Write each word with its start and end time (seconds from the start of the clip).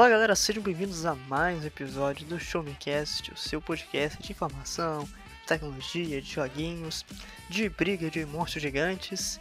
Fala 0.00 0.08
galera, 0.08 0.34
sejam 0.34 0.62
bem-vindos 0.62 1.04
a 1.04 1.14
mais 1.14 1.62
um 1.62 1.66
episódio 1.66 2.26
do 2.26 2.40
Show 2.40 2.62
Me 2.62 2.72
Cast, 2.72 3.34
o 3.34 3.36
seu 3.36 3.60
podcast 3.60 4.18
de 4.22 4.32
informação, 4.32 5.06
tecnologia, 5.46 6.22
de 6.22 6.32
joguinhos, 6.32 7.04
de 7.50 7.68
briga 7.68 8.10
de 8.10 8.24
monstros 8.24 8.62
gigantes. 8.62 9.38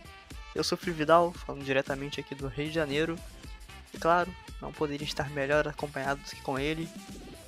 Eu 0.54 0.62
sou 0.62 0.78
Frio 0.78 0.94
Vidal, 0.94 1.32
falando 1.32 1.64
diretamente 1.64 2.20
aqui 2.20 2.36
do 2.36 2.50
Rio 2.50 2.68
de 2.68 2.74
Janeiro. 2.74 3.16
E 3.94 3.98
claro, 3.98 4.36
não 4.62 4.74
poderia 4.74 5.08
estar 5.08 5.30
melhor 5.30 5.66
acompanhado 5.66 6.20
do 6.20 6.30
que 6.30 6.42
com 6.42 6.60
ele, 6.60 6.90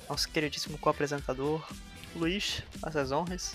nosso 0.08 0.26
queridíssimo 0.30 0.78
co-apresentador, 0.78 1.62
Luiz, 2.16 2.62
as 2.82 3.12
honras. 3.12 3.54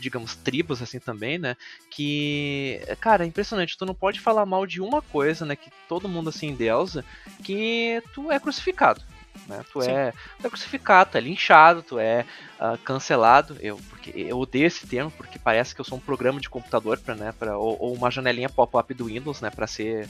digamos, 0.00 0.36
tribos 0.36 0.80
assim 0.80 0.98
também, 0.98 1.36
né? 1.36 1.54
Que, 1.90 2.80
cara, 2.98 3.24
é 3.24 3.26
impressionante. 3.26 3.76
Tu 3.76 3.84
não 3.84 3.94
pode 3.94 4.18
falar 4.18 4.46
mal 4.46 4.64
de 4.66 4.80
uma 4.80 5.02
coisa, 5.02 5.44
né? 5.44 5.54
Que 5.54 5.70
todo 5.86 6.08
mundo 6.08 6.30
assim 6.30 6.46
endeusa, 6.46 7.04
que 7.44 8.02
tu 8.14 8.32
é 8.32 8.40
crucificado. 8.40 9.02
Né? 9.46 9.64
Tu, 9.72 9.82
é, 9.82 10.12
tu 10.38 10.46
é 10.46 10.50
crucificado, 10.50 11.10
tu 11.10 11.18
é 11.18 11.20
linchado, 11.20 11.82
tu 11.82 11.98
é 11.98 12.24
uh, 12.60 12.78
cancelado. 12.78 13.56
Eu, 13.60 13.76
porque, 13.88 14.12
eu 14.14 14.38
odeio 14.38 14.66
esse 14.66 14.86
termo 14.86 15.10
porque 15.10 15.38
parece 15.38 15.74
que 15.74 15.80
eu 15.80 15.84
sou 15.84 15.98
um 15.98 16.00
programa 16.00 16.40
de 16.40 16.48
computador 16.48 16.98
pra, 16.98 17.14
né, 17.14 17.32
pra, 17.38 17.56
ou, 17.56 17.76
ou 17.80 17.94
uma 17.94 18.10
janelinha 18.10 18.48
pop-up 18.48 18.92
do 18.94 19.06
Windows 19.06 19.40
né, 19.40 19.50
para 19.50 19.66
ser, 19.66 20.08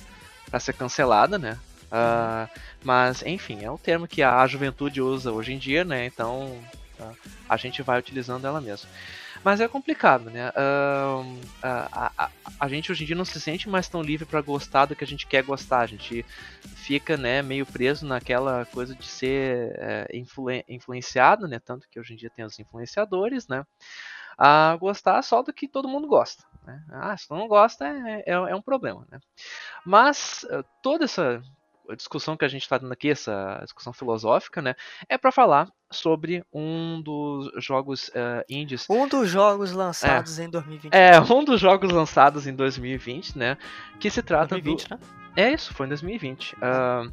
pra 0.51 0.61
ser 0.61 0.75
cancelada. 0.75 1.39
Né? 1.39 1.59
Uh, 1.87 2.49
mas, 2.85 3.23
enfim, 3.23 3.65
é 3.65 3.71
um 3.71 3.79
termo 3.79 4.07
que 4.07 4.23
a 4.23 4.47
juventude 4.47 5.01
usa 5.01 5.33
hoje 5.33 5.53
em 5.53 5.59
dia, 5.59 5.85
né? 5.85 6.07
Então 6.07 6.59
uh, 7.01 7.17
a 7.49 7.57
gente 7.57 7.83
vai 7.83 7.99
utilizando 7.99 8.47
ela 8.47 8.61
mesmo. 8.61 8.89
Mas 9.43 9.61
é 9.61 9.67
complicado, 9.67 10.31
né? 10.31 10.51
Uh, 10.51 11.41
a, 11.63 12.13
a, 12.17 12.31
a, 12.61 12.69
gente 12.69 12.93
hoje 12.93 13.05
em 13.05 13.07
dia 13.07 13.17
não 13.17 13.25
se 13.25 13.41
sente 13.41 13.71
mais 13.71 13.89
tão 13.89 14.03
livre 14.03 14.27
para 14.27 14.43
gostar 14.43 14.85
do 14.85 14.95
que 14.95 15.03
a 15.03 15.07
gente 15.07 15.27
quer 15.27 15.43
gostar. 15.43 15.81
A 15.81 15.87
gente 15.87 16.25
fica, 16.77 17.17
né, 17.17 17.41
meio 17.41 17.65
preso 17.65 18.07
naquela 18.07 18.67
coisa 18.67 18.95
de 18.95 19.07
ser 19.07 19.73
é, 19.77 20.09
influ, 20.13 20.51
influenciado, 20.69 21.49
né? 21.49 21.59
Tanto 21.59 21.89
que 21.89 21.99
hoje 21.99 22.13
em 22.13 22.17
dia 22.17 22.31
tem 22.31 22.45
os 22.45 22.59
influenciadores, 22.59 23.49
né? 23.49 23.65
A 24.37 24.77
gostar 24.77 25.23
só 25.23 25.43
do 25.43 25.53
que 25.53 25.67
todo 25.67 25.89
mundo 25.89 26.07
gosta. 26.07 26.45
Né? 26.65 26.83
Ah, 26.91 27.17
se 27.17 27.27
tu 27.27 27.35
não 27.35 27.49
gosta 27.49 27.87
é, 27.87 28.25
é, 28.27 28.33
é 28.33 28.55
um 28.55 28.63
problema, 28.63 29.07
né? 29.11 29.19
Mas 29.87 30.47
toda 30.83 31.05
essa 31.05 31.43
discussão 31.97 32.37
que 32.37 32.45
a 32.45 32.49
gente 32.49 32.63
está 32.63 32.79
dando 32.79 32.93
aqui, 32.93 33.11
essa 33.11 33.61
discussão 33.63 33.93
filosófica, 33.93 34.61
né, 34.61 34.75
é 35.09 35.19
para 35.19 35.33
falar 35.33 35.69
sobre 35.91 36.45
um 36.53 37.01
dos 37.03 37.51
jogos 37.65 38.09
uh, 38.09 38.45
indies. 38.49 38.87
Um 38.89 39.09
dos 39.09 39.29
jogos 39.29 39.73
lançados 39.73 40.39
é, 40.39 40.45
em 40.45 40.51
2020. 40.51 40.95
É, 40.95 41.21
um 41.21 41.45
dos 41.45 41.61
jogos 41.61 41.91
lançados 41.91 42.47
em 42.47 42.55
2020, 42.55 43.37
né, 43.37 43.59
que 43.99 44.11
se 44.11 44.23
trata 44.23 44.55
2020, 44.55 44.89
do... 44.89 44.95
né? 44.95 45.01
É 45.37 45.53
isso, 45.53 45.73
foi 45.75 45.87
em 45.87 45.89
2020. 45.91 46.55
Uh, 46.57 47.13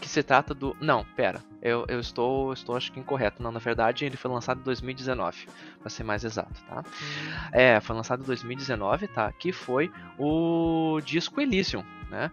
que 0.00 0.08
se 0.08 0.22
trata 0.22 0.54
do. 0.54 0.76
Não, 0.80 1.04
pera. 1.16 1.42
Eu, 1.62 1.84
eu 1.88 1.98
estou, 1.98 2.52
estou 2.52 2.76
acho 2.76 2.92
que 2.92 3.00
incorreto. 3.00 3.42
Não, 3.42 3.50
na 3.50 3.58
verdade 3.58 4.04
ele 4.04 4.16
foi 4.16 4.30
lançado 4.30 4.60
em 4.60 4.64
2019, 4.64 5.48
para 5.80 5.90
ser 5.90 6.04
mais 6.04 6.24
exato, 6.24 6.62
tá? 6.68 6.80
Hum. 6.80 7.48
É, 7.52 7.80
foi 7.80 7.96
lançado 7.96 8.22
em 8.22 8.26
2019, 8.26 9.08
tá? 9.08 9.32
Que 9.32 9.52
foi 9.52 9.90
o 10.18 11.00
disco 11.04 11.40
Elysium, 11.40 11.84
né? 12.10 12.30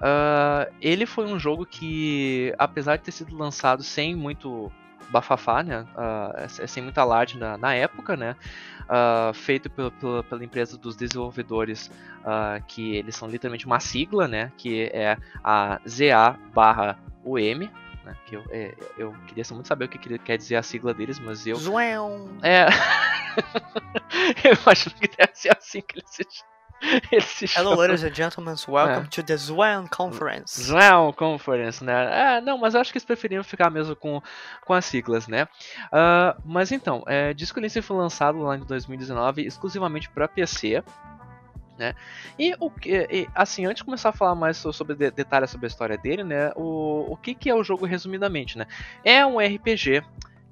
Uh, 0.00 0.72
ele 0.80 1.04
foi 1.04 1.26
um 1.26 1.38
jogo 1.38 1.66
que, 1.66 2.54
apesar 2.58 2.96
de 2.96 3.02
ter 3.02 3.12
sido 3.12 3.36
lançado 3.36 3.82
sem 3.82 4.16
muito 4.16 4.72
bafafá, 5.10 5.62
né, 5.62 5.84
uh, 5.94 6.68
sem 6.68 6.82
muita 6.82 7.02
alarde 7.02 7.36
na, 7.36 7.58
na 7.58 7.74
época, 7.74 8.16
né, 8.16 8.34
uh, 8.84 9.34
feito 9.34 9.68
pela, 9.68 9.90
pela, 9.90 10.22
pela, 10.24 10.44
empresa 10.44 10.78
dos 10.78 10.96
desenvolvedores, 10.96 11.90
que 12.66 12.96
eles 12.96 13.16
são 13.16 13.28
literalmente 13.28 13.66
uma 13.66 13.80
sigla, 13.80 14.26
né, 14.26 14.50
que 14.56 14.84
é 14.94 15.18
a 15.44 15.80
ZA 15.86 16.38
barra 16.54 16.98
UM, 17.24 17.68
né, 18.04 18.16
que 18.24 18.36
eu, 18.36 18.44
é, 18.50 18.74
eu 18.96 19.12
queria 19.26 19.44
muito 19.50 19.68
saber 19.68 19.84
o 19.84 19.88
que 19.88 20.18
quer 20.18 20.38
dizer 20.38 20.56
a 20.56 20.62
sigla 20.62 20.94
deles, 20.94 21.18
mas 21.18 21.46
eu... 21.46 21.56
Zoom. 21.56 22.38
É... 22.42 22.66
eu 24.48 24.56
acho 24.64 24.90
que 24.94 25.08
deve 25.08 25.32
ser 25.34 25.56
assim 25.56 25.82
que 25.82 25.98
eles 25.98 26.10
se 26.10 26.24
Hello, 27.54 27.74
ladies 27.74 28.02
and 28.02 28.14
gentlemen, 28.14 28.56
welcome 28.66 29.04
é. 29.04 29.10
to 29.10 29.22
the 29.22 29.36
Zwan 29.36 29.86
Conference. 29.88 30.62
Zwan 30.62 31.12
Conference, 31.12 31.84
né? 31.84 32.38
É, 32.38 32.40
não, 32.40 32.56
mas 32.56 32.74
eu 32.74 32.80
acho 32.80 32.90
que 32.90 32.96
eles 32.96 33.04
preferiam 33.04 33.44
ficar 33.44 33.70
mesmo 33.70 33.94
com, 33.94 34.22
com 34.64 34.72
as 34.72 34.86
siglas, 34.86 35.28
né? 35.28 35.44
Uh, 35.86 36.40
mas 36.44 36.72
então, 36.72 37.04
é, 37.06 37.34
Disco 37.34 37.60
Elysium 37.60 37.82
foi 37.82 37.96
lançado 37.98 38.38
lá 38.38 38.56
em 38.56 38.60
2019 38.60 39.42
exclusivamente 39.42 40.08
para 40.08 40.26
PC. 40.26 40.82
Né? 41.78 41.94
E 42.38 42.54
o 42.58 42.70
que, 42.70 43.26
assim, 43.34 43.66
antes 43.66 43.76
de 43.76 43.84
começar 43.84 44.10
a 44.10 44.12
falar 44.12 44.34
mais 44.34 44.56
sobre 44.56 44.94
detalhes 45.10 45.50
sobre 45.50 45.66
a 45.66 45.68
história 45.68 45.98
dele, 45.98 46.24
né? 46.24 46.52
O, 46.56 47.12
o 47.12 47.16
que, 47.16 47.34
que 47.34 47.48
é 47.48 47.54
o 47.54 47.64
jogo 47.64 47.86
resumidamente, 47.86 48.56
né? 48.56 48.66
É 49.04 49.24
um 49.24 49.38
RPG 49.38 50.02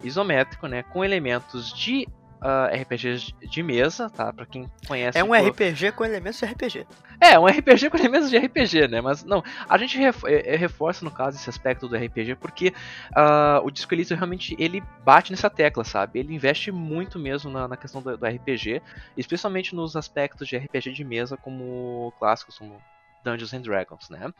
isométrico, 0.02 0.66
né? 0.66 0.82
Com 0.84 1.04
elementos 1.04 1.72
de 1.72 2.06
uh, 2.42 2.82
RPGs 2.82 3.34
de 3.42 3.62
mesa, 3.62 4.10
tá? 4.10 4.32
Pra 4.32 4.46
quem 4.46 4.70
conhece. 4.86 5.18
É 5.18 5.24
um 5.24 5.32
tipo... 5.32 5.48
RPG 5.48 5.92
com 5.92 6.04
elementos 6.04 6.38
de 6.38 6.46
RPG. 6.46 6.86
É, 7.20 7.38
um 7.38 7.46
RPG 7.46 7.90
com 7.90 7.96
elementos 7.96 8.30
de 8.30 8.38
RPG, 8.38 8.88
né? 8.88 9.00
Mas 9.00 9.24
não, 9.24 9.42
a 9.68 9.76
gente 9.76 9.98
é, 10.02 10.12
é, 10.24 10.56
reforça 10.56 11.04
no 11.04 11.10
caso 11.10 11.36
esse 11.36 11.50
aspecto 11.50 11.88
do 11.88 11.96
RPG 11.96 12.36
porque 12.36 12.68
uh, 13.10 13.64
o 13.64 13.70
Disco 13.70 13.92
Elysium 13.92 14.16
realmente 14.16 14.56
ele 14.58 14.82
bate 15.04 15.30
nessa 15.30 15.50
tecla, 15.50 15.84
sabe? 15.84 16.20
Ele 16.20 16.34
investe 16.34 16.70
muito 16.70 17.18
mesmo 17.18 17.50
na, 17.50 17.66
na 17.66 17.76
questão 17.76 18.00
do, 18.00 18.16
do, 18.16 18.26
RPG, 18.26 18.80
especialmente 19.16 19.74
nos 19.74 19.96
aspectos 19.96 20.46
de 20.46 20.56
RPG 20.56 20.92
de 20.92 21.04
mesa 21.04 21.36
como 21.36 22.12
clássicos 22.18 22.58
como 22.58 22.80
Dungeons 23.24 23.52
and 23.52 23.62
Dragons, 23.62 24.08
né? 24.10 24.32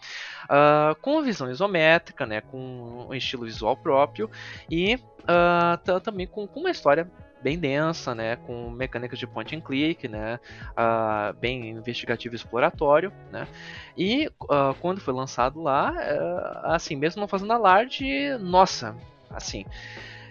Uh, 0.44 0.94
com 1.01 1.21
visão 1.23 1.51
isométrica, 1.51 2.25
né? 2.27 2.41
Com 2.41 3.09
um 3.09 3.15
estilo 3.15 3.44
visual 3.44 3.77
próprio 3.77 4.31
e 4.71 4.94
uh, 4.94 6.01
também 6.01 6.27
com, 6.27 6.47
com 6.47 6.61
uma 6.61 6.71
história 6.71 7.11
bem 7.43 7.58
densa, 7.58 8.14
né, 8.14 8.37
com 8.37 8.70
mecânicas 8.70 9.19
de 9.19 9.26
point 9.26 9.55
and 9.55 9.61
click, 9.61 10.08
né, 10.08 10.38
uh, 10.73 11.32
bem 11.38 11.70
investigativo 11.70 12.35
e 12.35 12.37
exploratório, 12.37 13.12
né, 13.31 13.46
e 13.96 14.29
uh, 14.43 14.75
quando 14.81 15.00
foi 15.00 15.14
lançado 15.14 15.61
lá, 15.61 15.93
uh, 15.93 16.67
assim, 16.73 16.96
mesmo 16.96 17.20
não 17.20 17.29
fazendo 17.29 17.52
alarde, 17.52 18.37
nossa, 18.38 18.96
assim, 19.31 19.64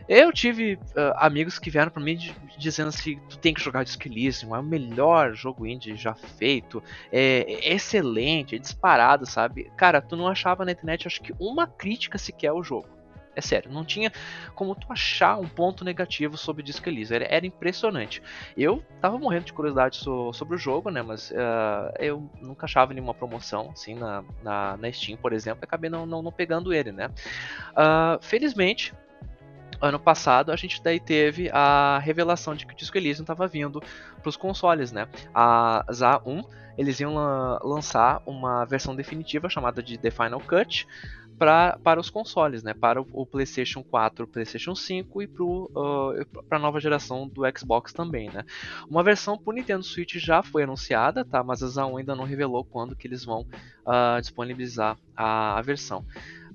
eu 0.08 0.32
tive 0.32 0.80
amigos 1.18 1.60
que 1.60 1.70
vieram 1.70 1.92
para 1.92 2.02
mim 2.02 2.18
dizendo 2.58 2.88
assim: 2.88 3.20
tu 3.30 3.38
tem 3.38 3.54
que 3.54 3.62
jogar 3.62 3.84
Disco 3.84 4.08
é 4.08 4.60
o 4.60 4.64
melhor 4.64 5.34
jogo 5.34 5.68
indie 5.68 5.98
já 5.98 6.14
feito, 6.14 6.82
é, 7.12 7.46
é, 7.46 7.74
excelente, 7.74 8.56
é 8.56 8.58
disparado, 8.58 9.26
sabe? 9.26 9.70
Cara, 9.76 10.02
tu 10.02 10.16
não 10.16 10.28
achava 10.28 10.64
na 10.64 10.72
internet, 10.72 11.08
acho 11.08 11.22
que 11.22 11.34
uma 11.38 11.68
crítica 11.68 12.18
sequer 12.18 12.48
ao 12.48 12.64
jogo. 12.64 12.97
É 13.38 13.42
sério, 13.42 13.72
não 13.72 13.86
tinha 13.86 14.12
como 14.56 14.74
tu 14.74 14.92
achar 14.92 15.38
um 15.40 15.48
ponto 15.48 15.86
negativo 15.86 16.36
sobre 16.36 16.64
o 16.64 16.66
Disco 16.66 16.90
Elysium. 16.90 17.18
Era, 17.18 17.26
era 17.26 17.46
impressionante. 17.46 18.20
Eu 18.58 18.84
tava 19.00 19.20
morrendo 19.20 19.46
de 19.46 19.54
curiosidade 19.54 19.98
so, 19.98 20.34
sobre 20.34 20.56
o 20.56 20.58
jogo, 20.58 20.90
né? 20.90 21.04
Mas 21.04 21.30
uh, 21.30 21.94
eu 22.00 22.28
nunca 22.42 22.66
achava 22.66 22.96
nenhuma 22.96 23.14
promoção, 23.14 23.70
assim, 23.72 23.94
na, 23.94 24.24
na, 24.44 24.76
na 24.76 24.92
Steam, 24.92 25.20
por 25.20 25.34
exemplo. 25.34 25.60
Acabei 25.64 25.88
não, 25.88 26.04
não, 26.08 26.24
não 26.24 26.32
pegando 26.32 26.74
ele, 26.74 26.92
né? 26.92 27.12
Uh, 27.74 28.18
felizmente, 28.22 28.92
ano 29.80 30.00
passado 30.00 30.52
a 30.52 30.56
gente 30.56 30.82
daí 30.82 31.00
teve 31.00 31.52
a 31.54 32.00
revelação 32.00 32.56
de 32.56 32.66
que 32.66 32.74
o 32.74 32.76
Disco 32.76 32.98
Elysium 32.98 33.22
estava 33.22 33.46
vindo 33.46 33.80
para 34.20 34.30
os 34.30 34.36
consoles, 34.36 34.92
né? 34.92 35.08
A 35.32 35.86
ZA1 35.92 36.44
eles 36.78 37.00
iam 37.00 37.16
lançar 37.64 38.22
uma 38.26 38.64
versão 38.66 38.96
definitiva 38.96 39.50
chamada 39.50 39.82
de 39.82 39.98
The 39.98 40.12
Final 40.12 40.40
Cut 40.40 40.88
pra, 41.38 41.78
para 41.84 42.00
os 42.00 42.10
consoles, 42.10 42.64
né? 42.64 42.74
Para 42.74 43.02
o, 43.02 43.08
o 43.14 43.26
PlayStation 43.26 43.84
4, 43.84 44.26
o 44.26 44.28
PlayStation 44.28 44.76
5 44.76 45.22
e 45.22 45.28
para 45.28 45.44
uh, 45.44 46.26
a 46.52 46.60
nova 46.60 46.80
geração 46.80 47.28
do 47.28 47.44
Xbox 47.58 47.94
também, 47.94 48.30
né? 48.30 48.44
Uma 48.90 49.04
versão 49.04 49.38
para 49.38 49.52
o 49.52 49.54
Nintendo 49.54 49.84
Switch 49.84 50.16
já 50.16 50.42
foi 50.42 50.64
anunciada, 50.64 51.24
tá? 51.24 51.44
Mas 51.44 51.62
a 51.62 51.68
ZA1 51.68 52.00
ainda 52.00 52.16
não 52.16 52.24
revelou 52.24 52.64
quando 52.64 52.96
que 52.96 53.08
eles 53.08 53.24
vão 53.24 53.42
uh, 53.42 54.20
disponibilizar 54.20 54.98
a, 55.16 55.58
a 55.58 55.62
versão. 55.62 56.06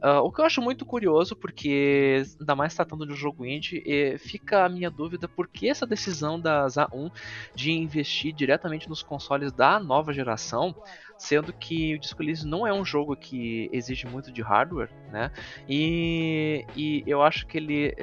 Uh, 0.02 0.18
o 0.18 0.32
que 0.32 0.40
eu 0.40 0.44
acho 0.44 0.60
muito 0.60 0.84
curioso, 0.84 1.36
porque 1.36 2.24
ainda 2.40 2.56
mais 2.56 2.74
tratando 2.74 3.06
de 3.06 3.12
um 3.12 3.16
jogo 3.16 3.46
indie, 3.46 3.82
fica 4.18 4.64
a 4.64 4.68
minha 4.68 4.90
dúvida 4.90 5.28
por 5.28 5.46
que 5.46 5.68
essa 5.68 5.86
decisão 5.86 6.40
da 6.40 6.66
ZA1 6.66 7.12
de 7.54 7.70
investir 7.70 8.32
diretamente 8.32 8.88
nos 8.88 9.02
consoles 9.02 9.52
da 9.52 9.78
nova 9.78 10.12
geração, 10.12 10.74
sendo 11.16 11.52
que 11.52 11.94
o 11.94 12.00
Disco 12.00 12.20
Elysium 12.20 12.50
não 12.50 12.66
é 12.66 12.72
um 12.72 12.84
jogo 12.84 13.14
que 13.14 13.70
exige 13.72 14.06
muito 14.08 14.32
de 14.32 14.42
hardware, 14.42 14.90
né? 15.12 15.30
E, 15.68 16.66
e 16.74 17.04
eu 17.06 17.22
acho 17.22 17.46
que 17.46 17.56
ele, 17.56 17.94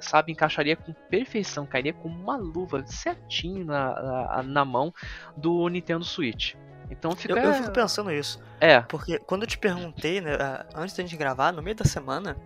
sabe, 0.00 0.32
encaixaria 0.32 0.74
com 0.74 0.92
perfeição, 1.08 1.64
cairia 1.64 1.92
com 1.92 2.08
uma 2.08 2.36
luva 2.36 2.84
certinho 2.86 3.64
na, 3.64 4.02
na, 4.02 4.42
na 4.42 4.64
mão 4.64 4.92
do 5.36 5.68
Nintendo 5.68 6.04
Switch. 6.04 6.56
Então 6.90 7.14
fica. 7.16 7.34
Eu, 7.34 7.38
eu 7.38 7.54
fico 7.54 7.70
pensando 7.70 8.10
isso. 8.10 8.40
É. 8.60 8.80
Porque 8.80 9.18
quando 9.18 9.42
eu 9.42 9.48
te 9.48 9.58
perguntei, 9.58 10.20
né, 10.20 10.36
antes 10.74 10.94
da 10.96 11.02
gente 11.02 11.16
gravar, 11.16 11.52
no 11.52 11.62
meio 11.62 11.76
da 11.76 11.84
semana, 11.84 12.36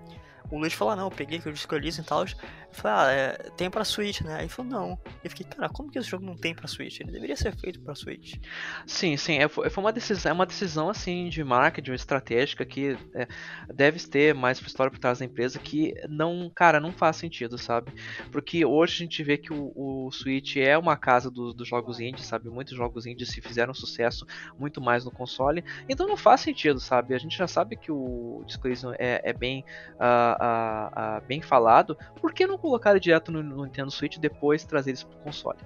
o 0.51 0.59
Luiz 0.59 0.73
falou, 0.73 0.93
ah, 0.93 0.97
não, 0.97 1.05
eu 1.05 1.11
peguei 1.11 1.39
que 1.39 1.47
eu 1.47 1.53
escolhi 1.53 1.89
e 1.89 2.03
tal. 2.03 2.25
Eu 2.71 2.75
falei, 2.75 2.97
ah, 2.97 3.13
é, 3.13 3.51
tem 3.57 3.71
pra 3.71 3.85
Switch, 3.85 4.21
né? 4.21 4.35
Aí 4.35 4.41
ele 4.43 4.49
falou, 4.49 4.71
não. 4.71 4.99
Eu 5.25 5.31
fiquei, 5.31 5.47
cara, 5.47 5.69
como 5.69 5.91
que 5.91 5.99
esse 5.99 6.09
jogo 6.09 6.25
não 6.25 6.37
tem 6.37 6.55
pra 6.55 6.69
Switch? 6.69 7.01
Ele 7.01 7.11
deveria 7.11 7.37
ser 7.37 7.55
feito 7.57 7.81
pra 7.81 7.95
Switch. 7.95 8.37
Sim, 8.87 9.17
sim, 9.17 9.39
é, 9.39 9.49
foi 9.49 9.71
uma 9.77 9.93
decisão, 9.93 10.31
é 10.31 10.33
uma 10.33 10.47
decisão 10.47 10.89
assim 10.89 11.29
de 11.29 11.43
marketing, 11.43 11.93
estratégica 11.93 12.65
que 12.65 12.97
é, 13.15 13.27
deve 13.73 13.99
ter 14.07 14.35
mais 14.35 14.61
história 14.61 14.91
por 14.91 14.99
trás 14.99 15.19
da 15.19 15.25
empresa 15.25 15.59
que 15.59 15.95
não, 16.09 16.51
cara, 16.55 16.79
não 16.79 16.93
faz 16.93 17.17
sentido, 17.17 17.57
sabe? 17.57 17.93
Porque 18.31 18.65
hoje 18.65 18.95
a 18.95 18.99
gente 18.99 19.23
vê 19.23 19.39
que 19.39 19.53
o, 19.53 19.73
o 19.75 20.11
Switch 20.13 20.57
é 20.57 20.77
uma 20.77 20.97
casa 20.97 21.31
dos, 21.31 21.55
dos 21.55 21.67
jogos 21.67 21.99
indies, 22.01 22.27
sabe? 22.27 22.49
Muitos 22.49 22.77
jogos 22.77 23.07
indies 23.07 23.31
se 23.31 23.41
fizeram 23.41 23.73
sucesso 23.73 24.27
muito 24.59 24.81
mais 24.81 25.05
no 25.05 25.11
console, 25.11 25.65
então 25.89 26.07
não 26.07 26.17
faz 26.17 26.43
sentido, 26.43 26.79
sabe? 26.79 27.15
A 27.15 27.19
gente 27.19 27.37
já 27.37 27.47
sabe 27.47 27.77
que 27.77 27.91
o 27.91 28.43
Disco 28.47 28.69
é, 28.99 29.21
é 29.25 29.33
bem 29.33 29.65
uh, 29.95 29.97
a, 30.01 31.17
a, 31.17 31.21
bem 31.21 31.41
falado, 31.41 31.97
por 32.21 32.33
que 32.33 32.47
colocar 32.59 32.99
direto 32.99 33.33
no, 33.33 33.43
no 33.43 33.65
Nintendo 33.65 33.91
Switch 33.91 34.17
e 34.17 34.21
depois 34.21 34.65
trazer 34.65 34.91
eles 34.91 35.03
pro 35.03 35.19
console? 35.19 35.59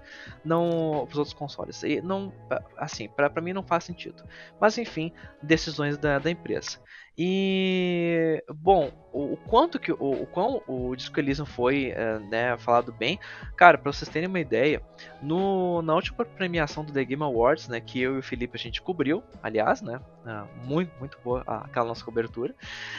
Não 0.44 1.05
pros 1.06 1.19
outros 1.19 1.35
consoles. 1.35 1.83
E 1.83 2.00
não, 2.00 2.33
assim, 2.77 3.09
para 3.09 3.41
mim 3.41 3.53
não 3.53 3.62
faz 3.62 3.85
sentido. 3.85 4.25
Mas 4.61 4.79
enfim, 4.79 5.12
decisões 5.43 5.99
da, 5.99 6.19
da 6.19 6.31
empresa. 6.31 6.79
E 7.17 8.43
bom, 8.55 8.91
o, 9.12 9.35
o 9.35 9.37
quanto 9.37 9.79
que 9.79 9.93
o, 9.93 9.97
o 9.99 10.26
quão 10.26 10.62
o 10.67 10.97
Disco 10.97 11.20
Elysium 11.20 11.44
foi 11.44 11.93
é, 11.94 12.19
né, 12.19 12.56
falado 12.56 12.91
bem, 12.93 13.19
cara, 13.56 13.76
para 13.76 13.93
vocês 13.93 14.09
terem 14.09 14.29
uma 14.29 14.41
ideia, 14.41 14.82
no, 15.20 15.82
na 15.82 15.94
última 15.94 16.25
premiação 16.25 16.85
do 16.85 16.93
The 16.93 17.05
Game 17.05 17.23
Awards, 17.23 17.69
né, 17.69 17.81
que 17.81 18.00
eu 18.00 18.17
e 18.17 18.19
o 18.19 18.23
Felipe 18.23 18.56
a 18.56 18.59
gente 18.59 18.81
cobriu, 18.81 19.23
aliás, 19.43 19.82
né, 19.82 20.00
uh, 20.25 20.67
muito 20.67 20.91
muito 20.99 21.19
boa 21.23 21.43
aquela 21.47 21.87
nossa 21.87 22.05
cobertura. 22.05 22.55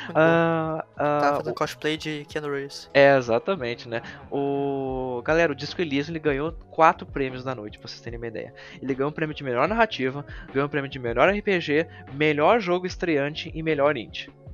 Uh, 0.09 0.79
uh, 0.79 0.95
Tava 0.95 1.37
fazendo 1.37 1.55
cosplay 1.55 1.97
de 1.97 2.25
Keanu 2.29 2.51
Reeves. 2.51 2.89
É 2.93 3.17
exatamente, 3.17 3.87
né? 3.87 4.01
O 4.29 5.21
galera, 5.23 5.51
o 5.51 5.55
Disco 5.55 5.81
Elysium 5.81 6.13
ele 6.13 6.19
ganhou 6.19 6.51
quatro 6.69 7.05
prêmios 7.05 7.43
na 7.43 7.55
noite, 7.55 7.79
para 7.79 7.87
vocês 7.87 8.01
terem 8.01 8.17
uma 8.17 8.27
ideia. 8.27 8.53
Ele 8.81 8.93
ganhou 8.93 9.09
um 9.09 9.13
prêmio 9.13 9.35
de 9.35 9.43
melhor 9.43 9.67
narrativa, 9.67 10.25
ganhou 10.51 10.67
um 10.67 10.69
prêmio 10.69 10.89
de 10.89 10.99
melhor 10.99 11.29
RPG, 11.29 11.87
melhor 12.13 12.59
jogo 12.59 12.85
estreante 12.85 13.51
e 13.53 13.63
melhor 13.63 13.95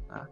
Tá? 0.07 0.27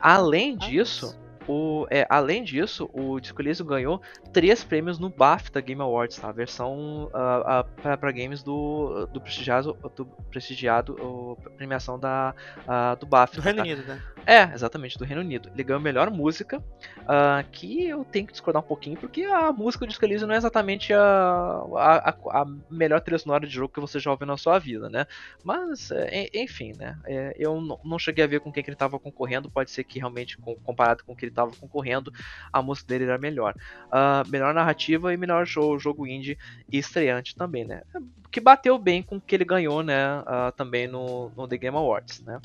Além 0.00 0.56
disso, 0.56 1.16
o, 1.46 1.86
é, 1.90 2.06
além 2.08 2.42
disso, 2.42 2.88
o 2.92 3.20
Disco 3.20 3.40
Elysium 3.40 3.66
ganhou 3.66 4.02
três 4.32 4.64
prêmios 4.64 4.98
no 4.98 5.10
BAFTA 5.10 5.60
Game 5.60 5.80
Awards, 5.80 6.18
tá? 6.18 6.28
a 6.28 6.32
versão 6.32 7.10
uh, 7.12 7.60
uh, 7.60 7.98
para 7.98 8.12
games 8.12 8.42
do, 8.42 9.06
do 9.12 9.20
prestigiado, 9.20 9.76
do 9.94 10.06
prestigiado 10.30 10.94
uh, 10.94 11.36
premiação 11.56 11.98
da, 11.98 12.34
uh, 12.60 12.98
do 12.98 13.06
BAFTA. 13.06 13.36
Do 13.36 13.42
Reino 13.42 13.58
tá? 13.58 13.62
Unido, 13.62 13.82
né? 13.86 14.02
É, 14.26 14.54
exatamente, 14.54 14.98
do 14.98 15.04
Reino 15.04 15.20
Unido. 15.20 15.50
Ele 15.52 15.62
ganhou 15.62 15.80
melhor 15.80 16.10
música, 16.10 16.58
uh, 16.58 17.44
que 17.52 17.86
eu 17.86 18.04
tenho 18.04 18.26
que 18.26 18.32
discordar 18.32 18.62
um 18.62 18.66
pouquinho, 18.66 18.96
porque 18.96 19.24
a 19.24 19.52
música 19.52 19.84
do 19.84 19.88
Disco 19.88 20.04
Elysium 20.04 20.28
não 20.28 20.34
é 20.34 20.38
exatamente 20.38 20.92
a, 20.94 21.00
a, 21.00 22.10
a, 22.10 22.46
melhor 22.70 23.00
trilha 23.00 23.18
sonora 23.18 23.46
de 23.46 23.52
jogo 23.52 23.72
que 23.72 23.80
você 23.80 23.98
já 23.98 24.10
ouviu 24.10 24.26
na 24.26 24.36
sua 24.36 24.58
vida, 24.58 24.88
né? 24.88 25.06
Mas, 25.42 25.90
é, 25.90 26.30
enfim, 26.34 26.72
né? 26.78 26.98
É, 27.04 27.34
eu 27.38 27.60
não 27.84 27.98
cheguei 27.98 28.24
a 28.24 28.26
ver 28.26 28.40
com 28.40 28.50
quem 28.50 28.62
que 28.62 28.70
ele 28.70 28.74
estava 28.74 28.98
concorrendo, 28.98 29.50
pode 29.50 29.70
ser 29.70 29.84
que 29.84 29.98
realmente, 29.98 30.38
comparado 30.38 31.04
com 31.04 31.12
o 31.12 31.16
que 31.16 31.26
ele 31.26 31.32
estava 31.32 31.50
concorrendo, 31.56 32.12
a 32.52 32.62
música 32.62 32.88
dele 32.88 33.04
era 33.04 33.18
melhor. 33.18 33.54
Uh, 33.86 34.28
melhor 34.30 34.54
narrativa 34.54 35.12
e 35.12 35.16
melhor 35.16 35.46
jogo, 35.46 35.78
jogo 35.78 36.06
indie 36.06 36.38
e 36.70 36.78
estreante 36.78 37.36
também, 37.36 37.64
né? 37.64 37.82
Que 38.30 38.40
bateu 38.40 38.78
bem 38.78 39.02
com 39.02 39.16
o 39.16 39.20
que 39.20 39.34
ele 39.34 39.44
ganhou, 39.44 39.82
né? 39.82 40.20
Uh, 40.20 40.52
também 40.56 40.86
no, 40.86 41.30
no 41.36 41.46
The 41.46 41.58
Game 41.58 41.76
Awards, 41.76 42.20
né? 42.20 42.40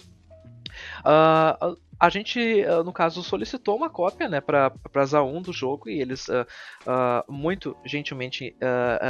Uh, 0.99 1.77
a 1.99 2.09
gente, 2.09 2.39
uh, 2.63 2.83
no 2.83 2.93
caso, 2.93 3.21
solicitou 3.21 3.75
uma 3.75 3.89
cópia 3.89 4.29
né, 4.29 4.39
para 4.39 4.67
a 4.67 5.03
ZA1 5.03 5.41
do 5.41 5.51
jogo 5.53 5.89
e 5.89 5.99
eles 5.99 6.27
uh, 6.29 6.45
muito 7.27 7.75
gentilmente 7.85 8.55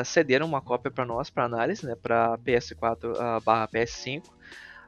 cederam 0.05 0.47
uma 0.47 0.61
cópia 0.61 0.89
para 0.89 1.05
nós, 1.05 1.29
para 1.29 1.45
análise, 1.45 1.85
né, 1.85 1.95
para 1.95 2.37
PS4/PS5. 2.39 4.23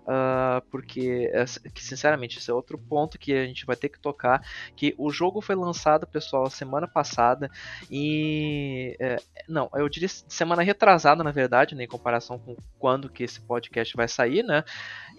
Uh, 0.02 0.62
porque, 0.72 1.32
que, 1.74 1.84
sinceramente, 1.84 2.40
esse 2.40 2.50
é 2.50 2.54
outro 2.54 2.78
ponto 2.78 3.20
que 3.20 3.34
a 3.34 3.46
gente 3.46 3.66
vai 3.66 3.76
ter 3.76 3.88
que 3.88 4.00
tocar, 4.00 4.42
que 4.76 4.96
o 4.98 5.12
jogo 5.12 5.42
foi 5.42 5.56
lançado, 5.56 6.08
pessoal, 6.08 6.50
semana 6.50 6.88
passada 6.88 7.50
e... 7.90 8.96
É, 9.00 9.18
não, 9.48 9.70
eu 9.76 9.88
diria 9.88 10.10
semana 10.10 10.64
retrasada, 10.64 11.24
na 11.24 11.32
verdade, 11.32 11.76
né, 11.76 11.84
em 11.84 11.88
comparação 11.88 12.40
com 12.40 12.56
quando 12.80 13.10
que 13.10 13.24
esse 13.24 13.40
podcast 13.42 13.96
vai 13.96 14.08
sair, 14.08 14.44
né, 14.44 14.64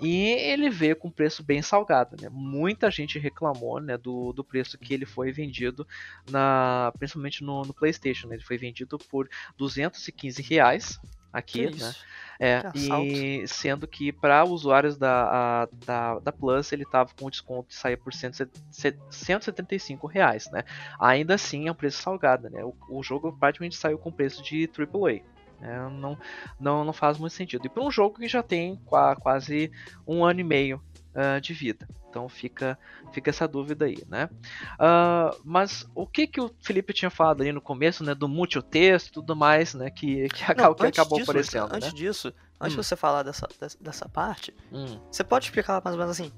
e 0.00 0.30
ele 0.30 0.68
veio 0.68 0.96
com 0.96 1.10
preço 1.10 1.42
bem 1.44 1.62
salgado, 1.62 2.16
né, 2.20 2.28
muita 2.30 2.90
gente 2.90 3.18
reclamou, 3.18 3.80
né, 3.80 3.96
do, 3.96 4.32
do 4.32 4.42
preço 4.42 4.78
que 4.78 4.92
ele 4.92 5.06
foi 5.06 5.30
vendido, 5.30 5.86
na, 6.28 6.92
principalmente 6.98 7.44
no, 7.44 7.62
no 7.62 7.72
Playstation, 7.72 8.26
né, 8.26 8.34
ele 8.34 8.44
foi 8.44 8.58
vendido 8.58 8.98
por 8.98 9.28
215 9.56 10.42
reais, 10.42 11.00
aqui, 11.32 11.70
né? 11.70 11.92
É, 12.40 12.62
e 12.74 13.46
sendo 13.46 13.86
que 13.86 14.10
para 14.10 14.44
usuários 14.44 14.96
da, 14.96 15.62
a, 15.62 15.68
da, 15.86 16.18
da 16.18 16.32
Plus 16.32 16.72
ele 16.72 16.84
tava 16.84 17.10
com 17.14 17.30
desconto 17.30 17.70
e 17.70 17.74
saía 17.74 17.96
por 17.96 18.12
175 18.12 20.06
reais, 20.08 20.50
né? 20.50 20.64
Ainda 20.98 21.36
assim 21.36 21.68
é 21.68 21.70
um 21.70 21.74
preço 21.74 22.02
salgado, 22.02 22.50
né? 22.50 22.64
O, 22.64 22.74
o 22.88 23.02
jogo 23.02 23.32
praticamente 23.32 23.76
saiu 23.76 23.96
com 23.96 24.10
preço 24.10 24.42
de 24.42 24.68
AAA. 24.76 25.20
Né? 25.62 25.88
Não, 25.90 26.18
não, 26.58 26.84
não 26.84 26.92
faz 26.92 27.16
muito 27.16 27.32
sentido. 27.32 27.64
E 27.64 27.68
para 27.68 27.82
um 27.82 27.90
jogo 27.90 28.18
que 28.18 28.28
já 28.28 28.42
tem 28.42 28.80
quase 28.84 29.70
um 30.06 30.24
ano 30.24 30.40
e 30.40 30.44
meio 30.44 30.82
uh, 31.14 31.40
de 31.40 31.54
vida. 31.54 31.88
Então 32.10 32.28
fica, 32.28 32.78
fica 33.12 33.30
essa 33.30 33.48
dúvida 33.48 33.86
aí, 33.86 33.96
né? 34.06 34.28
Uh, 34.74 35.40
mas 35.44 35.88
o 35.94 36.06
que 36.06 36.26
que 36.26 36.40
o 36.40 36.50
Felipe 36.60 36.92
tinha 36.92 37.10
falado 37.10 37.40
ali 37.40 37.52
no 37.52 37.60
começo, 37.60 38.04
né? 38.04 38.14
Do 38.14 38.28
multitexto 38.28 39.08
e 39.08 39.12
tudo 39.12 39.34
mais, 39.34 39.72
né? 39.72 39.88
Que, 39.88 40.28
que, 40.28 40.54
Não, 40.54 40.74
que 40.74 40.86
acabou 40.86 41.18
disso, 41.18 41.30
aparecendo. 41.30 41.72
Antes 41.72 41.92
né? 41.92 41.98
disso, 41.98 42.34
antes 42.60 42.74
hum. 42.74 42.80
de 42.80 42.86
você 42.86 42.96
falar 42.96 43.22
dessa, 43.22 43.48
dessa, 43.80 44.08
parte, 44.08 44.54
hum. 44.70 45.00
você 45.10 45.24
pode 45.24 45.46
explicar 45.46 45.80
mais 45.82 45.96
ou 45.96 46.00
menos 46.00 46.20
assim, 46.20 46.30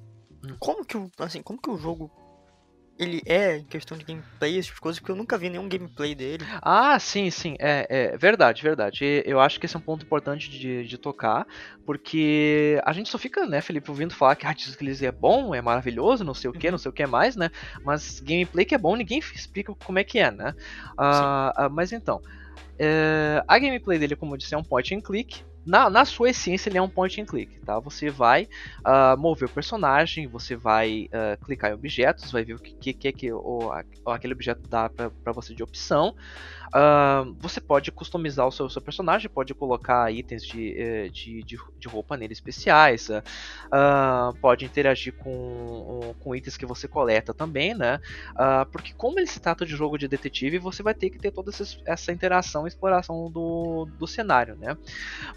hum. 0.45 0.55
como 0.61 0.85
que 0.85 0.97
o, 0.97 1.11
assim, 1.19 1.43
como 1.43 1.61
que 1.61 1.71
o 1.71 1.77
jogo 1.77 2.09
ele 2.99 3.23
é 3.27 3.57
em 3.59 3.65
questão 3.65 3.97
de 3.97 4.05
gameplay, 4.05 4.59
essas 4.59 4.79
coisas, 4.79 4.99
porque 5.01 5.11
eu 5.13 5.17
nunca 5.17 5.37
vi 5.37 5.51
nenhum 5.51 5.69
gameplay 5.69 6.15
dele. 6.15 6.45
Ah, 6.63 6.99
sim, 6.99 7.31
sim, 7.31 7.57
é, 7.59 7.87
é 7.89 8.17
verdade, 8.17 8.63
verdade. 8.63 9.23
Eu 9.27 9.41
acho 9.41 9.59
que 9.59 9.67
esse 9.67 9.75
é 9.75 9.79
um 9.79 9.83
ponto 9.83 10.05
importante 10.05 10.49
de, 10.49 10.85
de 10.85 10.99
tocar, 10.99 11.47
porque 11.85 12.81
a 12.85 12.93
gente 12.93 13.09
só 13.09 13.19
fica, 13.19 13.47
né, 13.47 13.61
Felipe, 13.61 13.91
ouvindo 13.91 14.15
falar 14.15 14.37
que 14.37 14.47
a 14.47 14.53
Disc 14.53 14.81
é 15.03 15.13
bom, 15.13 15.55
é 15.55 15.61
maravilhoso, 15.61 16.25
não 16.25 16.35
sei 16.35 16.51
o 16.51 16.53
que, 16.53 16.67
uhum. 16.67 16.73
não 16.73 16.79
sei 16.79 16.91
o 16.91 16.93
que 16.93 17.07
mais, 17.07 17.37
né, 17.37 17.51
mas 17.85 18.21
gameplay 18.21 18.65
que 18.65 18.75
é 18.75 18.79
bom, 18.79 18.97
ninguém 18.97 19.19
explica 19.19 19.75
como 19.75 19.99
é 19.99 20.05
que 20.05 20.19
é, 20.19 20.31
né. 20.31 20.55
Ah, 20.97 21.53
ah, 21.57 21.69
mas 21.69 21.93
então, 21.93 22.23
é, 22.79 23.43
a 23.47 23.59
gameplay 23.59 23.99
dele, 23.99 24.17
como 24.17 24.35
eu 24.35 24.39
disse, 24.39 24.55
é 24.55 24.59
um 24.59 24.65
point 24.65 24.95
and 24.95 25.01
click, 25.01 25.45
na, 25.65 25.89
na 25.89 26.05
sua 26.05 26.31
essência 26.31 26.69
ele 26.69 26.79
é 26.79 26.83
um 26.83 26.89
point 26.89 27.21
and 27.21 27.25
click, 27.25 27.59
tá? 27.61 27.79
Você 27.81 28.11
vai 28.11 28.49
uh, 28.87 29.19
mover 29.19 29.49
o 29.49 29.53
personagem, 29.53 30.27
você 30.27 30.55
vai 30.55 31.09
uh, 31.13 31.45
clicar 31.45 31.71
em 31.71 31.75
objetos, 31.75 32.31
vai 32.31 32.45
ver 32.45 32.55
o 32.55 32.59
que, 32.59 32.93
que, 32.93 33.13
que 33.13 33.33
o, 33.33 33.71
aquele 34.07 34.35
objeto 34.35 34.69
dá 34.69 34.89
para 34.89 35.33
você 35.33 35.55
de 35.55 35.63
opção. 35.63 36.15
Uh, 36.69 37.35
você 37.39 37.61
pode 37.61 37.93
customizar 37.93 38.47
o 38.47 38.51
seu, 38.51 38.69
seu, 38.69 38.83
personagem, 38.83 39.31
pode 39.31 39.55
colocar 39.55 40.11
itens 40.13 40.45
de, 40.45 40.81
eh, 40.81 41.09
de, 41.09 41.43
de, 41.43 41.59
de 41.79 41.89
roupa 41.89 42.17
nele 42.17 42.33
especiais, 42.33 43.09
uh, 43.09 44.35
pode 44.41 44.65
interagir 44.65 45.13
com, 45.15 46.15
com 46.21 46.35
itens 46.35 46.57
que 46.57 46.67
você 46.67 46.89
coleta 46.89 47.33
também, 47.33 47.75
né? 47.75 48.01
Uh, 48.33 48.67
porque 48.71 48.93
como 48.95 49.19
ele 49.19 49.27
se 49.27 49.41
trata 49.41 49.65
de 49.65 49.77
jogo 49.77 49.99
de 49.99 50.09
detetive, 50.09 50.59
você 50.59 50.83
vai 50.83 50.95
ter 50.95 51.11
que 51.11 51.19
ter 51.19 51.31
toda 51.31 51.51
essa, 51.87 52.13
interação 52.13 52.65
e 52.65 52.69
exploração 52.69 53.31
do, 53.31 53.87
do 53.99 54.07
cenário, 54.07 54.57
né? 54.57 54.77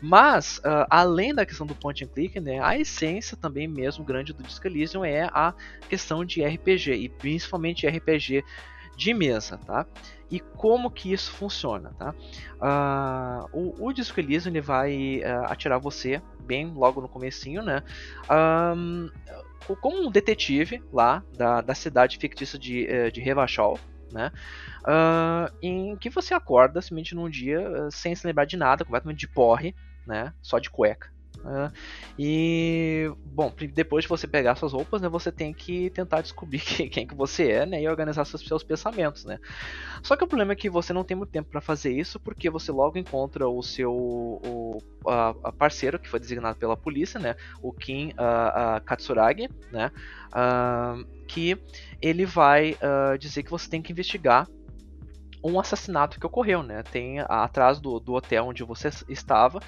Mas, 0.01 0.61
além 0.89 1.33
da 1.33 1.45
questão 1.45 1.65
do 1.65 1.75
point 1.75 2.03
and 2.03 2.07
click, 2.07 2.39
né, 2.39 2.59
a 2.59 2.77
essência 2.77 3.37
também 3.37 3.67
mesmo 3.67 4.03
grande 4.03 4.33
do 4.33 4.43
Disco 4.43 4.67
Elysium 4.67 5.03
é 5.03 5.23
a 5.33 5.53
questão 5.89 6.23
de 6.23 6.43
RPG, 6.43 6.93
e 6.93 7.09
principalmente 7.09 7.87
RPG 7.87 8.43
de 8.97 9.13
mesa, 9.13 9.59
tá? 9.59 9.85
E 10.29 10.39
como 10.39 10.89
que 10.89 11.13
isso 11.13 11.31
funciona, 11.31 11.93
tá? 11.97 12.13
Uh, 12.59 13.47
o, 13.53 13.87
o 13.87 13.93
Disco 13.93 14.19
Elysium 14.19 14.51
ele 14.51 14.59
vai 14.59 15.19
uh, 15.19 15.45
atirar 15.45 15.79
você 15.79 16.21
bem 16.41 16.73
logo 16.73 16.99
no 16.99 17.07
comecinho, 17.07 17.61
né? 17.61 17.83
Um, 18.75 19.09
como 19.79 20.07
um 20.07 20.11
detetive 20.11 20.83
lá 20.91 21.23
da, 21.37 21.61
da 21.61 21.75
cidade 21.75 22.17
fictícia 22.17 22.57
de, 22.57 22.87
uh, 22.87 23.11
de 23.11 23.21
Revachol, 23.21 23.79
né? 24.11 24.31
Uh, 24.81 25.53
em 25.61 25.95
que 25.95 26.09
você 26.09 26.33
acorda 26.33 26.81
simplesmente 26.81 27.13
num 27.13 27.29
dia 27.29 27.87
sem 27.91 28.15
se 28.15 28.25
lembrar 28.25 28.45
de 28.45 28.57
nada, 28.57 28.83
completamente 28.83 29.19
de 29.19 29.27
porre, 29.27 29.75
né? 30.07 30.33
Só 30.41 30.57
de 30.57 30.71
cueca. 30.71 31.16
Uh, 31.47 31.71
e, 32.19 33.09
bom, 33.23 33.53
depois 33.73 34.03
de 34.03 34.09
você 34.09 34.27
pegar 34.27 34.55
suas 34.55 34.73
roupas, 34.73 35.01
né, 35.01 35.07
você 35.07 35.31
tem 35.31 35.53
que 35.53 35.89
tentar 35.91 36.19
descobrir 36.19 36.59
quem, 36.91 37.07
que 37.07 37.15
você 37.15 37.49
é 37.51 37.65
né, 37.65 37.81
e 37.81 37.87
organizar 37.87 38.25
seus, 38.25 38.45
seus 38.45 38.63
pensamentos. 38.63 39.23
Né. 39.23 39.39
Só 40.03 40.17
que 40.17 40.25
o 40.25 40.27
problema 40.27 40.51
é 40.51 40.55
que 40.57 40.69
você 40.69 40.91
não 40.91 41.05
tem 41.05 41.15
muito 41.15 41.31
tempo 41.31 41.49
para 41.49 41.61
fazer 41.61 41.93
isso, 41.93 42.19
porque 42.19 42.49
você 42.49 42.69
logo 42.69 42.97
encontra 42.97 43.47
o 43.47 43.63
seu 43.63 43.93
o, 43.93 44.81
a, 45.07 45.29
a 45.45 45.51
parceiro, 45.53 45.97
que 45.97 46.09
foi 46.09 46.19
designado 46.19 46.57
pela 46.57 46.75
polícia, 46.75 47.17
né, 47.17 47.35
o 47.61 47.71
Kim 47.71 48.11
a, 48.17 48.81
Katsuragi, 48.85 49.49
né, 49.71 49.89
que 51.27 51.57
ele 52.01 52.25
vai 52.25 52.77
dizer 53.19 53.43
que 53.43 53.51
você 53.51 53.69
tem 53.69 53.81
que 53.81 53.91
investigar 53.91 54.47
um 55.47 55.59
assassinato 55.59 56.19
que 56.19 56.25
ocorreu, 56.25 56.61
né? 56.63 56.83
Tem 56.83 57.19
atrás 57.21 57.79
do, 57.79 57.99
do 57.99 58.13
hotel 58.13 58.45
onde 58.45 58.63
você 58.63 58.89
estava, 59.07 59.59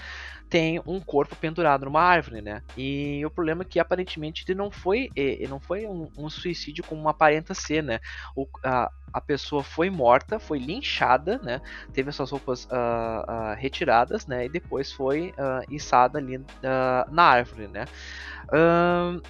tem 0.50 0.82
um 0.86 1.00
corpo 1.00 1.36
pendurado 1.36 1.86
numa 1.86 2.02
árvore, 2.02 2.42
né? 2.42 2.64
E 2.76 3.24
o 3.26 3.30
problema 3.30 3.62
é 3.62 3.66
que 3.66 3.80
aparentemente 3.80 4.44
ele 4.48 4.58
não 4.58 4.72
foi, 4.72 5.10
ele 5.16 5.48
não 5.48 5.60
foi 5.60 5.86
um, 5.86 6.10
um 6.18 6.30
suicídio 6.30 6.84
como 6.84 7.08
aparenta 7.08 7.54
ser, 7.54 7.84
né? 7.84 8.00
O, 8.36 8.48
a, 8.64 8.92
a 9.14 9.22
pessoa 9.22 9.64
foi 9.64 9.90
morta, 9.90 10.40
foi 10.40 10.60
linchada, 10.60 11.40
né? 11.44 11.62
Teve 11.94 12.12
suas 12.12 12.32
roupas 12.32 12.66
uh, 12.66 12.70
uh, 12.70 13.56
retiradas, 13.58 14.28
né? 14.28 14.46
E 14.46 14.50
depois 14.50 14.92
foi 14.92 15.30
uh, 15.32 15.74
içada 15.74 16.20
ali 16.20 16.44
na 17.12 17.24
árvore, 17.24 17.68
né? 17.68 17.86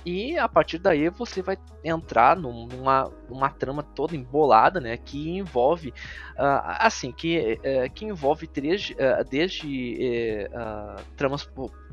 e 0.05 0.37
a 0.37 0.47
partir 0.47 0.77
daí 0.79 1.09
você 1.09 1.41
vai 1.41 1.57
entrar 1.83 2.37
numa, 2.37 3.11
numa 3.27 3.49
trama 3.49 3.83
toda 3.83 4.15
embolada, 4.15 4.79
né? 4.79 4.95
Que 4.95 5.37
envolve, 5.37 5.93
assim, 6.37 7.11
que, 7.11 7.59
eh, 7.61 7.89
que 7.89 8.05
envolve 8.05 8.47
três, 8.47 8.93
desde 9.29 9.97
eh, 9.99 10.49
tramas 11.17 11.49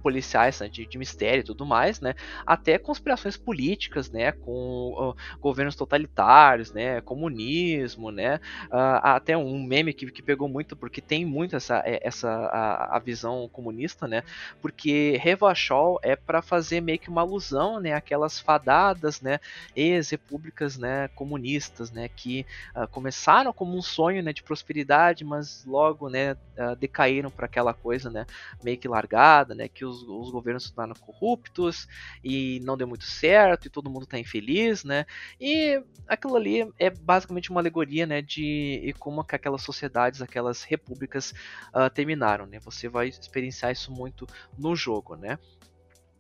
policiais 0.07 0.61
né, 0.61 0.69
de, 0.69 0.87
de, 0.87 0.99
mistério 0.99 1.41
e 1.41 1.45
tudo 1.45 1.67
mais, 1.67 2.01
né, 2.01 2.15
até 2.47 2.79
conspirações 2.79 3.37
políticas, 3.37 4.09
né, 4.09 4.31
com 4.31 4.95
uh, 4.97 5.17
governos 5.41 5.75
totalitários, 5.75 6.73
né, 6.73 7.01
comunismo, 7.01 8.13
né, 8.13 8.37
uh, 8.67 9.03
até 9.03 9.37
um 9.37 9.61
meme 9.61 9.93
que, 9.93 10.09
que 10.13 10.23
pegou 10.23 10.49
muito 10.49 10.77
porque 10.77 11.01
tem 11.01 11.27
muito 11.27 11.57
essa, 11.57 11.83
é, 11.85 11.99
essa 12.05 12.31
a, 12.31 12.97
a 12.97 12.99
visão 13.01 13.49
comunista, 13.53 14.07
né, 14.07 14.23
porque 14.63 15.19
Revachol 15.21 15.99
é 16.05 16.15
para 16.15 16.41
fazer 16.41 16.81
meio 16.81 17.01
que 17.01 17.11
uma 17.11 17.23
alusão, 17.23 17.81
né, 17.81 17.93
aquelas 17.93 18.39
fadadas, 18.39 19.21
né, 19.21 19.41
ex-repúblicas, 19.75 20.79
né, 20.79 21.09
comunistas, 21.17 21.91
né, 21.91 22.09
que 22.09 22.47
uh, 22.77 22.87
começaram 22.87 23.53
como 23.53 23.77
um 23.77 23.83
sonho, 23.83 24.23
né, 24.23 24.33
de 24.33 24.45
prosperidade, 24.45 25.25
mas 25.25 25.65
logo, 25.67 26.09
né, 26.09 26.37
decaíram 26.79 27.31
para 27.31 27.45
aquela 27.45 27.75
coisa, 27.75 28.09
né, 28.09 28.25
meio 28.63 28.79
que 28.79 28.89
largada, 28.89 29.55
né, 29.55 29.69
que 29.69 29.85
os 29.85 29.96
os, 30.03 30.27
os 30.27 30.31
governos 30.31 30.65
se 30.65 30.73
tornaram 30.73 31.01
corruptos 31.01 31.87
e 32.23 32.61
não 32.63 32.77
deu 32.77 32.87
muito 32.87 33.05
certo 33.05 33.67
e 33.67 33.71
todo 33.71 33.91
mundo 33.91 34.05
está 34.05 34.19
infeliz, 34.19 34.85
né? 34.85 35.07
E 35.41 35.83
aquilo 36.07 36.37
ali 36.37 36.69
é 36.79 36.91
basicamente 36.91 37.51
uma 37.51 37.61
alegoria, 37.61 38.07
né, 38.07 38.23
de 38.23 38.95
como 38.99 39.25
que 39.25 39.35
aquelas 39.35 39.63
sociedades, 39.63 40.23
aquelas 40.23 40.63
repúblicas 40.63 41.33
uh, 41.75 41.91
terminaram, 41.93 42.47
né? 42.47 42.59
Você 42.61 42.89
vai 42.89 43.09
experienciar 43.09 43.73
isso 43.73 43.93
muito 43.93 44.27
no 44.59 44.75
jogo, 44.77 45.17
né? 45.17 45.39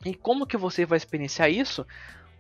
E 0.05 0.15
como 0.15 0.47
que 0.47 0.57
você 0.57 0.85
vai 0.85 0.97
experienciar 0.97 1.51
isso? 1.51 1.87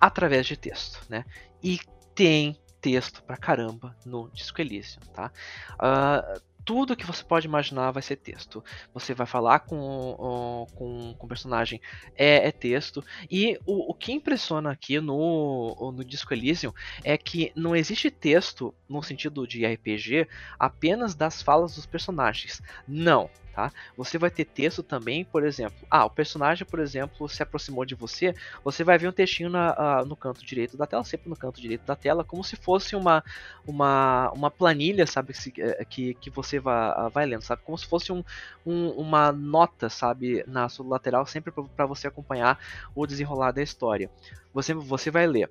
Através 0.00 0.47
de 0.47 0.57
texto, 0.57 1.00
né? 1.09 1.25
E 1.62 1.81
tem 2.14 2.59
texto 2.81 3.23
pra 3.23 3.37
caramba 3.37 3.97
no 4.05 4.31
Disco 4.31 4.61
Elysium, 4.61 5.00
tá? 5.12 5.33
Uh, 5.75 6.40
tudo 6.67 6.97
que 6.97 7.07
você 7.07 7.23
pode 7.23 7.47
imaginar 7.47 7.93
vai 7.93 8.03
ser 8.03 8.17
texto. 8.17 8.63
Você 8.93 9.15
vai 9.15 9.27
falar 9.27 9.61
com, 9.61 10.67
com, 10.75 11.15
com 11.17 11.27
o 11.27 11.29
personagem, 11.29 11.81
é, 12.17 12.49
é 12.49 12.51
texto. 12.51 13.03
E 13.31 13.57
o, 13.65 13.93
o, 13.93 13.95
que 13.95 14.13
impressiona 14.13 14.73
aqui 14.73 15.01
no, 15.01 15.93
no 15.95 16.05
Disco 16.05 16.35
Elysium 16.35 16.73
é 17.05 17.17
que 17.17 17.53
não 17.55 17.77
existe 17.77 18.11
texto 18.11 18.75
no 18.89 19.01
sentido 19.01 19.47
de 19.47 19.65
RPG 19.65 20.27
apenas 20.59 21.15
das 21.15 21.41
falas 21.41 21.77
dos 21.77 21.87
personagens. 21.87 22.61
Não 22.87 23.31
tá? 23.57 23.73
Você 23.97 24.19
vai 24.19 24.29
ter 24.29 24.45
texto 24.45 24.83
também, 24.83 25.25
por 25.25 25.43
exemplo, 25.43 25.79
ah, 25.91 26.05
o 26.05 26.11
personagem, 26.11 26.67
por 26.67 26.79
exemplo, 26.79 27.27
se 27.27 27.43
aproximou 27.43 27.87
de 27.87 27.95
você, 27.95 28.35
você 28.63 28.85
vai 28.85 28.99
ver 28.99 29.09
um 29.09 29.13
textinho 29.13 29.49
na, 29.49 30.03
uh, 30.03 30.05
no 30.05 30.15
canto 30.15 30.45
direito 30.45 30.77
da 30.77 30.87
tela, 30.87 31.03
sempre 31.05 31.31
no 31.31 31.37
canto 31.37 31.59
direito 31.59 31.87
da 31.87 31.97
tela, 31.97 32.23
como 32.23 32.45
se 32.45 32.55
fosse 32.55 32.95
uma, 32.95 33.25
uma, 33.67 34.31
uma 34.33 34.51
planilha, 34.51 35.07
sabe, 35.07 35.33
eh, 35.57 35.87
que, 35.87 36.13
que 36.15 36.29
você 36.29 36.61
vai, 36.61 36.91
uh, 36.91 37.09
vai 37.09 37.25
lendo, 37.25 37.41
sabe, 37.41 37.63
como 37.65 37.79
se 37.79 37.87
fosse 37.87 38.13
um, 38.13 38.23
um, 38.67 38.91
uma 38.91 39.33
nota, 39.33 39.89
sabe, 39.89 40.45
na 40.47 40.69
sua 40.69 40.87
lateral, 40.87 41.25
sempre 41.25 41.51
para 41.51 41.87
você 41.87 42.07
acompanhar 42.07 42.59
o 42.95 43.07
desenrolar 43.07 43.53
da 43.53 43.63
história. 43.63 44.11
Você, 44.53 44.75
você 44.75 45.11
vai 45.11 45.27
ler. 45.27 45.51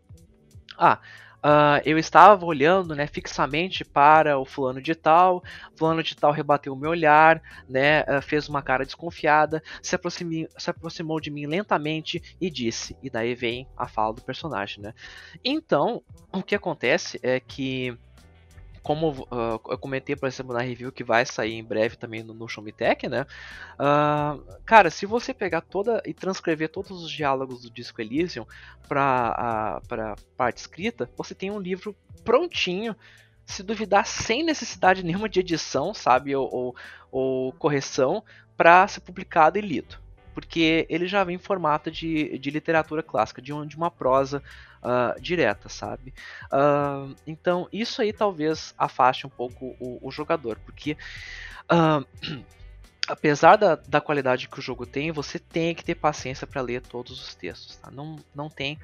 Ah, 0.77 0.99
Uh, 1.45 1.77
eu 1.85 1.99
estava 1.99 2.43
olhando 2.43 2.95
né, 2.95 3.05
fixamente 3.05 3.85
para 3.85 4.35
o 4.39 4.45
fulano 4.45 4.81
de 4.81 4.95
tal, 4.95 5.43
fulano 5.75 6.01
de 6.01 6.15
tal 6.15 6.31
rebateu 6.31 6.73
o 6.73 6.75
meu 6.75 6.89
olhar, 6.89 7.39
né, 7.69 8.01
uh, 8.01 8.19
fez 8.19 8.49
uma 8.49 8.63
cara 8.63 8.83
desconfiada, 8.83 9.61
se, 9.79 9.95
se 10.57 10.69
aproximou 10.71 11.19
de 11.19 11.29
mim 11.29 11.45
lentamente 11.45 12.35
e 12.41 12.49
disse, 12.49 12.97
e 13.03 13.11
daí 13.11 13.35
vem 13.35 13.67
a 13.77 13.87
fala 13.87 14.15
do 14.15 14.23
personagem. 14.23 14.81
Né? 14.81 14.91
Então, 15.43 16.01
o 16.33 16.41
que 16.41 16.55
acontece 16.55 17.19
é 17.21 17.39
que 17.39 17.95
como 18.85 19.09
uh, 19.09 19.59
eu 19.67 19.79
comentei, 19.79 20.15
por 20.15 20.27
exemplo, 20.27 20.53
na 20.53 20.61
review 20.61 20.91
que 20.91 21.03
vai 21.03 21.25
sair 21.25 21.53
em 21.53 21.63
breve 21.63 21.95
também 21.95 22.21
no, 22.21 22.35
no 22.35 22.47
Show 22.47 22.63
Me 22.63 22.71
Tech, 22.71 23.09
né? 23.09 23.25
Uh, 23.79 24.39
cara, 24.63 24.91
se 24.91 25.07
você 25.07 25.33
pegar 25.33 25.61
toda 25.61 26.03
e 26.05 26.13
transcrever 26.13 26.69
todos 26.69 27.03
os 27.03 27.09
diálogos 27.09 27.63
do 27.63 27.71
Disco 27.71 27.99
Elysium 27.99 28.45
para 28.87 29.81
para 29.87 30.15
parte 30.37 30.57
escrita, 30.59 31.09
você 31.17 31.33
tem 31.33 31.49
um 31.49 31.59
livro 31.59 31.95
prontinho 32.23 32.95
se 33.43 33.63
duvidar, 33.63 34.05
sem 34.05 34.43
necessidade 34.43 35.03
nenhuma 35.03 35.27
de 35.27 35.39
edição, 35.39 35.91
sabe, 35.91 36.35
ou, 36.35 36.47
ou, 36.53 36.75
ou 37.11 37.53
correção, 37.53 38.23
para 38.55 38.87
ser 38.87 39.01
publicado 39.01 39.57
e 39.57 39.61
lido. 39.61 39.97
Porque 40.35 40.85
ele 40.89 41.07
já 41.07 41.23
vem 41.23 41.37
em 41.37 41.39
formato 41.39 41.89
de, 41.89 42.37
de 42.37 42.51
literatura 42.51 43.01
clássica, 43.01 43.41
de, 43.41 43.51
de 43.65 43.77
uma 43.77 43.89
prosa 43.89 44.43
uh, 44.83 45.19
direta, 45.19 45.69
sabe? 45.69 46.13
Uh, 46.51 47.15
então 47.25 47.67
isso 47.71 48.01
aí 48.01 48.11
talvez 48.11 48.75
afaste 48.77 49.25
um 49.25 49.29
pouco 49.29 49.75
o, 49.79 49.97
o 50.05 50.11
jogador, 50.11 50.59
porque 50.65 50.97
uh, 51.71 52.05
apesar 53.07 53.55
da, 53.55 53.75
da 53.75 54.01
qualidade 54.01 54.49
que 54.49 54.59
o 54.59 54.61
jogo 54.61 54.85
tem, 54.85 55.11
você 55.11 55.39
tem 55.39 55.73
que 55.73 55.85
ter 55.85 55.95
paciência 55.95 56.45
para 56.45 56.61
ler 56.61 56.81
todos 56.81 57.19
os 57.25 57.33
textos, 57.33 57.77
tá? 57.77 57.89
Não, 57.89 58.17
não 58.35 58.49
tem 58.49 58.77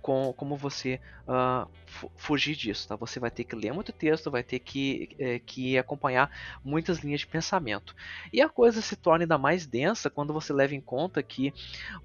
com, 0.00 0.32
como 0.36 0.56
você 0.56 1.00
uh, 1.26 1.68
fugir 2.16 2.56
disso. 2.56 2.88
Tá? 2.88 2.96
Você 2.96 3.20
vai 3.20 3.30
ter 3.30 3.44
que 3.44 3.54
ler 3.54 3.72
muito 3.72 3.92
texto, 3.92 4.30
vai 4.30 4.42
ter 4.42 4.58
que, 4.58 5.08
é, 5.18 5.38
que 5.38 5.76
acompanhar 5.78 6.30
muitas 6.64 6.98
linhas 6.98 7.20
de 7.20 7.26
pensamento. 7.26 7.94
E 8.32 8.40
a 8.40 8.48
coisa 8.48 8.80
se 8.80 8.96
torna 8.96 9.24
ainda 9.24 9.38
mais 9.38 9.66
densa 9.66 10.08
quando 10.08 10.32
você 10.32 10.52
leva 10.52 10.74
em 10.74 10.80
conta 10.80 11.22
que 11.22 11.52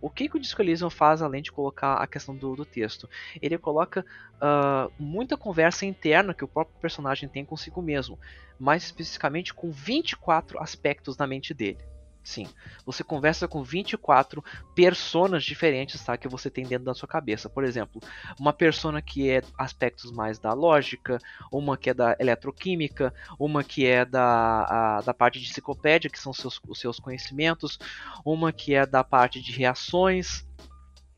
o 0.02 0.10
que, 0.10 0.30
que 0.30 0.38
o 0.38 0.40
Disco 0.40 0.62
Elysium 0.62 0.90
faz 0.90 1.22
além 1.22 1.42
de 1.42 1.52
colocar 1.52 1.96
a 1.96 2.08
questão 2.08 2.36
do, 2.36 2.56
do 2.56 2.66
texto? 2.66 3.10
Ele 3.42 3.58
coloca 3.58 4.06
uh, 4.36 4.92
muita 4.98 5.38
conversa 5.38 5.86
interna 5.86 6.34
que 6.34 6.44
o 6.44 6.48
próprio 6.48 6.80
personagem 6.80 7.30
tem 7.30 7.46
consigo 7.46 7.82
mesmo, 7.82 8.20
mais 8.60 8.84
especificamente 8.84 9.54
com 9.54 9.72
24 9.72 10.62
aspectos 10.62 11.18
na 11.18 11.28
mente 11.28 11.54
dele. 11.54 11.93
Sim, 12.24 12.48
você 12.86 13.04
conversa 13.04 13.50
com 13.50 13.62
24 13.62 14.42
personas 14.74 15.44
diferentes, 15.44 16.02
tá? 16.02 16.18
Que 16.18 16.28
você 16.28 16.50
tem 16.50 16.66
dentro 16.66 16.86
da 16.86 16.94
sua 16.94 17.08
cabeça. 17.08 17.50
Por 17.50 17.66
exemplo, 17.66 18.02
uma 18.40 18.54
persona 18.54 19.02
que 19.02 19.30
é 19.30 19.42
aspectos 19.58 20.10
mais 20.10 20.40
da 20.40 20.54
lógica, 20.54 21.20
uma 21.52 21.78
que 21.78 21.90
é 21.90 21.94
da 21.94 22.16
eletroquímica, 22.18 23.14
uma 23.38 23.62
que 23.62 23.86
é 23.86 24.06
da, 24.06 24.64
a, 24.64 25.02
da 25.02 25.14
parte 25.14 25.40
de 25.40 25.50
enciclopédia, 25.50 26.10
que 26.10 26.20
são 26.20 26.32
seus, 26.32 26.62
os 26.66 26.80
seus 26.80 26.98
conhecimentos, 26.98 27.78
uma 28.24 28.54
que 28.54 28.74
é 28.74 28.86
da 28.86 29.04
parte 29.04 29.42
de 29.42 29.52
reações, 29.52 30.46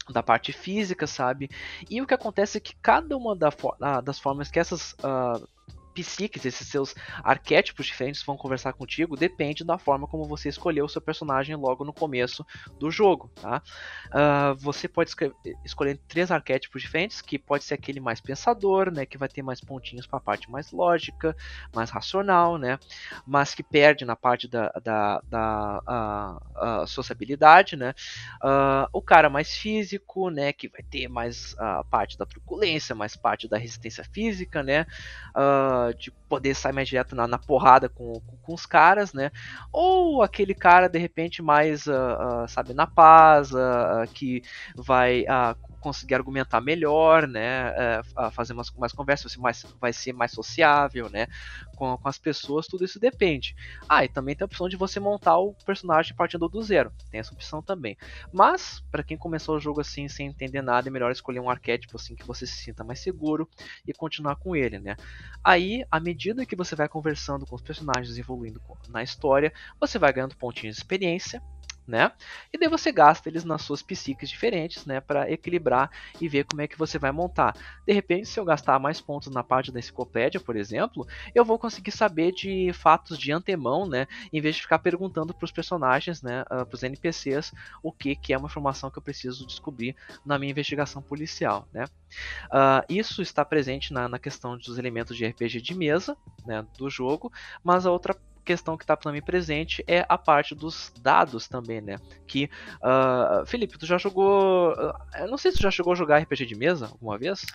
da 0.10 0.24
parte 0.24 0.52
física, 0.52 1.06
sabe? 1.06 1.50
E 1.90 2.02
o 2.02 2.08
que 2.08 2.16
acontece 2.16 2.58
é 2.58 2.62
que 2.62 2.76
cada 2.82 3.16
uma 3.16 3.36
da, 3.36 3.52
das 4.02 4.20
formas 4.20 4.50
que 4.50 4.60
essas 4.60 4.94
uh, 4.94 5.48
psiques, 6.04 6.46
esses 6.46 6.68
seus 6.68 6.94
arquétipos 7.24 7.86
diferentes 7.86 8.22
vão 8.24 8.36
conversar 8.36 8.74
contigo, 8.74 9.16
depende 9.16 9.64
da 9.64 9.78
forma 9.78 10.08
como 10.08 10.25
você 10.25 10.50
escolheu 10.50 10.86
o 10.86 10.90
seu 10.90 11.02
personagem 11.02 11.56
logo 11.56 11.86
no 11.86 11.94
começo 11.94 12.46
do 12.80 12.92
jogo, 12.92 13.32
tá? 13.42 13.62
Uh, 14.08 14.56
você 14.60 14.88
pode 14.88 15.12
escolher 15.64 16.00
três 16.08 16.32
arquétipos 16.32 16.82
diferentes, 16.82 17.22
que 17.22 17.40
pode 17.40 17.64
ser 17.64 17.75
aquele 17.75 18.00
mais 18.00 18.20
pensador, 18.20 18.92
né, 18.92 19.06
que 19.06 19.18
vai 19.18 19.30
ter 19.30 19.42
mais 19.42 19.62
pontinhos 19.62 20.06
para 20.06 20.18
a 20.18 20.22
parte 20.22 20.50
mais 20.52 20.72
lógica, 20.72 21.36
mais 21.74 21.90
racional, 21.90 22.58
né, 22.58 22.78
mas 23.25 23.56
que 23.56 23.64
perde 23.64 24.04
na 24.06 24.16
parte 24.16 24.48
da, 24.48 24.70
da, 24.84 25.22
da 25.30 26.42
uh, 26.60 26.84
uh, 26.84 26.88
sociabilidade, 26.88 27.75
né, 27.75 27.94
o 28.92 29.02
cara 29.02 29.30
mais 29.30 29.56
físico, 29.56 30.30
né, 30.30 30.52
que 30.52 30.68
vai 30.68 30.84
ter 30.84 31.08
mais 31.08 31.56
a 31.58 31.84
parte 31.84 32.18
da 32.18 32.25
truculência, 32.25 32.94
mais 32.96 33.16
parte 33.16 33.48
da 33.48 33.58
resistência 33.58 34.04
física, 34.04 34.62
né, 34.62 34.86
de 35.94 36.12
poder 36.27 36.56
sair 36.56 36.74
mais 36.74 36.88
direto 36.88 37.15
na, 37.15 37.27
na 37.27 37.38
porrada 37.38 37.89
com, 37.89 38.13
com, 38.13 38.38
com, 38.38 38.54
os 38.54 38.65
caras, 38.65 39.13
né? 39.13 39.32
Ou 39.72 40.22
aquele 40.22 40.54
cara, 40.54 40.88
de 40.88 41.00
repente, 41.00 41.42
mais, 41.42 41.88
uh, 41.88 41.92
uh, 41.92 42.48
sabe, 42.48 42.74
na 42.74 42.88
paz, 42.88 43.51
uh, 43.51 44.08
que 44.13 44.42
vai 44.75 45.25
conseguir 45.86 46.15
argumentar 46.15 46.60
melhor, 46.62 47.27
né? 47.27 47.72
É, 47.77 48.01
fazer 48.32 48.56
mais, 48.56 48.72
mais 48.72 48.92
conversas, 48.92 49.32
você 49.32 49.39
mais, 49.39 49.63
vai 49.80 49.94
ser 49.94 50.13
mais 50.13 50.32
sociável, 50.32 51.12
né? 51.12 51.27
Com, 51.75 51.96
com 51.96 52.10
as 52.10 52.18
pessoas, 52.18 52.65
tudo 52.65 52.84
isso 52.84 53.00
depende. 53.00 53.56
Ah, 53.88 54.04
e 54.04 54.10
também 54.10 54.36
tem 54.36 54.44
a 54.44 54.48
opção 54.48 54.68
de 54.68 54.75
você 54.75 55.00
montar 55.00 55.38
o 55.38 55.54
personagem 55.63 56.15
partindo 56.15 56.50
do 56.50 56.63
zero. 56.63 56.92
Tem 57.12 57.20
essa 57.20 57.36
opção 57.36 57.62
também. 57.62 57.96
Mas, 58.34 58.84
para 58.92 59.04
quem 59.04 59.15
começou 59.15 59.58
o 59.58 59.60
jogo 59.60 59.80
assim, 59.80 60.08
sem 60.08 60.25
entender 60.25 60.63
nada, 60.63 60.89
é 60.89 60.92
melhor 60.92 61.12
escolher 61.12 61.39
um 61.39 61.51
arquétipo 61.51 61.98
assim 61.98 62.15
que 62.15 62.25
você 62.25 62.48
se 62.48 62.56
sinta 62.56 62.84
mais 62.84 63.00
seguro 63.00 63.48
e 63.88 63.94
continuar 63.94 64.38
com 64.38 64.56
ele, 64.56 64.80
né? 64.80 64.96
Aí, 65.44 65.86
à 65.92 66.00
medida 66.00 66.48
que 66.48 66.56
você 66.56 66.75
vai 66.75 66.89
conversando 66.89 67.46
com 67.46 67.54
os 67.56 67.62
personagens, 67.62 68.18
evoluindo 68.18 68.60
na 68.89 69.04
história, 69.04 69.54
você 69.80 70.00
vai 70.00 70.12
ganhando 70.12 70.36
pontinhos 70.36 70.77
de 70.77 70.82
experiência 70.82 71.44
né? 71.88 72.12
E 72.51 72.58
daí 72.58 72.68
você 72.68 72.92
gasta 72.92 73.30
eles 73.30 73.44
nas 73.44 73.62
suas 73.62 73.82
psiques 73.82 74.30
diferentes, 74.30 74.86
né, 74.86 75.00
para 75.00 75.30
equilibrar 75.32 75.89
e 76.20 76.27
ver 76.27 76.46
como 76.46 76.62
é 76.62 76.68
que 76.68 76.77
você 76.77 76.98
vai 76.98 77.12
montar. 77.12 77.56
De 77.86 77.94
repente, 77.94 78.27
se 78.27 78.39
eu 78.39 78.46
gastar 78.46 78.80
mais 78.80 79.00
pontos 79.00 79.34
na 79.34 79.44
parte 79.44 79.72
da 79.72 79.80
enciclopédia, 79.80 80.39
por 80.39 80.56
exemplo, 80.56 81.08
eu 81.34 81.46
vou 81.46 81.60
conseguir 81.60 81.92
saber 81.92 82.32
de 82.32 82.72
fatos 82.74 83.18
de 83.18 83.32
antemão, 83.32 83.88
né, 83.88 84.08
em 84.32 84.42
vez 84.42 84.56
de 84.56 84.62
ficar 84.62 84.80
perguntando 84.80 85.34
para 85.34 85.46
os 85.46 85.51
personagens, 85.51 86.22
né, 86.22 86.44
ah, 86.50 86.65
para 86.65 86.75
os 86.75 86.84
NPCs, 86.84 87.54
o 87.84 87.92
que 87.92 88.15
que 88.15 88.34
é 88.34 88.38
uma 88.38 88.48
informação 88.48 88.89
que 88.89 88.98
eu 88.98 89.04
preciso 89.04 89.46
descobrir 89.46 89.96
na 90.25 90.39
minha 90.39 90.51
investigação 90.51 91.01
policial, 91.01 91.68
né? 91.74 91.86
Uh, 92.46 92.86
isso 92.88 93.22
está 93.22 93.44
presente 93.44 93.94
na, 93.94 94.08
na 94.08 94.20
questão 94.20 94.58
dos 94.58 94.77
elementos 94.77 95.18
de 95.18 95.25
RPG 95.25 95.62
de 95.62 95.75
mesa, 95.75 96.18
né, 96.46 96.65
do 96.77 96.89
jogo, 96.89 97.32
mas 97.63 97.86
a 97.86 97.92
outra 97.92 98.15
questão 98.46 98.78
que 98.78 98.84
está 98.84 98.96
também 98.96 99.22
presente 99.22 99.84
é 99.88 100.05
a 100.08 100.18
parte 100.18 100.55
dos 100.55 100.94
dados 101.01 101.48
também, 101.48 101.81
né? 101.81 101.98
Que, 102.27 102.50
uh, 102.77 103.46
Felipe, 103.46 103.77
tu 103.77 103.86
já 103.86 103.98
jogou. 103.98 104.72
Uh, 104.74 104.94
eu 105.20 105.27
não 105.27 105.38
sei 105.38 105.51
se 105.51 105.58
tu 105.58 105.64
já 105.64 105.72
chegou 105.72 105.94
a 105.94 105.96
jogar 105.96 106.20
RPG 106.20 106.46
de 106.46 106.55
mesa 106.55 106.88
alguma 106.88 107.18
vez? 107.18 107.46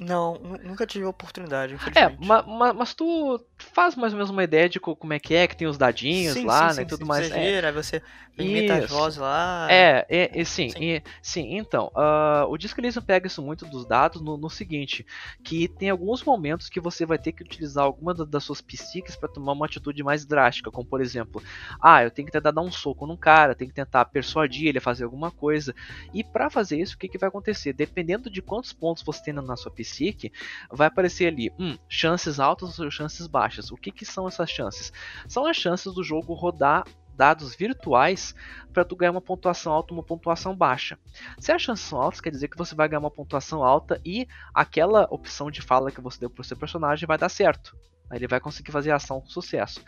Não, 0.00 0.38
nunca 0.62 0.86
tive 0.86 1.04
oportunidade, 1.04 1.76
É, 1.94 2.08
mas, 2.24 2.74
mas, 2.74 2.94
tu 2.94 3.44
faz 3.58 3.94
mais 3.94 4.12
ou 4.12 4.16
menos 4.16 4.30
uma 4.30 4.42
ideia 4.42 4.68
de 4.68 4.80
como 4.80 5.12
é 5.12 5.18
que 5.18 5.34
é, 5.34 5.46
que 5.46 5.56
tem 5.56 5.68
os 5.68 5.76
dadinhos 5.76 6.32
sim, 6.32 6.46
lá, 6.46 6.70
sim, 6.70 6.80
né, 6.80 6.82
sim, 6.82 6.88
tudo 6.88 7.04
mais. 7.04 7.26
Você 7.26 7.34
é. 7.34 7.54
gira, 7.54 7.72
você 7.72 8.02
imita 8.38 8.76
as 8.76 8.90
vozes 8.90 9.18
lá. 9.18 9.66
É, 9.70 10.06
é, 10.08 10.40
é 10.40 10.44
sim, 10.44 10.70
sim. 10.70 10.82
E, 10.82 11.02
sim 11.20 11.56
então, 11.58 11.92
uh, 11.94 12.46
o 12.48 12.56
Disco 12.56 12.80
Elysium 12.80 13.02
pega 13.02 13.26
isso 13.26 13.42
muito 13.42 13.66
dos 13.66 13.84
dados 13.84 14.22
no, 14.22 14.36
no, 14.36 14.48
seguinte, 14.48 15.04
que 15.44 15.68
tem 15.68 15.90
alguns 15.90 16.22
momentos 16.24 16.68
que 16.68 16.80
você 16.80 17.04
vai 17.04 17.18
ter 17.18 17.32
que 17.32 17.42
utilizar 17.42 17.84
alguma 17.84 18.14
das 18.14 18.44
suas 18.44 18.60
psiques 18.60 19.16
para 19.16 19.28
tomar 19.28 19.52
uma 19.52 19.66
atitude 19.66 20.02
mais 20.02 20.24
drástica, 20.24 20.70
como 20.70 20.88
por 20.88 21.00
exemplo, 21.00 21.42
ah, 21.80 22.02
eu 22.02 22.10
tenho 22.10 22.26
que 22.26 22.32
tentar 22.32 22.50
dar 22.50 22.62
um 22.62 22.72
soco 22.72 23.06
num 23.06 23.16
cara, 23.16 23.54
tenho 23.54 23.68
que 23.68 23.76
tentar 23.76 24.04
persuadir 24.06 24.68
ele 24.68 24.78
a 24.78 24.82
fazer 24.82 25.04
alguma 25.04 25.30
coisa, 25.30 25.74
e 26.14 26.24
para 26.24 26.48
fazer 26.48 26.80
isso, 26.80 26.94
o 26.94 26.98
que, 26.98 27.08
que 27.08 27.18
vai 27.18 27.28
acontecer? 27.28 27.72
Dependendo 27.72 28.30
de 28.30 28.40
quantos 28.40 28.72
pontos 28.72 29.02
você 29.02 29.22
tem 29.24 29.34
na 29.34 29.49
sua 29.56 29.72
psique, 29.72 30.32
vai 30.70 30.88
aparecer 30.88 31.26
ali, 31.26 31.52
hum, 31.58 31.76
chances 31.88 32.40
altas 32.40 32.78
ou 32.78 32.90
chances 32.90 33.26
baixas. 33.26 33.70
O 33.70 33.76
que, 33.76 33.90
que 33.90 34.04
são 34.04 34.26
essas 34.26 34.50
chances? 34.50 34.92
São 35.28 35.46
as 35.46 35.56
chances 35.56 35.92
do 35.92 36.02
jogo 36.02 36.34
rodar 36.34 36.84
dados 37.20 37.54
virtuais 37.54 38.34
para 38.72 38.82
tu 38.82 38.96
ganhar 38.96 39.10
uma 39.10 39.20
pontuação 39.20 39.72
alta 39.72 39.92
ou 39.92 39.98
uma 39.98 40.02
pontuação 40.04 40.56
baixa. 40.56 40.98
Se 41.38 41.52
as 41.52 41.60
chances 41.60 41.84
são 41.84 42.00
altas, 42.00 42.20
quer 42.20 42.30
dizer 42.30 42.48
que 42.48 42.56
você 42.56 42.74
vai 42.74 42.88
ganhar 42.88 43.00
uma 43.00 43.10
pontuação 43.10 43.62
alta 43.62 44.00
e 44.04 44.26
aquela 44.54 45.06
opção 45.10 45.50
de 45.50 45.60
fala 45.60 45.90
que 45.90 46.00
você 46.00 46.20
deu 46.20 46.30
para 46.30 46.40
o 46.40 46.44
seu 46.44 46.56
personagem 46.56 47.06
vai 47.06 47.18
dar 47.18 47.28
certo. 47.28 47.76
Ele 48.12 48.26
vai 48.26 48.40
conseguir 48.40 48.72
fazer 48.72 48.90
a 48.90 48.96
ação 48.96 49.20
com 49.20 49.28
sucesso. 49.28 49.82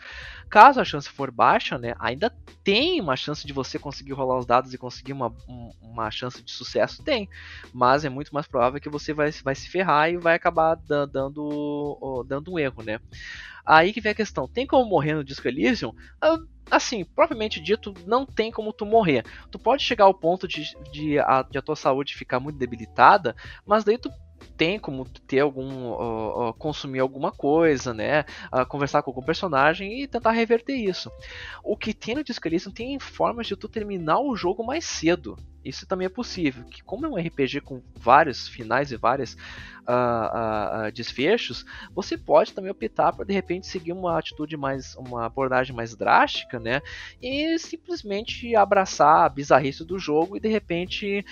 Caso 0.49 0.79
a 0.79 0.85
chance 0.85 1.09
for 1.09 1.31
baixa, 1.31 1.77
né, 1.77 1.93
ainda 1.99 2.29
tem 2.63 3.01
uma 3.01 3.15
chance 3.15 3.45
de 3.45 3.53
você 3.53 3.77
conseguir 3.77 4.13
rolar 4.13 4.37
os 4.37 4.45
dados 4.45 4.73
e 4.73 4.77
conseguir 4.77 5.13
uma, 5.13 5.33
uma 5.81 6.09
chance 6.11 6.41
de 6.41 6.51
sucesso? 6.51 7.03
Tem. 7.03 7.29
Mas 7.73 8.05
é 8.05 8.09
muito 8.09 8.33
mais 8.33 8.47
provável 8.47 8.79
que 8.79 8.89
você 8.89 9.13
vai, 9.13 9.31
vai 9.31 9.55
se 9.55 9.69
ferrar 9.69 10.09
e 10.09 10.17
vai 10.17 10.35
acabar 10.35 10.75
dando, 10.75 12.23
dando 12.27 12.53
um 12.53 12.59
erro, 12.59 12.83
né? 12.83 12.99
Aí 13.65 13.93
que 13.93 14.01
vem 14.01 14.11
a 14.11 14.15
questão: 14.15 14.47
tem 14.47 14.67
como 14.67 14.89
morrer 14.89 15.13
no 15.13 15.23
Disco 15.23 15.47
Elysium? 15.47 15.93
Ah, 16.21 16.37
assim, 16.69 17.05
propriamente 17.05 17.61
dito, 17.61 17.93
não 18.05 18.25
tem 18.25 18.51
como 18.51 18.73
tu 18.73 18.85
morrer. 18.85 19.23
Tu 19.51 19.57
pode 19.57 19.83
chegar 19.83 20.05
ao 20.05 20.13
ponto 20.13 20.47
de, 20.47 20.75
de, 20.91 21.19
a, 21.19 21.43
de 21.43 21.57
a 21.57 21.61
tua 21.61 21.75
saúde 21.75 22.15
ficar 22.15 22.39
muito 22.39 22.57
debilitada, 22.57 23.35
mas 23.65 23.83
daí 23.83 23.97
tu 23.97 24.11
tem 24.63 24.79
como 24.79 25.03
ter 25.27 25.41
algum 25.41 25.89
uh, 25.89 26.49
uh, 26.49 26.53
consumir 26.53 27.01
alguma 27.01 27.33
coisa, 27.33 27.93
né, 27.93 28.21
uh, 28.49 28.65
conversar 28.65 29.03
com 29.03 29.11
algum 29.11 29.21
personagem 29.21 30.01
e 30.01 30.07
tentar 30.07 30.31
reverter 30.31 30.73
isso. 30.73 31.11
O 31.61 31.75
que 31.75 31.93
tem 31.93 32.15
no 32.15 32.23
Disco 32.23 32.47
Elysium 32.47 32.71
tem 32.71 32.97
formas 32.97 33.45
de 33.45 33.57
tu 33.57 33.67
terminar 33.67 34.21
o 34.21 34.37
jogo 34.37 34.65
mais 34.65 34.85
cedo. 34.85 35.37
Isso 35.63 35.87
também 35.87 36.05
é 36.05 36.09
possível. 36.09 36.63
Que 36.65 36.83
como 36.83 37.05
é 37.05 37.09
um 37.09 37.15
RPG 37.15 37.61
com 37.61 37.81
vários 37.95 38.47
finais 38.47 38.91
e 38.91 38.97
vários 38.97 39.33
uh, 39.83 40.87
uh, 40.87 40.91
desfechos, 40.91 41.65
você 41.93 42.17
pode 42.17 42.53
também 42.53 42.71
optar 42.71 43.13
para 43.13 43.25
de 43.25 43.33
repente 43.33 43.67
seguir 43.67 43.93
uma 43.93 44.17
atitude 44.17 44.57
mais, 44.57 44.95
uma 44.95 45.25
abordagem 45.25 45.75
mais 45.75 45.95
drástica, 45.95 46.59
né? 46.59 46.81
E 47.21 47.57
simplesmente 47.59 48.55
abraçar 48.55 49.25
a 49.25 49.29
bizarrice 49.29 49.85
do 49.85 49.97
jogo 49.97 50.37
e 50.37 50.39
de 50.39 50.49
repente 50.49 51.25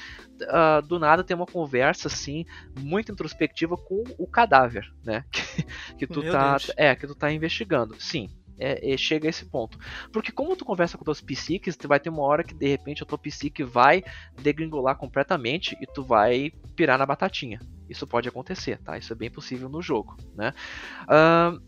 uh, 0.44 0.82
do 0.86 1.00
nada 1.00 1.24
ter 1.24 1.34
uma 1.34 1.46
conversa 1.46 2.08
assim 2.08 2.46
muito 2.80 3.12
introspectiva 3.12 3.76
com 3.78 4.04
o 4.17 4.28
cadáver, 4.28 4.91
né? 5.04 5.26
Que, 5.91 6.06
que 6.06 6.08
tu 6.08 6.22
Meu 6.22 6.32
tá, 6.32 6.52
Deus. 6.52 6.72
é 6.78 6.96
que 6.96 7.06
tu 7.06 7.13
tá 7.13 7.32
investigando. 7.32 7.96
Sim, 8.00 8.30
é, 8.58 8.94
é, 8.94 8.98
chega 8.98 9.28
a 9.28 9.30
esse 9.30 9.46
ponto. 9.46 9.78
Porque 10.12 10.32
como 10.32 10.56
tu 10.56 10.66
conversa 10.66 10.98
com 10.98 11.04
tuas 11.04 11.22
psiques, 11.22 11.76
tu 11.76 11.88
vai 11.88 12.00
ter 12.00 12.10
uma 12.10 12.24
hora 12.24 12.44
que 12.44 12.54
de 12.54 12.68
repente 12.68 13.04
a 13.04 13.06
tua 13.06 13.18
psique 13.18 13.64
vai 13.64 14.04
degringolar 14.42 14.98
completamente 14.98 15.78
e 15.82 15.86
tu 15.86 16.04
vai 16.04 16.52
pirar 16.76 16.98
na 16.98 17.06
batatinha. 17.06 17.60
Isso 17.90 18.08
pode 18.08 18.30
acontecer, 18.30 18.80
tá? 18.80 18.98
Isso 18.98 19.12
é 19.12 19.16
bem 19.16 19.30
possível 19.30 19.68
no 19.68 19.82
jogo, 19.82 20.16
né? 20.36 20.54
Uh, 21.04 21.62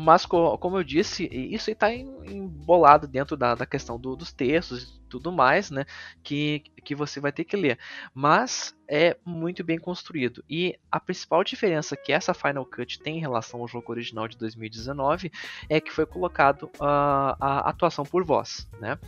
mas, 0.00 0.26
como 0.26 0.78
eu 0.78 0.84
disse, 0.84 1.28
isso 1.32 1.70
está 1.70 1.92
embolado 1.92 3.06
dentro 3.06 3.36
da, 3.36 3.54
da 3.54 3.66
questão 3.66 3.98
do, 3.98 4.16
dos 4.16 4.32
textos 4.32 4.82
e 4.82 5.00
tudo 5.08 5.32
mais, 5.32 5.70
né? 5.70 5.84
Que, 6.22 6.62
que 6.84 6.94
você 6.94 7.20
vai 7.20 7.32
ter 7.32 7.44
que 7.44 7.56
ler. 7.56 7.78
Mas 8.14 8.76
é 8.88 9.16
muito 9.24 9.64
bem 9.64 9.78
construído. 9.78 10.44
E 10.48 10.78
a 10.90 11.00
principal 11.00 11.42
diferença 11.42 11.96
que 11.96 12.12
essa 12.12 12.32
Final 12.32 12.64
Cut 12.64 13.00
tem 13.00 13.18
em 13.18 13.20
relação 13.20 13.60
ao 13.60 13.68
jogo 13.68 13.90
original 13.92 14.28
de 14.28 14.36
2019 14.36 15.30
é 15.68 15.80
que 15.80 15.92
foi 15.92 16.06
colocado 16.06 16.64
uh, 16.64 17.36
a 17.40 17.68
atuação 17.68 18.04
por 18.04 18.24
voz. 18.24 18.68
Né? 18.80 18.98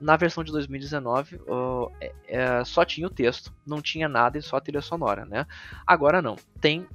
Na 0.00 0.16
versão 0.16 0.42
de 0.42 0.52
2019 0.52 1.36
uh, 1.36 1.92
é, 2.00 2.12
é, 2.26 2.64
só 2.64 2.84
tinha 2.84 3.06
o 3.06 3.10
texto, 3.10 3.52
não 3.66 3.80
tinha 3.80 4.08
nada 4.08 4.38
e 4.38 4.42
só 4.42 4.56
a 4.56 4.60
trilha 4.60 4.82
sonora. 4.82 5.24
Né? 5.24 5.46
Agora 5.86 6.22
não, 6.22 6.36
tem 6.60 6.86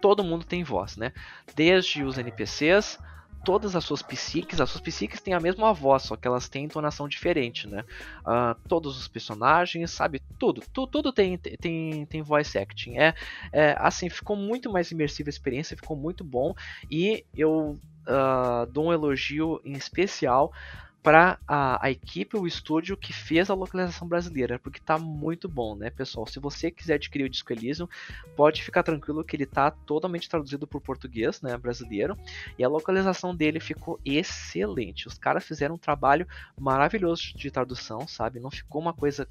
todo 0.00 0.24
mundo 0.24 0.44
tem 0.44 0.62
voz, 0.64 0.96
né? 0.96 1.12
Desde 1.54 2.04
os 2.04 2.18
NPCs, 2.18 2.98
todas 3.44 3.76
as 3.76 3.84
suas 3.84 4.02
psiques, 4.02 4.60
as 4.60 4.70
suas 4.70 4.82
psiques 4.82 5.20
têm 5.20 5.34
a 5.34 5.40
mesma 5.40 5.72
voz, 5.72 6.02
só 6.02 6.16
que 6.16 6.26
elas 6.26 6.48
têm 6.48 6.64
entonação 6.64 7.08
diferente, 7.08 7.66
né? 7.66 7.84
Uh, 8.20 8.54
todos 8.68 8.98
os 8.98 9.08
personagens, 9.08 9.90
sabe? 9.90 10.20
Tudo, 10.38 10.62
tu, 10.72 10.86
tudo 10.86 11.12
tem, 11.12 11.36
tem, 11.38 12.04
tem 12.06 12.22
voice 12.22 12.58
acting. 12.58 12.98
É, 12.98 13.14
é, 13.52 13.76
assim, 13.78 14.08
ficou 14.08 14.36
muito 14.36 14.70
mais 14.70 14.90
imersiva 14.90 15.28
a 15.28 15.30
experiência, 15.30 15.76
ficou 15.76 15.96
muito 15.96 16.24
bom 16.24 16.54
e 16.90 17.24
eu 17.34 17.78
uh, 18.06 18.66
dou 18.70 18.86
um 18.86 18.92
elogio 18.92 19.60
em 19.64 19.72
especial 19.72 20.52
para 21.02 21.38
a, 21.46 21.86
a, 21.86 21.90
equipe, 21.90 22.36
o 22.36 22.46
estúdio 22.46 22.96
que 22.96 23.12
fez 23.12 23.48
a 23.48 23.54
localização 23.54 24.06
brasileira, 24.06 24.58
porque 24.58 24.80
tá 24.80 24.98
muito 24.98 25.48
bom, 25.48 25.74
né, 25.76 25.90
pessoal? 25.90 26.26
Se 26.26 26.40
você 26.40 26.70
quiser 26.70 26.94
adquirir 26.94 27.24
o 27.24 27.28
Disco 27.28 27.52
Elysium, 27.52 27.88
pode 28.36 28.62
ficar 28.62 28.82
tranquilo 28.82 29.24
que 29.24 29.36
ele 29.36 29.46
tá 29.46 29.70
totalmente 29.70 30.28
traduzido 30.28 30.68
o 30.70 30.80
português, 30.80 31.40
né, 31.40 31.56
brasileiro, 31.56 32.16
e 32.58 32.64
a 32.64 32.68
localização 32.68 33.34
dele 33.34 33.60
ficou 33.60 34.00
excelente. 34.04 35.06
Os 35.06 35.18
caras 35.18 35.44
fizeram 35.44 35.76
um 35.76 35.78
trabalho 35.78 36.26
maravilhoso 36.58 37.32
de 37.34 37.50
tradução, 37.50 38.06
sabe? 38.06 38.40
Não 38.40 38.50
ficou 38.50 38.80
uma 38.80 38.92
coisa 38.92 39.26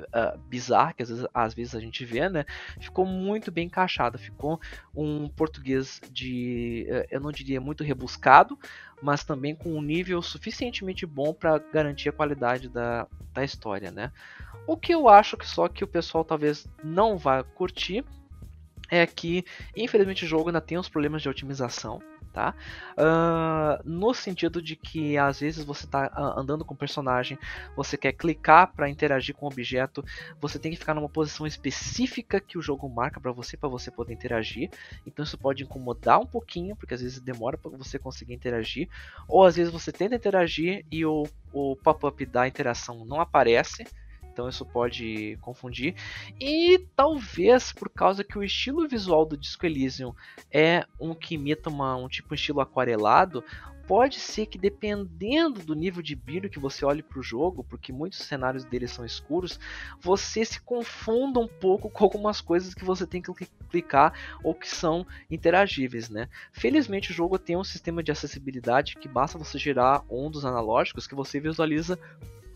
uh, 0.00 0.38
bizarra 0.48 0.92
que 0.92 1.02
às 1.02 1.08
vezes, 1.08 1.26
às 1.32 1.54
vezes, 1.54 1.74
a 1.74 1.80
gente 1.80 2.04
vê, 2.04 2.28
né? 2.28 2.44
Ficou 2.80 3.04
muito 3.04 3.50
bem 3.50 3.66
encaixado, 3.66 4.18
ficou 4.18 4.60
um 4.94 5.28
português 5.28 6.00
de, 6.10 6.86
uh, 6.90 7.06
eu 7.10 7.20
não 7.20 7.32
diria 7.32 7.60
muito 7.60 7.84
rebuscado, 7.84 8.58
mas 9.02 9.24
também 9.24 9.54
com 9.54 9.70
um 9.70 9.82
nível 9.82 10.20
suficientemente 10.22 11.06
bom 11.06 11.32
para 11.32 11.58
garantir 11.58 12.08
a 12.08 12.12
qualidade 12.12 12.68
da, 12.68 13.06
da 13.32 13.44
história, 13.44 13.90
né? 13.90 14.12
O 14.66 14.76
que 14.76 14.94
eu 14.94 15.08
acho 15.08 15.36
que 15.36 15.46
só 15.46 15.68
que 15.68 15.84
o 15.84 15.88
pessoal 15.88 16.24
talvez 16.24 16.66
não 16.82 17.16
vá 17.16 17.42
curtir 17.42 18.04
é 18.90 19.06
que, 19.06 19.44
infelizmente, 19.76 20.24
o 20.24 20.28
jogo 20.28 20.48
ainda 20.48 20.60
tem 20.60 20.78
uns 20.78 20.88
problemas 20.88 21.22
de 21.22 21.28
otimização 21.28 22.00
tá? 22.32 22.54
Uh, 22.96 23.82
no 23.88 24.14
sentido 24.14 24.62
de 24.62 24.76
que 24.76 25.16
às 25.18 25.40
vezes 25.40 25.64
você 25.64 25.84
está 25.84 26.10
andando 26.36 26.64
com 26.64 26.74
o 26.74 26.76
personagem, 26.76 27.38
você 27.74 27.96
quer 27.96 28.12
clicar 28.12 28.72
para 28.72 28.88
interagir 28.88 29.34
com 29.34 29.46
o 29.46 29.48
objeto, 29.48 30.04
você 30.40 30.58
tem 30.58 30.70
que 30.70 30.78
ficar 30.78 30.94
numa 30.94 31.08
posição 31.08 31.46
específica 31.46 32.40
que 32.40 32.58
o 32.58 32.62
jogo 32.62 32.88
marca 32.88 33.20
para 33.20 33.32
você, 33.32 33.56
para 33.56 33.68
você 33.68 33.90
poder 33.90 34.12
interagir. 34.14 34.70
Então 35.06 35.24
isso 35.24 35.36
pode 35.36 35.64
incomodar 35.64 36.20
um 36.20 36.26
pouquinho, 36.26 36.76
porque 36.76 36.94
às 36.94 37.00
vezes 37.00 37.20
demora 37.20 37.58
para 37.58 37.70
você 37.70 37.98
conseguir 37.98 38.34
interagir, 38.34 38.88
ou 39.26 39.44
às 39.44 39.56
vezes 39.56 39.72
você 39.72 39.90
tenta 39.90 40.14
interagir 40.14 40.84
e 40.90 41.04
o, 41.04 41.24
o 41.52 41.76
pop-up 41.76 42.24
da 42.26 42.46
interação 42.46 43.04
não 43.04 43.20
aparece 43.20 43.84
então 44.38 44.48
isso 44.48 44.64
pode 44.64 45.36
confundir. 45.40 45.96
E 46.40 46.78
talvez 46.94 47.72
por 47.72 47.90
causa 47.90 48.22
que 48.22 48.38
o 48.38 48.44
estilo 48.44 48.86
visual 48.86 49.26
do 49.26 49.36
Disco 49.36 49.66
Elysium 49.66 50.14
é 50.48 50.86
um 51.00 51.12
que 51.12 51.34
imita 51.34 51.68
uma, 51.68 51.96
um 51.96 52.08
tipo 52.08 52.28
de 52.36 52.40
estilo 52.40 52.60
aquarelado, 52.60 53.42
pode 53.88 54.20
ser 54.20 54.46
que 54.46 54.56
dependendo 54.56 55.60
do 55.60 55.74
nível 55.74 56.02
de 56.02 56.14
brilho 56.14 56.50
que 56.50 56.60
você 56.60 56.84
olhe 56.84 57.02
para 57.02 57.18
o 57.18 57.22
jogo, 57.22 57.64
porque 57.64 57.92
muitos 57.92 58.20
cenários 58.20 58.64
dele 58.64 58.86
são 58.86 59.04
escuros, 59.04 59.58
você 59.98 60.44
se 60.44 60.60
confunda 60.60 61.40
um 61.40 61.48
pouco 61.48 61.88
com 61.90 62.04
algumas 62.04 62.40
coisas 62.40 62.74
que 62.74 62.84
você 62.84 63.06
tem 63.06 63.20
que 63.20 63.32
clicar 63.70 64.12
ou 64.44 64.54
que 64.54 64.68
são 64.68 65.04
interagíveis, 65.28 66.08
né? 66.08 66.28
Felizmente 66.52 67.10
o 67.10 67.14
jogo 67.14 67.38
tem 67.38 67.56
um 67.56 67.64
sistema 67.64 68.04
de 68.04 68.12
acessibilidade 68.12 68.94
que 68.96 69.08
basta 69.08 69.36
você 69.36 69.58
girar 69.58 70.04
um 70.08 70.30
dos 70.30 70.44
analógicos 70.44 71.08
que 71.08 71.14
você 71.14 71.40
visualiza 71.40 71.98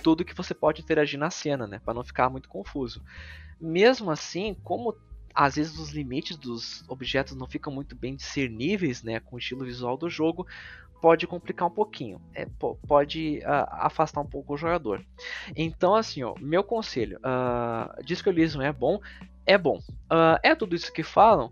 tudo 0.03 0.25
que 0.25 0.35
você 0.35 0.55
pode 0.55 0.83
interagir 0.83 1.19
na 1.19 1.31
cena, 1.31 1.67
né, 1.67 1.81
para 1.85 1.95
não 1.95 2.05
ficar 2.05 2.29
muito 2.29 2.49
confuso. 2.49 3.03
Mesmo 3.61 4.11
assim, 4.11 4.55
como 4.63 4.97
às 5.35 5.55
vezes 5.55 5.79
os 5.79 5.91
limites 5.91 6.37
dos 6.37 6.85
objetos 6.89 7.35
não 7.37 7.47
ficam 7.47 7.73
muito 7.73 7.97
bem 7.97 8.15
discerníveis, 8.15 9.03
né, 9.03 9.21
com 9.21 9.37
o 9.37 9.39
estilo 9.39 9.65
visual 9.65 9.97
do 9.97 10.11
jogo, 10.11 10.47
pode 11.01 11.27
complicar 11.27 11.67
um 11.67 11.71
pouquinho, 11.71 12.21
é, 12.33 12.47
pode 12.87 13.39
uh, 13.39 13.67
afastar 13.73 14.21
um 14.21 14.27
pouco 14.27 14.55
o 14.55 14.57
jogador. 14.57 15.05
Então, 15.57 15.97
assim, 15.97 16.23
ó, 16.23 16.35
meu 16.39 16.63
conselho, 16.63 17.19
uh, 17.19 18.05
Disco 18.05 18.29
Elysium 18.29 18.63
é 18.63 18.73
bom, 18.73 19.01
é 19.45 19.59
bom. 19.59 19.79
Uh, 19.79 20.39
é 20.45 20.55
tudo 20.55 20.77
isso 20.77 20.93
que 20.93 21.03
falam, 21.03 21.51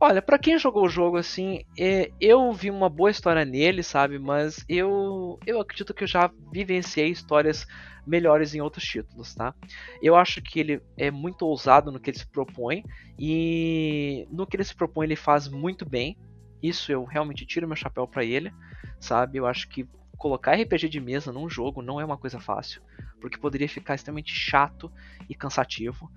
Olha, 0.00 0.22
para 0.22 0.38
quem 0.38 0.56
jogou 0.56 0.84
o 0.84 0.88
jogo 0.88 1.16
assim, 1.16 1.64
é, 1.76 2.12
eu 2.20 2.52
vi 2.52 2.70
uma 2.70 2.88
boa 2.88 3.10
história 3.10 3.44
nele, 3.44 3.82
sabe? 3.82 4.16
Mas 4.16 4.64
eu, 4.68 5.40
eu 5.44 5.60
acredito 5.60 5.92
que 5.92 6.04
eu 6.04 6.08
já 6.08 6.30
vivenciei 6.52 7.08
histórias 7.08 7.66
melhores 8.06 8.54
em 8.54 8.60
outros 8.60 8.84
títulos, 8.84 9.34
tá? 9.34 9.52
Eu 10.00 10.14
acho 10.14 10.40
que 10.40 10.60
ele 10.60 10.80
é 10.96 11.10
muito 11.10 11.42
ousado 11.42 11.90
no 11.90 11.98
que 11.98 12.10
ele 12.10 12.18
se 12.18 12.26
propõe 12.26 12.84
e 13.18 14.24
no 14.30 14.46
que 14.46 14.54
ele 14.56 14.62
se 14.62 14.74
propõe 14.74 15.06
ele 15.06 15.16
faz 15.16 15.48
muito 15.48 15.84
bem. 15.84 16.16
Isso 16.62 16.92
eu 16.92 17.04
realmente 17.04 17.44
tiro 17.44 17.66
meu 17.66 17.76
chapéu 17.76 18.06
para 18.06 18.24
ele, 18.24 18.52
sabe? 19.00 19.38
Eu 19.38 19.46
acho 19.46 19.68
que 19.68 19.84
colocar 20.16 20.54
RPG 20.54 20.88
de 20.88 21.00
mesa 21.00 21.32
num 21.32 21.48
jogo 21.50 21.82
não 21.82 22.00
é 22.00 22.04
uma 22.04 22.18
coisa 22.18 22.38
fácil, 22.38 22.82
porque 23.20 23.38
poderia 23.38 23.68
ficar 23.68 23.96
extremamente 23.96 24.32
chato 24.32 24.92
e 25.28 25.34
cansativo. 25.34 26.08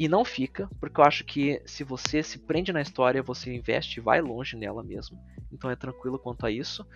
E 0.00 0.08
não 0.08 0.24
fica, 0.24 0.66
porque 0.80 0.98
eu 0.98 1.04
acho 1.04 1.22
que 1.24 1.60
se 1.66 1.84
você 1.84 2.22
se 2.22 2.38
prende 2.38 2.72
na 2.72 2.80
história, 2.80 3.22
você 3.22 3.54
investe 3.54 4.00
e 4.00 4.02
vai 4.02 4.18
longe 4.18 4.56
nela 4.56 4.82
mesmo. 4.82 5.18
Então 5.52 5.70
é 5.70 5.76
tranquilo 5.76 6.18
quanto 6.18 6.46
a 6.46 6.50
isso. 6.50 6.86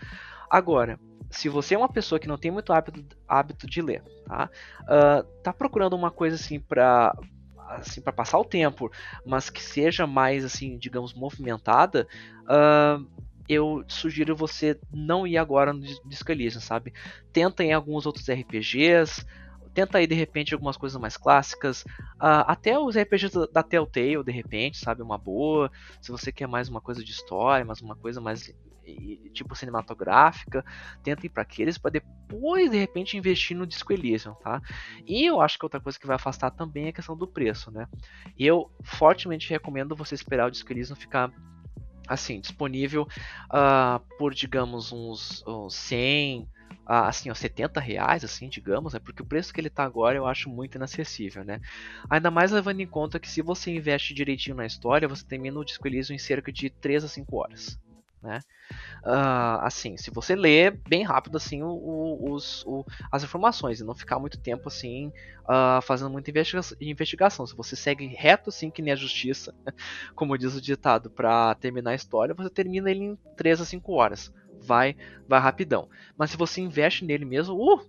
Agora, 0.48 0.98
se 1.30 1.50
você 1.50 1.74
é 1.74 1.78
uma 1.78 1.92
pessoa 1.92 2.18
que 2.18 2.26
não 2.26 2.38
tem 2.38 2.50
muito 2.50 2.72
hábito, 2.72 3.04
hábito 3.28 3.66
de 3.66 3.82
ler, 3.82 4.02
tá? 4.24 4.48
Uh, 4.84 5.22
tá 5.42 5.52
procurando 5.52 5.94
uma 5.94 6.10
coisa 6.10 6.36
assim 6.36 6.58
pra 6.58 7.14
assim 7.68 8.00
para 8.00 8.12
passar 8.12 8.38
o 8.38 8.44
tempo, 8.44 8.90
mas 9.26 9.50
que 9.50 9.62
seja 9.62 10.06
mais 10.06 10.42
assim, 10.42 10.78
digamos, 10.78 11.12
movimentada, 11.12 12.08
uh, 12.44 13.06
eu 13.46 13.84
sugiro 13.86 14.34
você 14.34 14.80
não 14.90 15.26
ir 15.26 15.36
agora 15.36 15.74
no 15.74 15.80
Disco 16.06 16.32
Elysium, 16.32 16.62
sabe? 16.62 16.94
Tenta 17.34 17.62
em 17.62 17.74
alguns 17.74 18.06
outros 18.06 18.26
RPGs, 18.30 19.26
tenta 19.74 19.98
aí 19.98 20.06
de 20.06 20.14
repente 20.14 20.54
algumas 20.54 20.76
coisas 20.76 21.00
mais 21.00 21.16
clássicas, 21.16 21.82
uh, 21.82 22.46
até 22.46 22.78
os 22.78 22.96
RPGs 22.96 23.50
da 23.52 23.62
Telltale, 23.62 24.22
de 24.22 24.32
repente, 24.32 24.78
sabe, 24.78 25.02
uma 25.02 25.18
boa. 25.18 25.70
Se 26.00 26.10
você 26.10 26.32
quer 26.32 26.46
mais 26.46 26.68
uma 26.68 26.80
coisa 26.80 27.02
de 27.04 27.10
história, 27.10 27.64
mais 27.64 27.80
uma 27.80 27.96
coisa 27.96 28.20
mais 28.20 28.54
tipo 29.32 29.54
cinematográfica, 29.56 30.64
tenta 31.02 31.26
ir 31.26 31.30
para 31.30 31.42
aqueles 31.42 31.78
para 31.78 31.92
depois 31.92 32.70
de 32.70 32.76
repente 32.76 33.16
investir 33.16 33.56
no 33.56 33.66
Disco 33.66 33.92
Elysium, 33.92 34.34
tá? 34.34 34.60
E 35.06 35.24
eu 35.24 35.40
acho 35.40 35.58
que 35.58 35.64
outra 35.64 35.80
coisa 35.80 35.98
que 35.98 36.06
vai 36.06 36.16
afastar 36.16 36.50
também 36.50 36.86
é 36.86 36.88
a 36.90 36.92
questão 36.92 37.16
do 37.16 37.26
preço, 37.26 37.70
né? 37.70 37.88
Eu 38.38 38.70
fortemente 38.82 39.48
recomendo 39.48 39.96
você 39.96 40.14
esperar 40.14 40.48
o 40.48 40.50
Disco 40.50 40.70
Elysium 40.72 40.96
ficar 40.96 41.32
assim 42.06 42.38
disponível 42.40 43.08
uh, 43.46 43.98
por 44.18 44.34
digamos 44.34 44.92
uns, 44.92 45.42
uns 45.46 45.74
100 45.74 46.46
assim, 46.86 47.30
ó, 47.30 47.34
70 47.34 47.80
reais, 47.80 48.24
assim, 48.24 48.48
digamos, 48.48 48.92
né? 48.92 49.00
Porque 49.00 49.22
o 49.22 49.26
preço 49.26 49.52
que 49.52 49.60
ele 49.60 49.68
está 49.68 49.84
agora 49.84 50.16
eu 50.16 50.26
acho 50.26 50.50
muito 50.50 50.76
inacessível, 50.76 51.44
né? 51.44 51.60
Ainda 52.08 52.30
mais 52.30 52.50
levando 52.52 52.80
em 52.80 52.86
conta 52.86 53.18
que 53.18 53.30
se 53.30 53.42
você 53.42 53.70
investe 53.70 54.14
direitinho 54.14 54.56
na 54.56 54.66
história, 54.66 55.08
você 55.08 55.24
termina 55.24 55.58
o 55.58 55.64
Disco 55.64 55.86
Elysium 55.86 56.14
em 56.14 56.18
cerca 56.18 56.52
de 56.52 56.70
3 56.70 57.04
a 57.04 57.08
5 57.08 57.36
horas, 57.36 57.78
né? 58.22 58.40
Uh, 59.04 59.60
assim, 59.60 59.98
se 59.98 60.10
você 60.10 60.34
ler 60.34 60.80
bem 60.88 61.02
rápido 61.02 61.36
assim 61.36 61.62
o, 61.62 61.68
o, 61.68 62.32
os, 62.32 62.64
o, 62.64 62.82
as 63.12 63.22
informações 63.22 63.78
e 63.78 63.84
não 63.84 63.94
ficar 63.94 64.18
muito 64.18 64.40
tempo 64.40 64.66
assim 64.66 65.12
uh, 65.42 65.82
fazendo 65.82 66.08
muita 66.08 66.30
investiga 66.30 66.62
investigação, 66.80 67.46
se 67.46 67.54
você 67.54 67.76
segue 67.76 68.06
reto 68.06 68.48
assim 68.48 68.70
que 68.70 68.80
nem 68.80 68.94
a 68.94 68.96
justiça, 68.96 69.54
como 70.16 70.38
diz 70.38 70.54
o 70.54 70.60
ditado, 70.60 71.10
para 71.10 71.54
terminar 71.56 71.90
a 71.90 71.94
história, 71.94 72.34
você 72.34 72.48
termina 72.48 72.90
ele 72.90 73.04
em 73.04 73.18
3 73.36 73.60
a 73.60 73.64
5 73.66 73.92
horas 73.92 74.32
vai, 74.64 74.96
vai 75.28 75.40
rapidão. 75.40 75.88
Mas 76.16 76.30
se 76.30 76.36
você 76.36 76.60
investe 76.60 77.04
nele 77.04 77.24
mesmo, 77.24 77.54
uh, 77.54 77.86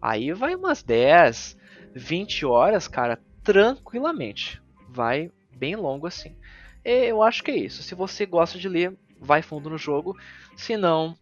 aí 0.00 0.32
vai 0.32 0.54
umas 0.54 0.82
10, 0.82 1.56
20 1.94 2.46
horas, 2.46 2.88
cara, 2.88 3.18
tranquilamente. 3.42 4.62
Vai 4.88 5.30
bem 5.56 5.76
longo 5.76 6.06
assim. 6.06 6.36
E 6.84 7.06
eu 7.06 7.22
acho 7.22 7.42
que 7.42 7.50
é 7.50 7.56
isso. 7.56 7.82
Se 7.82 7.94
você 7.94 8.26
gosta 8.26 8.58
de 8.58 8.68
ler, 8.68 8.96
vai 9.20 9.42
fundo 9.42 9.70
no 9.70 9.78
jogo. 9.78 10.16
Se 10.56 10.76
não, 10.76 11.16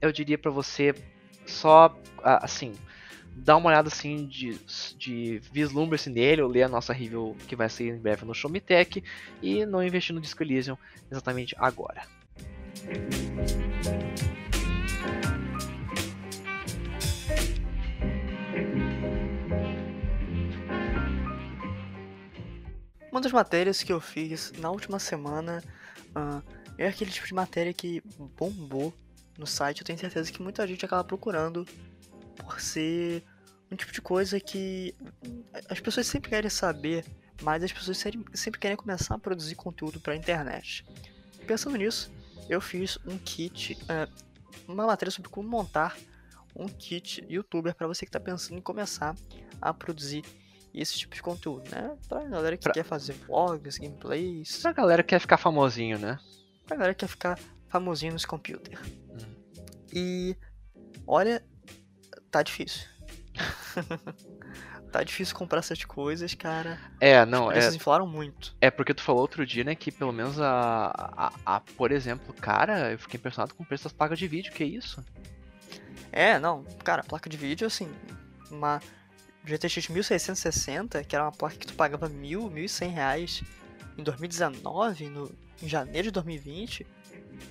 eu 0.00 0.12
diria 0.12 0.38
para 0.38 0.50
você 0.50 0.94
só 1.46 1.94
assim, 2.22 2.74
dá 3.34 3.56
uma 3.56 3.68
olhada 3.68 3.88
assim 3.88 4.26
de, 4.26 4.58
de 4.96 5.40
vislumbre-se 5.52 6.10
nele, 6.10 6.42
ou 6.42 6.48
ler 6.48 6.64
a 6.64 6.68
nossa 6.68 6.92
review 6.92 7.36
que 7.48 7.56
vai 7.56 7.68
sair 7.68 7.88
em 7.88 7.98
breve 7.98 8.24
no 8.24 8.34
Show 8.34 8.50
Me 8.50 8.60
Tech, 8.60 9.02
e 9.42 9.66
não 9.66 9.82
investir 9.82 10.14
no 10.14 10.20
Disco 10.20 10.42
Elysium 10.42 10.76
exatamente 11.10 11.54
agora. 11.58 12.02
Uma 23.10 23.20
das 23.20 23.32
matérias 23.32 23.82
que 23.82 23.92
eu 23.92 24.00
fiz 24.00 24.52
na 24.58 24.70
última 24.70 24.98
semana 24.98 25.62
uh, 26.10 26.42
é 26.78 26.86
aquele 26.86 27.10
tipo 27.10 27.26
de 27.26 27.34
matéria 27.34 27.72
que 27.72 28.00
bombou 28.38 28.94
no 29.36 29.46
site. 29.46 29.80
Eu 29.80 29.86
tenho 29.86 29.98
certeza 29.98 30.30
que 30.30 30.40
muita 30.40 30.66
gente 30.66 30.84
acaba 30.84 31.02
procurando 31.02 31.66
por 32.36 32.60
ser 32.60 33.24
um 33.70 33.76
tipo 33.76 33.92
de 33.92 34.00
coisa 34.00 34.38
que 34.38 34.94
as 35.68 35.80
pessoas 35.80 36.06
sempre 36.06 36.30
querem 36.30 36.50
saber, 36.50 37.04
mas 37.42 37.62
as 37.62 37.72
pessoas 37.72 37.98
sempre 37.98 38.60
querem 38.60 38.76
começar 38.76 39.14
a 39.14 39.18
produzir 39.18 39.56
conteúdo 39.56 40.00
para 40.00 40.12
a 40.12 40.16
internet. 40.16 40.84
Pensando 41.46 41.76
nisso, 41.76 42.12
eu 42.48 42.60
fiz 42.60 42.96
um 43.04 43.18
kit, 43.18 43.76
uh, 43.82 44.10
uma 44.68 44.86
matéria 44.86 45.10
sobre 45.10 45.30
como 45.30 45.48
montar 45.48 45.96
um 46.54 46.68
kit 46.68 47.24
youtuber 47.28 47.74
para 47.74 47.86
você 47.86 48.04
que 48.04 48.08
está 48.08 48.20
pensando 48.20 48.58
em 48.58 48.62
começar 48.62 49.16
a 49.60 49.74
produzir 49.74 50.24
esse 50.74 50.98
tipo 50.98 51.14
de 51.14 51.22
conteúdo, 51.22 51.68
né? 51.70 51.96
Pra 52.08 52.22
galera 52.24 52.56
que 52.56 52.62
pra... 52.64 52.72
quer 52.72 52.84
fazer 52.84 53.12
vlogs, 53.14 53.78
gameplays. 53.78 54.58
Pra 54.62 54.72
galera 54.72 55.02
que 55.02 55.08
quer 55.10 55.20
ficar 55.20 55.36
famosinho, 55.36 55.98
né? 55.98 56.18
Pra 56.66 56.76
galera 56.76 56.94
que 56.94 57.00
quer 57.00 57.08
ficar 57.08 57.38
famosinho 57.68 58.12
nos 58.12 58.24
computers. 58.24 58.80
Hum. 59.10 59.34
E 59.92 60.36
olha, 61.06 61.42
tá 62.30 62.42
difícil. 62.42 62.86
tá 64.92 65.02
difícil 65.02 65.34
comprar 65.36 65.58
essas 65.60 65.84
coisas, 65.84 66.34
cara. 66.34 66.78
É, 67.00 67.24
não, 67.24 67.46
Os 67.46 67.50
é, 67.50 67.54
preços 67.54 67.74
inflaram 67.74 68.06
muito. 68.06 68.54
é 68.60 68.70
porque 68.70 68.94
tu 68.94 69.02
falou 69.02 69.20
outro 69.22 69.46
dia, 69.46 69.64
né, 69.64 69.74
que 69.74 69.90
pelo 69.90 70.12
menos 70.12 70.40
a, 70.40 70.92
a, 71.16 71.32
a- 71.56 71.60
por 71.60 71.92
exemplo, 71.92 72.32
cara, 72.34 72.92
eu 72.92 72.98
fiquei 72.98 73.18
impressionado 73.18 73.54
com 73.54 73.62
o 73.62 73.66
preço 73.66 73.84
das 73.84 73.92
placas 73.92 74.18
de 74.18 74.26
vídeo, 74.28 74.52
que 74.52 74.64
isso? 74.64 75.04
É, 76.12 76.38
não, 76.38 76.64
cara, 76.84 77.02
placa 77.04 77.28
de 77.30 77.36
vídeo, 77.36 77.66
assim, 77.66 77.88
uma 78.50 78.80
GTX 79.44 79.88
1660, 79.88 81.04
que 81.04 81.14
era 81.14 81.24
uma 81.24 81.32
placa 81.32 81.56
que 81.56 81.66
tu 81.66 81.74
pagava 81.74 82.08
mil, 82.08 82.50
mil 82.50 82.64
e 82.64 82.68
cem 82.68 82.90
reais 82.90 83.42
em 83.96 84.02
2019, 84.02 85.08
no, 85.08 85.30
em 85.62 85.68
janeiro 85.68 86.08
de 86.08 86.12
2020, 86.12 86.86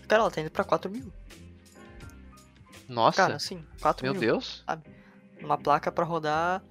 cara, 0.08 0.23
ela 0.23 0.32
tá 0.32 0.41
indo 0.41 0.52
pra 0.52 0.63
4 0.63 0.89
mil. 0.89 1.12
Nossa, 2.88 3.17
Cara, 3.17 3.36
assim, 3.36 3.63
4 3.82 4.04
meu 4.04 4.13
mil. 4.13 4.21
Deus. 4.21 4.63
Uma 5.41 5.58
placa 5.58 5.91
pra 5.91 6.04
rodar 6.04 6.63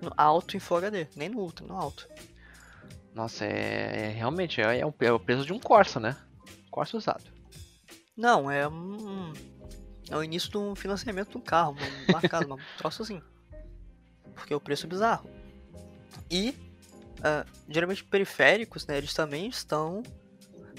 no 0.00 0.12
alto 0.16 0.56
em 0.56 0.60
Full 0.60 0.78
HD, 0.78 1.06
nem 1.14 1.28
no 1.28 1.40
Ultra, 1.40 1.66
no 1.66 1.76
alto. 1.76 2.08
Nossa, 3.14 3.44
é, 3.44 4.06
é 4.06 4.08
realmente, 4.08 4.60
é, 4.60 4.78
é 4.78 4.86
o, 4.86 4.94
é 5.00 5.12
o 5.12 5.20
preço 5.20 5.44
de 5.44 5.52
um 5.52 5.58
Corsa, 5.58 6.00
né? 6.00 6.16
Corsa 6.70 6.96
usado. 6.96 7.24
Não, 8.16 8.50
é 8.50 8.66
um. 8.66 9.32
É 10.08 10.16
o 10.16 10.24
início 10.24 10.50
de 10.50 10.58
um 10.58 10.74
financiamento 10.74 11.30
de 11.30 11.36
um 11.38 11.40
carro, 11.40 11.76
um 12.08 12.12
marcado, 12.12 12.54
um 12.54 12.58
troço 12.78 13.02
assim. 13.02 13.22
Porque 14.34 14.54
o 14.54 14.60
preço 14.60 14.86
é 14.86 14.88
bizarro. 14.88 15.30
E, 16.30 16.54
ah, 17.22 17.44
geralmente, 17.68 18.04
periféricos, 18.04 18.86
né, 18.86 18.98
eles 18.98 19.14
também 19.14 19.48
estão 19.48 20.02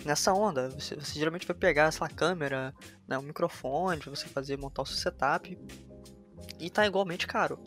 nessa 0.05 0.33
onda. 0.33 0.69
Você, 0.69 0.95
você 0.95 1.17
geralmente 1.17 1.47
vai 1.47 1.55
pegar 1.55 1.85
essa 1.85 2.07
câmera, 2.07 2.73
né, 3.07 3.17
um 3.17 3.21
microfone, 3.21 4.01
você 4.05 4.27
fazer, 4.27 4.57
montar 4.57 4.83
o 4.83 4.85
seu 4.85 4.97
setup. 4.97 5.57
E 6.59 6.69
tá 6.69 6.85
igualmente 6.85 7.27
caro. 7.27 7.59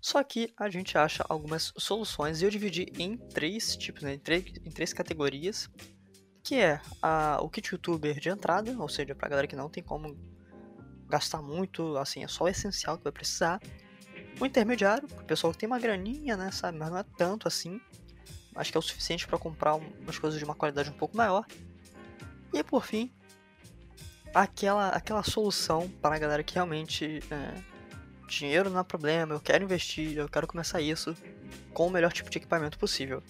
Só 0.00 0.22
que 0.22 0.52
a 0.56 0.68
gente 0.68 0.98
acha 0.98 1.24
algumas 1.28 1.72
soluções 1.78 2.42
e 2.42 2.44
eu 2.44 2.50
dividi 2.50 2.92
em 2.98 3.16
três 3.16 3.76
tipos, 3.76 4.02
né, 4.02 4.14
em, 4.14 4.18
três, 4.18 4.44
em 4.64 4.70
três 4.70 4.92
categorias. 4.92 5.68
Que 6.42 6.56
é 6.56 6.78
a, 7.00 7.38
o 7.40 7.48
kit 7.48 7.72
youtuber 7.72 8.20
de 8.20 8.28
entrada, 8.28 8.76
ou 8.78 8.88
seja, 8.88 9.14
pra 9.14 9.30
galera 9.30 9.46
que 9.46 9.56
não 9.56 9.70
tem 9.70 9.82
como 9.82 10.14
gastar 11.08 11.40
muito, 11.40 11.96
assim, 11.96 12.22
é 12.22 12.28
só 12.28 12.44
o 12.44 12.48
essencial 12.48 12.98
que 12.98 13.04
vai 13.04 13.12
precisar. 13.12 13.60
O 14.40 14.46
intermediário, 14.46 15.06
pro 15.08 15.24
pessoal 15.24 15.52
que 15.52 15.58
tem 15.58 15.66
uma 15.66 15.78
graninha, 15.78 16.36
né, 16.36 16.50
sabe, 16.50 16.76
mas 16.78 16.90
não 16.90 16.98
é 16.98 17.04
tanto 17.16 17.46
assim. 17.46 17.80
Acho 18.54 18.70
que 18.70 18.76
é 18.76 18.80
o 18.80 18.82
suficiente 18.82 19.26
para 19.26 19.38
comprar 19.38 19.74
um- 19.76 19.92
umas 20.00 20.18
coisas 20.18 20.38
de 20.38 20.44
uma 20.44 20.54
qualidade 20.54 20.90
um 20.90 20.94
pouco 20.94 21.16
maior. 21.16 21.44
E 22.52 22.62
por 22.62 22.84
fim, 22.84 23.12
aquela, 24.34 24.88
aquela 24.90 25.22
solução 25.22 25.88
para 26.02 26.16
a 26.16 26.18
galera 26.18 26.42
que 26.42 26.54
realmente 26.54 27.20
é, 27.30 27.54
dinheiro 28.28 28.70
não 28.70 28.80
é 28.80 28.84
problema, 28.84 29.34
eu 29.34 29.40
quero 29.40 29.64
investir, 29.64 30.16
eu 30.16 30.28
quero 30.28 30.46
começar 30.46 30.80
isso 30.80 31.16
com 31.72 31.86
o 31.86 31.90
melhor 31.90 32.12
tipo 32.12 32.30
de 32.30 32.38
equipamento 32.38 32.78
possível. 32.78 33.22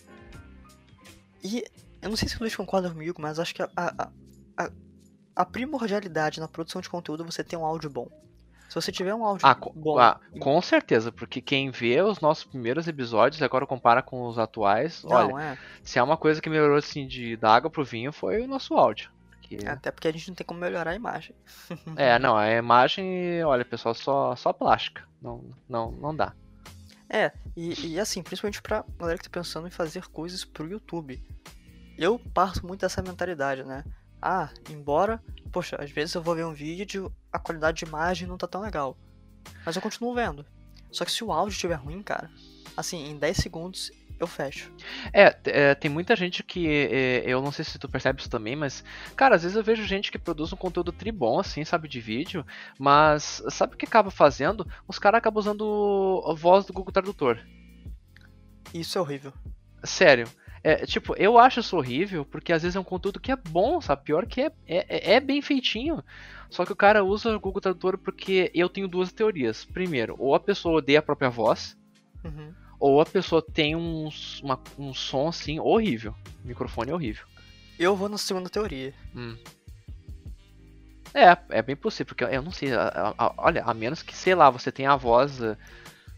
E 1.43 1.65
eu 2.01 2.09
não 2.09 2.17
sei 2.17 2.29
se 2.29 2.37
o 2.37 2.41
Luiz 2.41 2.55
concorda 2.57 2.91
comigo, 2.91 3.21
mas 3.21 3.39
acho 3.39 3.55
que 3.55 3.63
a, 3.63 3.71
a, 3.77 4.11
a, 4.57 4.71
a 5.37 5.45
primordialidade 5.45 6.41
na 6.41 6.49
produção 6.49 6.81
de 6.81 6.89
conteúdo 6.89 7.23
é 7.23 7.27
você 7.27 7.43
ter 7.45 7.57
um 7.57 7.65
áudio 7.65 7.91
bom. 7.91 8.09
Se 8.75 8.81
você 8.83 8.91
tiver 8.91 9.15
um 9.15 9.25
áudio 9.25 9.47
Ah, 9.47 9.55
bom, 9.55 9.99
ah, 10.01 10.21
com 10.41 10.61
certeza, 10.61 11.13
porque 11.13 11.41
quem 11.41 11.71
vê 11.71 12.03
os 12.03 12.19
nossos 12.21 12.43
primeiros 12.43 12.89
episódios 12.89 13.41
e 13.41 13.45
agora 13.45 13.65
compara 13.69 14.03
com 14.03 14.27
os 14.27 14.37
atuais, 14.37 15.05
olha, 15.05 15.29
não 15.29 15.39
é. 15.39 15.57
se 15.85 15.97
é 15.99 16.03
uma 16.03 16.17
coisa 16.17 16.43
que 16.43 16.51
melhorou 16.51 16.77
assim 16.77 17.07
de 17.07 17.37
da 17.37 17.55
água 17.55 17.71
pro 17.71 17.85
vinho 17.85 18.13
foi 18.13 18.43
o 18.43 18.49
nosso 18.49 18.75
áudio. 18.75 19.13
Porque- 19.31 19.65
Até 19.65 19.93
porque 19.93 20.09
a 20.09 20.13
gente 20.13 20.27
não 20.27 20.35
tem 20.35 20.45
como 20.45 20.59
melhorar 20.59 20.91
a 20.91 20.95
imagem. 20.97 21.37
É, 21.97 22.19
não, 22.19 22.37
a 22.37 22.51
imagem, 22.51 23.45
olha, 23.45 23.65
pessoal, 23.65 23.95
só 23.95 24.35
só 24.35 24.53
plástica. 24.53 25.05
Não, 25.23 25.45
não, 25.69 25.93
não 25.93 26.17
dá. 26.17 26.33
É, 27.09 27.31
e, 27.57 27.93
e 27.93 28.01
assim, 28.01 28.25
principalmente 28.25 28.61
pra 28.61 28.85
galera 28.99 29.19
que 29.19 29.31
tá 29.31 29.39
pensando 29.41 29.69
em 29.69 29.71
fazer 29.71 30.05
coisas 30.09 30.45
pro 30.45 30.67
YouTube. 30.69 31.23
Eu 31.97 32.19
parto 32.19 32.67
muito 32.67 32.81
dessa 32.81 33.01
mentalidade, 33.03 33.63
né? 33.63 33.85
Ah, 34.21 34.49
embora, 34.69 35.23
poxa, 35.53 35.77
às 35.79 35.91
vezes 35.93 36.15
eu 36.15 36.23
vou 36.23 36.35
ver 36.35 36.45
um 36.47 36.53
vídeo, 36.55 37.13
a 37.35 37.39
qualidade 37.41 37.79
de 37.79 37.85
imagem 37.85 38.29
não 38.29 38.39
tá 38.39 38.47
tão 38.47 38.61
legal. 38.61 38.97
Mas 39.67 39.75
eu 39.75 39.83
continuo 39.83 40.15
vendo. 40.15 40.47
Só 40.93 41.05
que 41.05 41.11
se 41.11 41.25
o 41.25 41.33
áudio 41.33 41.53
estiver 41.53 41.75
ruim, 41.75 42.01
cara, 42.01 42.31
assim, 42.77 43.11
em 43.11 43.19
10 43.19 43.37
segundos 43.37 43.91
eu 44.21 44.29
fecho. 44.29 44.73
É, 45.13 45.37
é, 45.47 45.75
tem 45.75 45.91
muita 45.91 46.15
gente 46.15 46.45
que. 46.45 46.69
é, 46.69 47.25
eu 47.27 47.43
não 47.43 47.51
sei 47.51 47.65
se 47.65 47.77
tu 47.77 47.89
percebe 47.89 48.21
isso 48.21 48.31
também, 48.31 48.55
mas. 48.55 48.85
Cara, 49.17 49.35
às 49.35 49.43
vezes 49.43 49.57
eu 49.57 49.65
vejo 49.65 49.83
gente 49.85 50.13
que 50.13 50.19
produz 50.19 50.53
um 50.53 50.57
conteúdo 50.57 50.93
tribom, 50.93 51.41
assim, 51.41 51.65
sabe, 51.65 51.89
de 51.89 52.01
vídeo, 52.01 52.47
mas 52.79 53.43
sabe 53.51 53.75
o 53.75 53.77
que 53.77 53.85
acaba 53.87 54.13
fazendo? 54.13 54.65
Os 54.87 55.01
caras 55.01 55.19
acabam 55.19 55.41
usando 55.41 56.23
a 56.29 56.35
voz 56.35 56.65
do 56.65 56.73
Google 56.73 56.93
Tradutor. 56.93 57.41
Isso 58.73 58.97
é 58.97 59.01
horrível. 59.01 59.33
Sério. 59.83 60.29
É, 60.67 60.87
tipo, 60.87 61.15
eu 61.19 61.39
acho 61.39 61.61
isso 61.61 61.77
horrível, 61.77 62.25
porque 62.25 62.51
às 62.51 62.63
vezes 62.63 62.75
é 62.75 62.81
um 62.81 62.85
conteúdo 62.85 63.21
que 63.21 63.31
é 63.31 63.37
bom, 63.37 63.83
sabe? 63.83 64.03
Pior 64.03 64.25
que 64.25 64.41
é, 64.41 64.51
é, 64.67 65.13
é 65.17 65.21
bem 65.21 65.43
feitinho. 65.43 66.03
Só 66.49 66.65
que 66.65 66.73
o 66.73 66.77
cara 66.77 67.05
usa 67.05 67.37
o 67.37 67.41
Google 67.41 67.61
Tradutor 67.61 67.99
porque 67.99 68.51
eu 68.55 68.69
tenho 68.71 68.89
duas 68.89 69.13
teorias. 69.13 69.63
Primeiro, 69.65 70.17
ou 70.19 70.35
a 70.35 70.41
pessoa 70.41 70.79
odeia 70.79 71.01
a 71.01 71.03
própria 71.03 71.29
voz, 71.29 71.77
Uhum. 72.25 72.55
ou 72.81 72.99
a 73.01 73.05
pessoa 73.05 73.43
tem 73.43 73.77
um, 73.77 74.09
uma- 74.43 74.59
um 74.79 74.95
som 74.95 75.29
assim 75.29 75.61
horrível. 75.61 76.15
O 76.43 76.49
microfone 76.49 76.91
é 76.91 76.95
horrível. 76.95 77.27
Eu 77.79 77.95
vou 77.95 78.09
na 78.09 78.17
segunda 78.17 78.49
teoria. 78.49 78.95
Hum. 79.15 79.37
É, 81.13 81.37
é 81.51 81.63
bem 81.63 81.77
possível, 81.77 82.07
porque 82.07 82.25
eu 82.25 82.43
não 82.43 82.51
sei, 82.51 82.73
a- 82.73 82.89
a- 83.19 83.27
a- 83.27 83.35
olha, 83.39 83.63
a 83.65 83.73
menos 83.75 84.03
que, 84.03 84.17
sei 84.17 84.35
lá, 84.35 84.51
você 84.51 84.73
tenha 84.73 84.91
a 84.93 84.97
voz, 84.97 85.41
eh, 85.41 85.57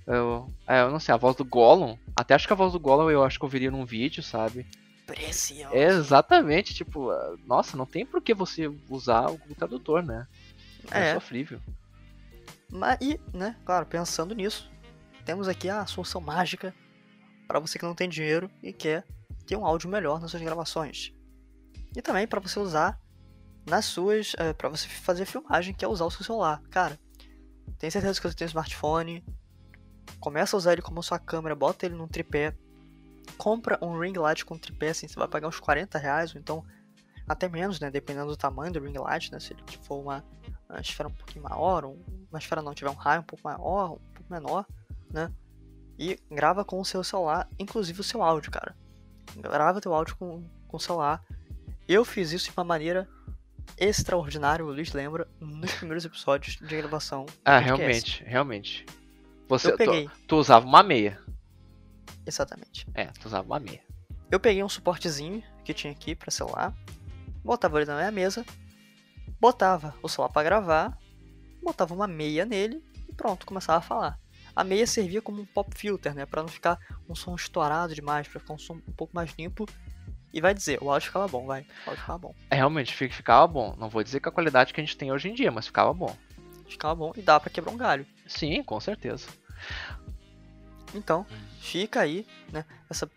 eu, 0.07 0.53
é, 0.67 0.83
eu 0.83 0.91
não 0.91 1.01
sei, 1.01 1.15
a 1.15 1.19
voz 1.19 1.35
do 1.37 1.45
Gollum, 1.45 1.97
até 2.15 2.35
acho 2.35 2.47
que 2.47 2.53
a 2.53 2.57
voz 2.57 2.73
do 2.73 2.81
Gollum 2.81 3.11
eu 3.11 3.25
acho 3.25 3.39
que 3.39 3.45
eu 3.45 3.47
ouviria 3.47 3.71
num 3.71 3.85
vídeo, 3.85 4.23
sabe? 4.23 4.67
Precioso. 5.07 5.75
É 5.75 5.85
exatamente, 5.85 6.75
tipo, 6.75 7.11
ah, 7.11 7.37
nossa, 7.47 7.77
não 7.77 7.87
tem 7.87 8.05
por 8.05 8.21
que 8.21 8.35
você 8.35 8.69
usar 8.89 9.31
o 9.31 9.39
Tradutor, 9.57 10.03
né? 10.03 10.27
É, 10.91 11.11
É. 11.11 11.15
sofrível. 11.15 11.61
Mas, 12.71 12.99
e, 13.01 13.21
né, 13.33 13.57
claro, 13.65 13.87
pensando 13.87 14.35
nisso, 14.35 14.71
temos 15.25 15.47
aqui 15.49 15.69
a 15.69 15.87
solução 15.87 16.21
mágica 16.21 16.75
para 17.47 17.61
você 17.61 17.79
que 17.79 17.85
não 17.85 17.95
tem 17.95 18.09
dinheiro 18.09 18.51
e 18.63 18.73
quer 18.73 19.05
ter 19.47 19.57
um 19.57 19.65
áudio 19.65 19.89
melhor 19.89 20.21
nas 20.21 20.31
suas 20.33 20.43
gravações. 20.43 21.13
E 21.95 22.03
também 22.03 22.27
para 22.27 22.41
você 22.41 22.59
usar 22.59 23.01
nas 23.65 23.85
suas, 23.85 24.35
para 24.59 24.69
você 24.69 24.89
fazer 24.89 25.25
filmagem, 25.25 25.75
que 25.75 25.85
é 25.85 25.89
usar 25.89 26.05
o 26.05 26.11
seu 26.11 26.25
celular. 26.25 26.61
Cara, 26.71 26.99
tem 27.79 27.89
certeza 27.91 28.21
que 28.21 28.29
você 28.29 28.37
tem 28.37 28.45
um 28.45 28.49
smartphone, 28.49 29.25
começa 30.21 30.57
a 30.57 30.59
usar 30.59 30.73
ele 30.73 30.83
como 30.83 31.03
sua 31.03 31.19
câmera, 31.19 31.55
bota 31.55 31.87
ele 31.87 31.95
num 31.95 32.09
tripé, 32.09 32.55
compra 33.37 33.79
um 33.83 33.99
ring 33.99 34.17
light 34.17 34.45
com 34.45 34.59
tripé, 34.59 34.91
assim, 34.91 35.09
você 35.09 35.19
vai 35.19 35.29
pagar 35.29 35.49
uns 35.49 35.61
40 35.61 35.99
reais, 35.99 36.35
ou 36.35 36.41
então 36.41 36.65
até 37.29 37.49
menos, 37.49 37.81
né, 37.81 37.91
dependendo 37.91 38.29
do 38.29 38.37
tamanho 38.37 38.73
do 38.73 38.81
ring 38.81 38.97
light, 38.99 39.33
né, 39.33 39.41
se 39.41 39.53
ele 39.53 39.63
for 39.83 40.01
uma 40.01 40.25
uma 40.69 40.81
esfera 40.81 41.09
um 41.09 41.13
pouquinho 41.13 41.45
maior, 41.45 41.85
ou 41.85 41.99
uma 42.31 42.39
esfera 42.39 42.63
não 42.63 42.75
tiver 42.75 42.91
um 42.91 42.95
raio 42.95 43.21
um 43.21 43.25
pouco 43.25 43.45
maior, 43.45 43.93
um 43.93 44.13
pouco 44.15 44.31
menor, 44.33 44.67
né? 45.11 45.33
E 45.99 46.19
grava 46.31 46.65
com 46.65 46.81
o 46.81 46.85
seu 46.85 47.03
celular, 47.03 47.49
inclusive 47.59 48.01
o 48.01 48.05
seu 48.05 48.23
áudio, 48.23 48.51
cara. 48.51 48.77
Grava 49.37 49.81
teu 49.81 49.95
áudio 49.95 50.17
com, 50.17 50.45
com 50.69 50.77
o 50.77 50.81
celular. 50.81 51.23
Eu 51.89 52.05
fiz 52.05 52.33
isso 52.33 52.47
de 52.47 52.57
uma 52.57 52.65
maneira 52.65 53.09
extraordinária, 53.79 54.65
o 54.65 54.69
Luiz 54.69 54.93
lembra, 54.93 55.27
nos 55.41 55.73
primeiros 55.73 56.05
episódios 56.05 56.57
de 56.57 56.77
gravação. 56.77 57.27
Ah, 57.45 57.59
realmente, 57.59 58.23
realmente. 58.25 58.85
Você, 59.49 59.71
Eu 59.73 59.77
peguei, 59.77 60.07
Tu, 60.09 60.13
tu 60.29 60.37
usava 60.37 60.67
uma 60.67 60.83
meia. 60.83 61.21
exatamente. 62.27 62.87
É, 62.95 63.07
tu 63.07 63.27
usava 63.27 63.47
uma 63.47 63.61
meia. 63.61 63.81
Eu 64.31 64.41
peguei 64.41 64.63
um 64.63 64.69
suportezinho 64.69 65.43
que 65.65 65.73
tinha 65.73 65.93
aqui 65.93 66.15
pra 66.15 66.31
celular, 66.31 66.75
botava 67.45 67.79
ele 67.79 67.87
na 67.91 67.97
minha 67.97 68.11
mesa, 68.11 68.45
botava 69.41 69.95
o 70.03 70.09
celular 70.09 70.31
pra 70.33 70.43
gravar, 70.43 70.99
botava 71.63 71.95
uma 71.95 72.07
meia 72.09 72.45
nele 72.45 72.83
e 73.09 73.13
pronto, 73.13 73.47
começava 73.47 73.79
a 73.79 73.83
falar. 73.83 74.19
A 74.55 74.65
meia 74.65 74.87
servia 74.87 75.21
como 75.21 75.43
um 75.43 75.47
pop 75.47 75.71
filter, 75.77 76.15
né, 76.15 76.25
Pra 76.27 76.43
não 76.43 76.49
ficar 76.49 76.79
um 77.09 77.15
som 77.15 77.35
estourado 77.35 77.95
demais, 77.95 78.27
pra 78.27 78.41
ficar 78.41 78.55
um 78.55 78.59
som 78.59 78.75
um 78.89 78.93
pouco 78.93 79.15
mais 79.15 79.33
limpo. 79.39 79.67
E 80.33 80.41
vai 80.41 80.53
dizer, 80.53 80.83
o 80.83 80.91
áudio 80.91 81.07
ficava 81.09 81.29
bom, 81.29 81.47
vai, 81.47 81.61
o 81.87 81.91
áudio 81.91 82.01
ficava 82.01 82.19
bom. 82.19 82.35
É, 82.51 82.57
realmente, 82.57 82.95
fi- 82.95 83.09
ficava 83.09 83.47
bom. 83.47 83.75
Não 83.79 83.89
vou 83.89 84.03
dizer 84.03 84.21
que 84.21 84.29
a 84.29 84.33
qualidade 84.33 84.73
que 84.75 84.81
a 84.81 84.85
gente 84.85 84.97
tem 84.97 85.13
hoje 85.13 85.29
em 85.29 85.35
dia, 85.35 85.51
mas 85.53 85.67
ficava 85.67 85.93
bom. 85.95 86.15
Ficava 86.69 86.95
bom 86.95 87.13
e 87.17 87.23
dá 87.23 87.39
pra 87.39 87.51
quebrar 87.51 87.73
um 87.73 87.77
galho. 87.77 88.07
Sim, 88.27 88.63
com 88.63 88.81
certeza. 88.81 89.29
Então, 90.95 91.27
fica 91.61 92.01
aí, 92.01 92.27
né, 92.53 92.65
essa 92.89 93.11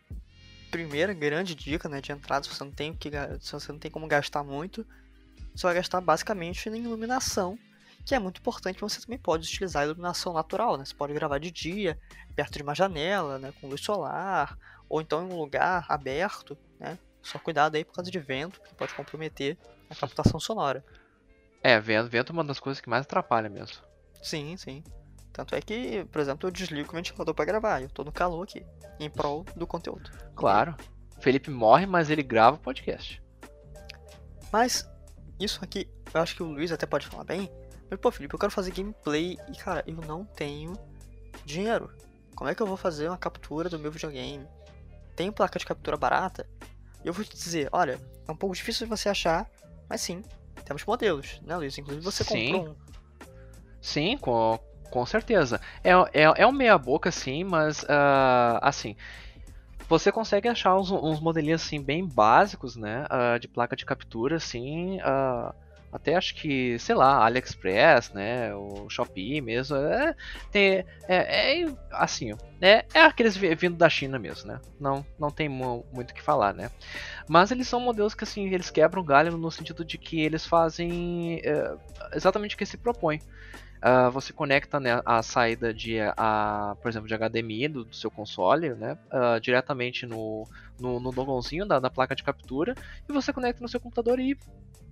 primeira 0.69 1.13
grande 1.13 1.55
dica, 1.55 1.89
né, 1.89 2.01
de 2.01 2.11
entrada, 2.11 2.43
se 2.43 2.53
você 2.53 2.63
não 2.63 2.71
tem 2.71 2.93
que, 2.93 3.09
se 3.39 3.51
você 3.51 3.71
não 3.71 3.79
tem 3.79 3.89
como 3.89 4.07
gastar 4.07 4.43
muito, 4.43 4.85
você 5.55 5.63
vai 5.63 5.75
gastar 5.75 6.01
basicamente 6.01 6.69
em 6.69 6.83
iluminação, 6.83 7.57
que 8.05 8.15
é 8.15 8.19
muito 8.19 8.39
importante, 8.39 8.79
você 8.79 9.01
também 9.01 9.19
pode 9.19 9.47
utilizar 9.47 9.83
a 9.83 9.85
iluminação 9.85 10.33
natural, 10.33 10.77
né? 10.77 10.85
Você 10.85 10.95
pode 10.95 11.13
gravar 11.13 11.37
de 11.37 11.51
dia, 11.51 11.99
perto 12.35 12.57
de 12.57 12.63
uma 12.63 12.75
janela, 12.75 13.37
né, 13.37 13.51
com 13.59 13.67
luz 13.67 13.81
solar, 13.81 14.57
ou 14.87 15.01
então 15.01 15.21
em 15.21 15.31
um 15.31 15.37
lugar 15.37 15.85
aberto, 15.89 16.57
né? 16.79 16.97
Só 17.21 17.37
cuidado 17.37 17.75
aí 17.75 17.83
por 17.83 17.93
causa 17.93 18.09
de 18.09 18.19
vento, 18.19 18.61
que 18.61 18.73
pode 18.75 18.93
comprometer 18.93 19.57
a 19.89 19.95
captação 19.95 20.39
sonora. 20.39 20.83
É, 21.61 21.79
vento, 21.79 22.09
vento 22.09 22.31
é 22.31 22.33
uma 22.33 22.43
das 22.43 22.59
coisas 22.59 22.79
que 22.79 22.89
mais 22.89 23.03
atrapalha 23.03 23.49
mesmo. 23.49 23.77
Sim, 24.21 24.55
sim. 24.57 24.83
Tanto 25.31 25.55
é 25.55 25.61
que, 25.61 26.05
por 26.05 26.19
exemplo, 26.19 26.47
eu 26.47 26.51
desligo 26.51 26.89
o 26.91 26.95
ventilador 26.95 27.33
para 27.33 27.45
gravar. 27.45 27.81
Eu 27.81 27.89
tô 27.89 28.03
no 28.03 28.11
calor 28.11 28.43
aqui, 28.43 28.65
em 28.99 29.09
prol 29.09 29.45
do 29.55 29.67
conteúdo. 29.67 30.09
Claro. 30.35 30.75
Felipe 31.19 31.49
morre, 31.49 31.85
mas 31.85 32.09
ele 32.09 32.23
grava 32.23 32.57
o 32.57 32.59
podcast. 32.59 33.21
Mas, 34.51 34.89
isso 35.39 35.59
aqui, 35.63 35.89
eu 36.13 36.21
acho 36.21 36.35
que 36.35 36.43
o 36.43 36.47
Luiz 36.47 36.71
até 36.71 36.85
pode 36.85 37.07
falar 37.07 37.23
bem. 37.23 37.51
Mas, 37.89 37.99
pô, 37.99 38.11
Felipe, 38.11 38.33
eu 38.33 38.39
quero 38.39 38.51
fazer 38.51 38.71
gameplay 38.71 39.37
e, 39.51 39.57
cara, 39.57 39.83
eu 39.85 39.97
não 39.97 40.25
tenho 40.25 40.73
dinheiro. 41.45 41.93
Como 42.35 42.49
é 42.49 42.55
que 42.55 42.61
eu 42.61 42.67
vou 42.67 42.77
fazer 42.77 43.09
uma 43.09 43.17
captura 43.17 43.69
do 43.69 43.77
meu 43.77 43.91
videogame? 43.91 44.47
Tem 45.15 45.31
placa 45.31 45.59
de 45.59 45.65
captura 45.65 45.97
barata? 45.97 46.49
E 47.03 47.07
eu 47.07 47.13
vou 47.13 47.23
te 47.23 47.35
dizer, 47.35 47.69
olha, 47.71 47.99
é 48.27 48.31
um 48.31 48.35
pouco 48.35 48.55
difícil 48.55 48.85
de 48.85 48.89
você 48.89 49.09
achar, 49.09 49.49
mas 49.89 50.01
sim, 50.01 50.21
temos 50.69 50.85
modelos, 50.85 51.41
né, 51.43 51.57
Luiz? 51.57 51.75
Inclusive 51.79 52.05
você 52.05 52.23
sim. 52.23 52.51
comprou 52.53 52.69
um. 52.69 52.75
Sim, 53.81 54.17
com, 54.17 54.59
com 54.91 55.03
certeza. 55.03 55.59
É, 55.83 55.89
é, 56.13 56.43
é 56.43 56.45
um 56.45 56.51
meia 56.51 56.77
boca, 56.77 57.11
sim, 57.11 57.43
mas 57.43 57.81
uh, 57.83 58.59
assim. 58.61 58.95
Você 59.87 60.11
consegue 60.11 60.47
achar 60.47 60.77
uns, 60.77 60.91
uns 60.91 61.19
modelinhos 61.19 61.63
assim 61.63 61.81
bem 61.81 62.05
básicos, 62.05 62.75
né? 62.75 63.05
Uh, 63.05 63.39
de 63.39 63.47
placa 63.47 63.75
de 63.75 63.83
captura, 63.83 64.35
assim. 64.35 64.99
Uh, 64.99 65.51
até 65.91 66.15
acho 66.15 66.35
que, 66.35 66.77
sei 66.79 66.95
lá, 66.95 67.25
AliExpress, 67.25 68.13
né, 68.13 68.53
o 68.53 68.87
Shopee 68.89 69.41
mesmo, 69.41 69.75
é, 69.75 70.15
tem, 70.51 70.85
é, 71.07 71.63
é 71.63 71.75
assim, 71.91 72.33
é, 72.61 72.85
é 72.93 73.01
aqueles 73.01 73.35
vindo 73.35 73.75
da 73.75 73.89
China 73.89 74.19
mesmo, 74.19 74.47
né, 74.47 74.59
não, 74.79 75.05
não 75.19 75.31
tem 75.31 75.49
muito 75.49 76.11
o 76.11 76.13
que 76.13 76.21
falar, 76.21 76.53
né, 76.53 76.69
mas 77.27 77.51
eles 77.51 77.67
são 77.67 77.79
modelos 77.79 78.13
que, 78.13 78.23
assim, 78.23 78.47
eles 78.53 78.69
quebram 78.69 79.03
galho 79.03 79.37
no 79.37 79.51
sentido 79.51 79.83
de 79.83 79.97
que 79.97 80.21
eles 80.21 80.45
fazem 80.45 81.41
é, 81.43 81.75
exatamente 82.13 82.55
o 82.55 82.57
que 82.57 82.65
se 82.65 82.77
propõe. 82.77 83.19
Uh, 83.79 84.11
você 84.11 84.33
conecta 84.33 84.77
né, 84.77 85.01
a 85.05 85.23
saída 85.23 85.73
de, 85.73 85.99
a, 86.17 86.75
por 86.81 86.89
exemplo, 86.89 87.07
de 87.07 87.15
HDMI 87.17 87.69
do, 87.69 87.85
do 87.85 87.95
seu 87.95 88.11
console, 88.11 88.75
né, 88.75 88.97
uh, 89.05 89.39
diretamente 89.39 90.05
no, 90.05 90.45
no, 90.77 90.99
no 90.99 91.65
da, 91.65 91.79
da 91.79 91.89
placa 91.89 92.13
de 92.13 92.21
captura, 92.21 92.75
e 93.07 93.13
você 93.13 93.31
conecta 93.31 93.61
no 93.61 93.69
seu 93.69 93.79
computador 93.79 94.19
e 94.19 94.37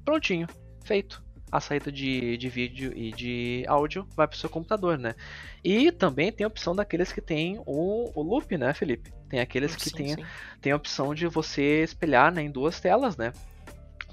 prontinho 0.06 0.48
feito. 0.88 1.23
A 1.50 1.62
saída 1.62 1.91
de, 1.91 2.36
de 2.38 2.50
vídeo 2.50 2.91
e 2.95 3.12
de 3.13 3.63
áudio 3.67 4.06
vai 4.15 4.28
para 4.28 4.36
o 4.36 4.38
seu 4.38 4.50
computador, 4.50 4.97
né? 4.97 5.15
E 5.63 5.91
também 5.91 6.32
tem 6.32 6.43
a 6.43 6.47
opção 6.47 6.76
daqueles 6.76 7.13
que 7.13 7.21
tem 7.21 7.62
o, 7.65 8.12
o 8.13 8.21
loop, 8.21 8.58
né, 8.58 8.73
Felipe? 8.73 9.13
Tem 9.30 9.39
aqueles 9.39 9.76
que 9.76 9.89
sim, 9.89 9.95
tem, 9.95 10.15
sim. 10.15 10.26
tem 10.60 10.71
a 10.73 10.76
opção 10.76 11.15
de 11.15 11.26
você 11.28 11.84
espelhar 11.84 12.34
né, 12.34 12.41
em 12.41 12.52
duas 12.52 12.80
telas, 12.82 13.15
né? 13.15 13.32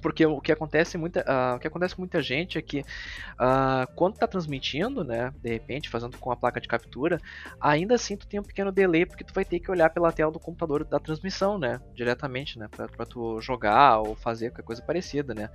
Porque 0.05 0.27
o 0.27 0.39
que 0.39 0.53
acontece 0.53 0.99
muita, 0.99 1.21
uh, 1.21 1.57
o 1.57 1.59
que 1.59 1.67
acontece 1.67 1.97
com 1.97 2.03
muita 2.03 2.21
gente 2.21 2.59
é 2.59 2.63
que 2.63 2.81
uh, 2.81 3.91
quando 3.97 4.13
está 4.13 4.27
transmitindo, 4.27 5.03
né, 5.03 5.33
de 5.43 5.49
repente 5.49 5.89
fazendo 5.89 6.19
com 6.19 6.31
a 6.31 6.37
placa 6.37 6.61
de 6.61 6.69
captura, 6.69 7.19
ainda 7.59 7.95
assim 7.95 8.15
tu 8.15 8.27
tem 8.27 8.39
um 8.39 8.43
pequeno 8.43 8.71
delay 8.71 9.07
porque 9.07 9.25
tu 9.25 9.33
vai 9.33 9.47
ter 9.47 9.61
que 9.61 9.71
olhar 9.71 9.89
pela 9.89 10.13
tela 10.13 10.31
do 10.31 10.39
computador 10.39 10.85
da 10.85 11.01
transmissão, 11.01 11.59
né, 11.59 11.81
diretamente, 11.95 12.59
né, 12.59 12.69
para 12.69 13.07
tu 13.07 13.41
jogar 13.41 14.01
ou 14.01 14.15
fazer 14.15 14.51
qualquer 14.51 14.65
coisa 14.65 14.83
parecida, 14.83 15.33
né. 15.33 15.49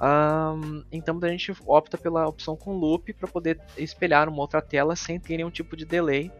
Um, 0.00 0.84
então 0.92 1.18
a 1.20 1.26
gente 1.26 1.52
opta 1.66 1.98
pela 1.98 2.28
opção 2.28 2.56
com 2.56 2.74
loop 2.74 3.12
para 3.14 3.26
poder 3.26 3.60
espelhar 3.76 4.28
uma 4.28 4.38
outra 4.38 4.62
tela 4.62 4.94
sem 4.94 5.18
ter 5.18 5.38
nenhum 5.38 5.50
tipo 5.50 5.76
de 5.76 5.84
delay 5.84 6.30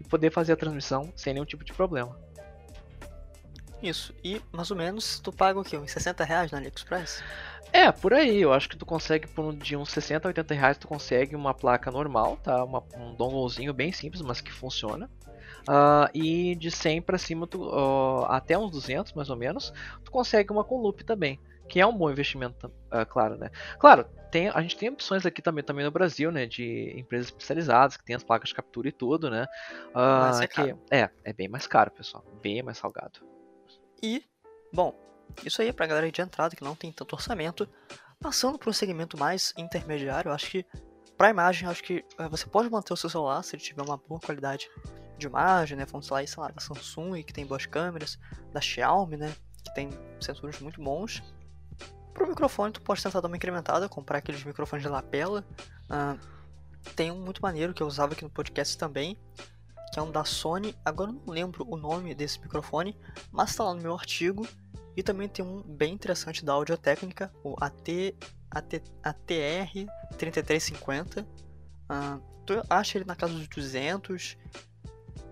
e 0.00 0.08
poder 0.08 0.32
fazer 0.32 0.54
a 0.54 0.56
transmissão 0.56 1.12
sem 1.14 1.32
nenhum 1.32 1.46
tipo 1.46 1.62
de 1.62 1.72
problema. 1.72 2.18
Isso. 3.84 4.14
E 4.24 4.40
mais 4.50 4.70
ou 4.70 4.76
menos 4.76 5.20
tu 5.20 5.30
paga 5.30 5.60
o 5.60 5.64
quê? 5.64 5.76
Uns 5.76 5.90
60 5.90 6.24
reais 6.24 6.50
na 6.50 6.58
AliExpress? 6.58 7.22
É, 7.70 7.92
por 7.92 8.14
aí. 8.14 8.40
Eu 8.40 8.52
acho 8.52 8.68
que 8.68 8.76
tu 8.76 8.86
consegue, 8.86 9.26
por 9.26 9.44
um, 9.44 9.54
de 9.54 9.76
uns 9.76 9.90
60 9.90 10.26
a 10.26 10.30
80 10.30 10.54
reais, 10.54 10.78
tu 10.78 10.88
consegue 10.88 11.36
uma 11.36 11.52
placa 11.52 11.90
normal, 11.90 12.38
tá? 12.38 12.64
Uma, 12.64 12.82
um 12.96 13.14
donglezinho 13.14 13.74
bem 13.74 13.92
simples, 13.92 14.22
mas 14.22 14.40
que 14.40 14.50
funciona. 14.50 15.10
Uh, 15.68 16.08
e 16.14 16.54
de 16.54 16.70
100 16.70 17.02
para 17.02 17.18
cima, 17.18 17.46
tu, 17.46 17.62
uh, 17.62 18.24
até 18.26 18.56
uns 18.56 18.70
200 18.70 19.12
mais 19.12 19.28
ou 19.28 19.36
menos, 19.36 19.72
tu 20.02 20.10
consegue 20.10 20.50
uma 20.50 20.64
com 20.64 20.80
loop 20.80 21.04
também. 21.04 21.38
Que 21.68 21.80
é 21.80 21.86
um 21.86 21.96
bom 21.96 22.10
investimento, 22.10 22.66
uh, 22.66 23.06
claro, 23.08 23.36
né? 23.36 23.50
Claro, 23.78 24.06
tem, 24.30 24.48
a 24.48 24.60
gente 24.60 24.76
tem 24.76 24.90
opções 24.90 25.26
aqui 25.26 25.42
também, 25.42 25.64
também 25.64 25.84
no 25.84 25.90
Brasil, 25.90 26.30
né? 26.30 26.46
De 26.46 26.94
empresas 26.96 27.28
especializadas 27.28 27.96
que 27.96 28.04
tem 28.04 28.16
as 28.16 28.22
placas 28.22 28.48
de 28.48 28.54
captura 28.54 28.88
e 28.88 28.92
tudo, 28.92 29.30
né? 29.30 29.46
Uh, 29.94 30.42
é, 30.42 30.46
que, 30.46 30.74
é, 30.90 31.10
é 31.24 31.32
bem 31.32 31.48
mais 31.48 31.66
caro, 31.66 31.90
pessoal. 31.90 32.24
Bem 32.42 32.62
mais 32.62 32.78
salgado. 32.78 33.33
E, 34.02 34.24
bom, 34.72 34.94
isso 35.44 35.62
aí 35.62 35.68
é 35.68 35.72
pra 35.72 35.86
galera 35.86 36.10
de 36.10 36.20
entrada 36.20 36.54
que 36.54 36.64
não 36.64 36.74
tem 36.74 36.92
tanto 36.92 37.14
orçamento. 37.14 37.68
Passando 38.20 38.58
para 38.58 38.70
um 38.70 38.72
segmento 38.72 39.18
mais 39.18 39.52
intermediário, 39.56 40.32
acho 40.32 40.50
que 40.50 40.66
para 41.16 41.30
imagem, 41.30 41.68
acho 41.68 41.82
que 41.82 42.04
é, 42.18 42.28
você 42.28 42.46
pode 42.46 42.70
manter 42.70 42.92
o 42.92 42.96
seu 42.96 43.08
celular 43.08 43.42
se 43.42 43.54
ele 43.54 43.62
tiver 43.62 43.82
uma 43.82 43.96
boa 43.96 44.20
qualidade 44.20 44.68
de 45.16 45.26
imagem, 45.26 45.76
né? 45.76 45.84
Vamos 45.86 46.08
lá, 46.08 46.26
sei 46.26 46.42
lá, 46.42 46.48
da 46.48 46.60
Samsung, 46.60 47.22
que 47.22 47.32
tem 47.32 47.46
boas 47.46 47.66
câmeras, 47.66 48.18
da 48.52 48.60
Xiaomi, 48.60 49.16
né? 49.16 49.34
Que 49.62 49.74
tem 49.74 49.90
sensores 50.20 50.60
muito 50.60 50.82
bons. 50.82 51.22
Pro 52.12 52.28
microfone, 52.28 52.72
tu 52.72 52.80
pode 52.80 53.02
tentar 53.02 53.20
dar 53.20 53.28
uma 53.28 53.36
incrementada, 53.36 53.88
comprar 53.88 54.18
aqueles 54.18 54.42
microfones 54.44 54.84
de 54.84 54.88
lapela. 54.88 55.44
Uh, 55.84 56.18
tem 56.94 57.10
um 57.10 57.20
muito 57.20 57.40
maneiro 57.42 57.72
que 57.72 57.82
eu 57.82 57.86
usava 57.86 58.12
aqui 58.12 58.22
no 58.22 58.30
podcast 58.30 58.76
também, 58.76 59.18
que 59.94 60.00
é 60.00 60.02
um 60.02 60.10
da 60.10 60.24
Sony. 60.24 60.76
Agora 60.84 61.12
eu 61.12 61.14
não 61.14 61.32
lembro 61.32 61.64
o 61.70 61.76
nome 61.76 62.16
desse 62.16 62.40
microfone, 62.40 62.98
mas 63.30 63.50
está 63.50 63.62
lá 63.62 63.74
no 63.74 63.80
meu 63.80 63.94
artigo. 63.94 64.44
E 64.96 65.04
também 65.04 65.28
tem 65.28 65.44
um 65.44 65.62
bem 65.62 65.94
interessante 65.94 66.44
da 66.44 66.52
Audio 66.52 66.76
Técnica, 66.76 67.32
o 67.44 67.54
AT, 67.60 68.16
AT, 68.50 68.82
ATR3350. 69.04 71.22
Uh, 71.22 72.20
tu 72.44 72.54
acha 72.68 72.98
ele 72.98 73.04
na 73.04 73.14
casa 73.14 73.34
dos 73.34 73.46
200, 73.46 74.36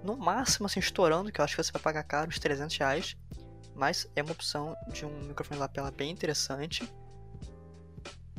no 0.05 0.17
máximo 0.17 0.67
assim 0.67 0.79
estourando, 0.79 1.33
que 1.33 1.41
eu 1.41 1.45
acho 1.45 1.57
que 1.57 1.63
você 1.63 1.73
vai 1.73 1.83
pagar 1.83 2.05
caro, 2.05 2.29
uns 2.29 2.39
300 2.39 2.77
reais. 2.77 3.17
Mas 3.75 4.09
é 4.15 4.23
uma 4.23 4.31
opção 4.31 4.77
de 4.93 5.05
um 5.05 5.25
microfone 5.25 5.59
lapela 5.59 5.91
bem 5.91 6.13
interessante. 6.13 6.89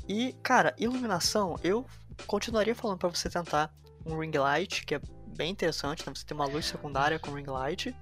E, 0.07 0.31
cara, 0.41 0.73
iluminação, 0.77 1.59
eu 1.61 1.85
continuaria 2.27 2.73
falando 2.73 2.99
para 2.99 3.09
você 3.09 3.29
tentar 3.29 3.75
um 4.05 4.19
ring 4.19 4.37
light, 4.37 4.85
que 4.85 4.95
é 4.95 5.01
bem 5.33 5.51
interessante, 5.51 6.05
né? 6.05 6.13
Você 6.15 6.25
tem 6.25 6.35
uma 6.35 6.45
luz 6.45 6.65
secundária 6.65 7.19
com 7.19 7.31
ring 7.31 7.45
light. 7.45 7.95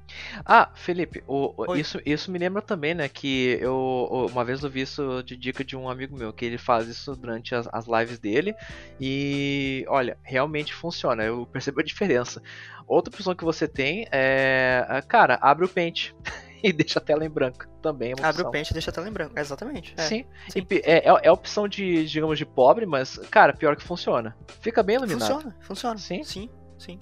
Ah, 0.45 0.69
Felipe, 0.75 1.23
o, 1.27 1.75
isso, 1.75 1.99
isso 2.05 2.31
me 2.31 2.37
lembra 2.37 2.61
também, 2.61 2.93
né? 2.93 3.07
Que 3.07 3.57
eu 3.61 4.27
uma 4.31 4.43
vez 4.43 4.63
eu 4.63 4.69
vi 4.69 4.81
isso 4.81 5.23
de 5.23 5.35
dica 5.35 5.63
de 5.63 5.75
um 5.75 5.89
amigo 5.89 6.17
meu, 6.17 6.33
que 6.33 6.45
ele 6.45 6.57
faz 6.57 6.87
isso 6.87 7.15
durante 7.15 7.55
as, 7.55 7.67
as 7.71 7.85
lives 7.87 8.19
dele. 8.19 8.55
E 8.99 9.85
olha, 9.87 10.17
realmente 10.23 10.73
funciona. 10.73 11.23
Eu 11.23 11.45
percebo 11.45 11.79
a 11.79 11.83
diferença. 11.83 12.41
Outra 12.87 13.13
opção 13.13 13.35
que 13.35 13.43
você 13.43 13.67
tem 13.67 14.07
é. 14.11 15.03
Cara, 15.07 15.39
abre 15.41 15.65
o 15.65 15.69
pente. 15.69 16.15
e 16.63 16.71
deixa 16.71 16.99
a 16.99 17.01
tela 17.01 17.25
em 17.25 17.29
branco 17.29 17.67
também. 17.81 18.13
É 18.17 18.25
Abre 18.25 18.43
o 18.43 18.51
pente 18.51 18.71
e 18.71 18.73
deixa 18.73 18.91
a 18.91 18.93
tela 18.93 19.07
em 19.09 19.11
branco, 19.11 19.37
exatamente. 19.37 19.93
É. 19.97 20.03
Sim. 20.03 20.25
Sim. 20.49 20.65
É, 20.83 21.09
é, 21.09 21.19
é, 21.23 21.31
opção 21.31 21.67
de, 21.67 22.05
digamos, 22.05 22.37
de 22.37 22.45
pobre, 22.45 22.85
mas, 22.85 23.17
cara, 23.29 23.53
pior 23.53 23.75
que 23.75 23.83
funciona. 23.83 24.35
Fica 24.61 24.83
bem 24.83 24.97
iluminado. 24.97 25.33
Funciona, 25.33 25.57
funciona. 25.61 25.97
Sim, 25.97 26.23
sim, 26.23 26.49
sim. 26.77 26.99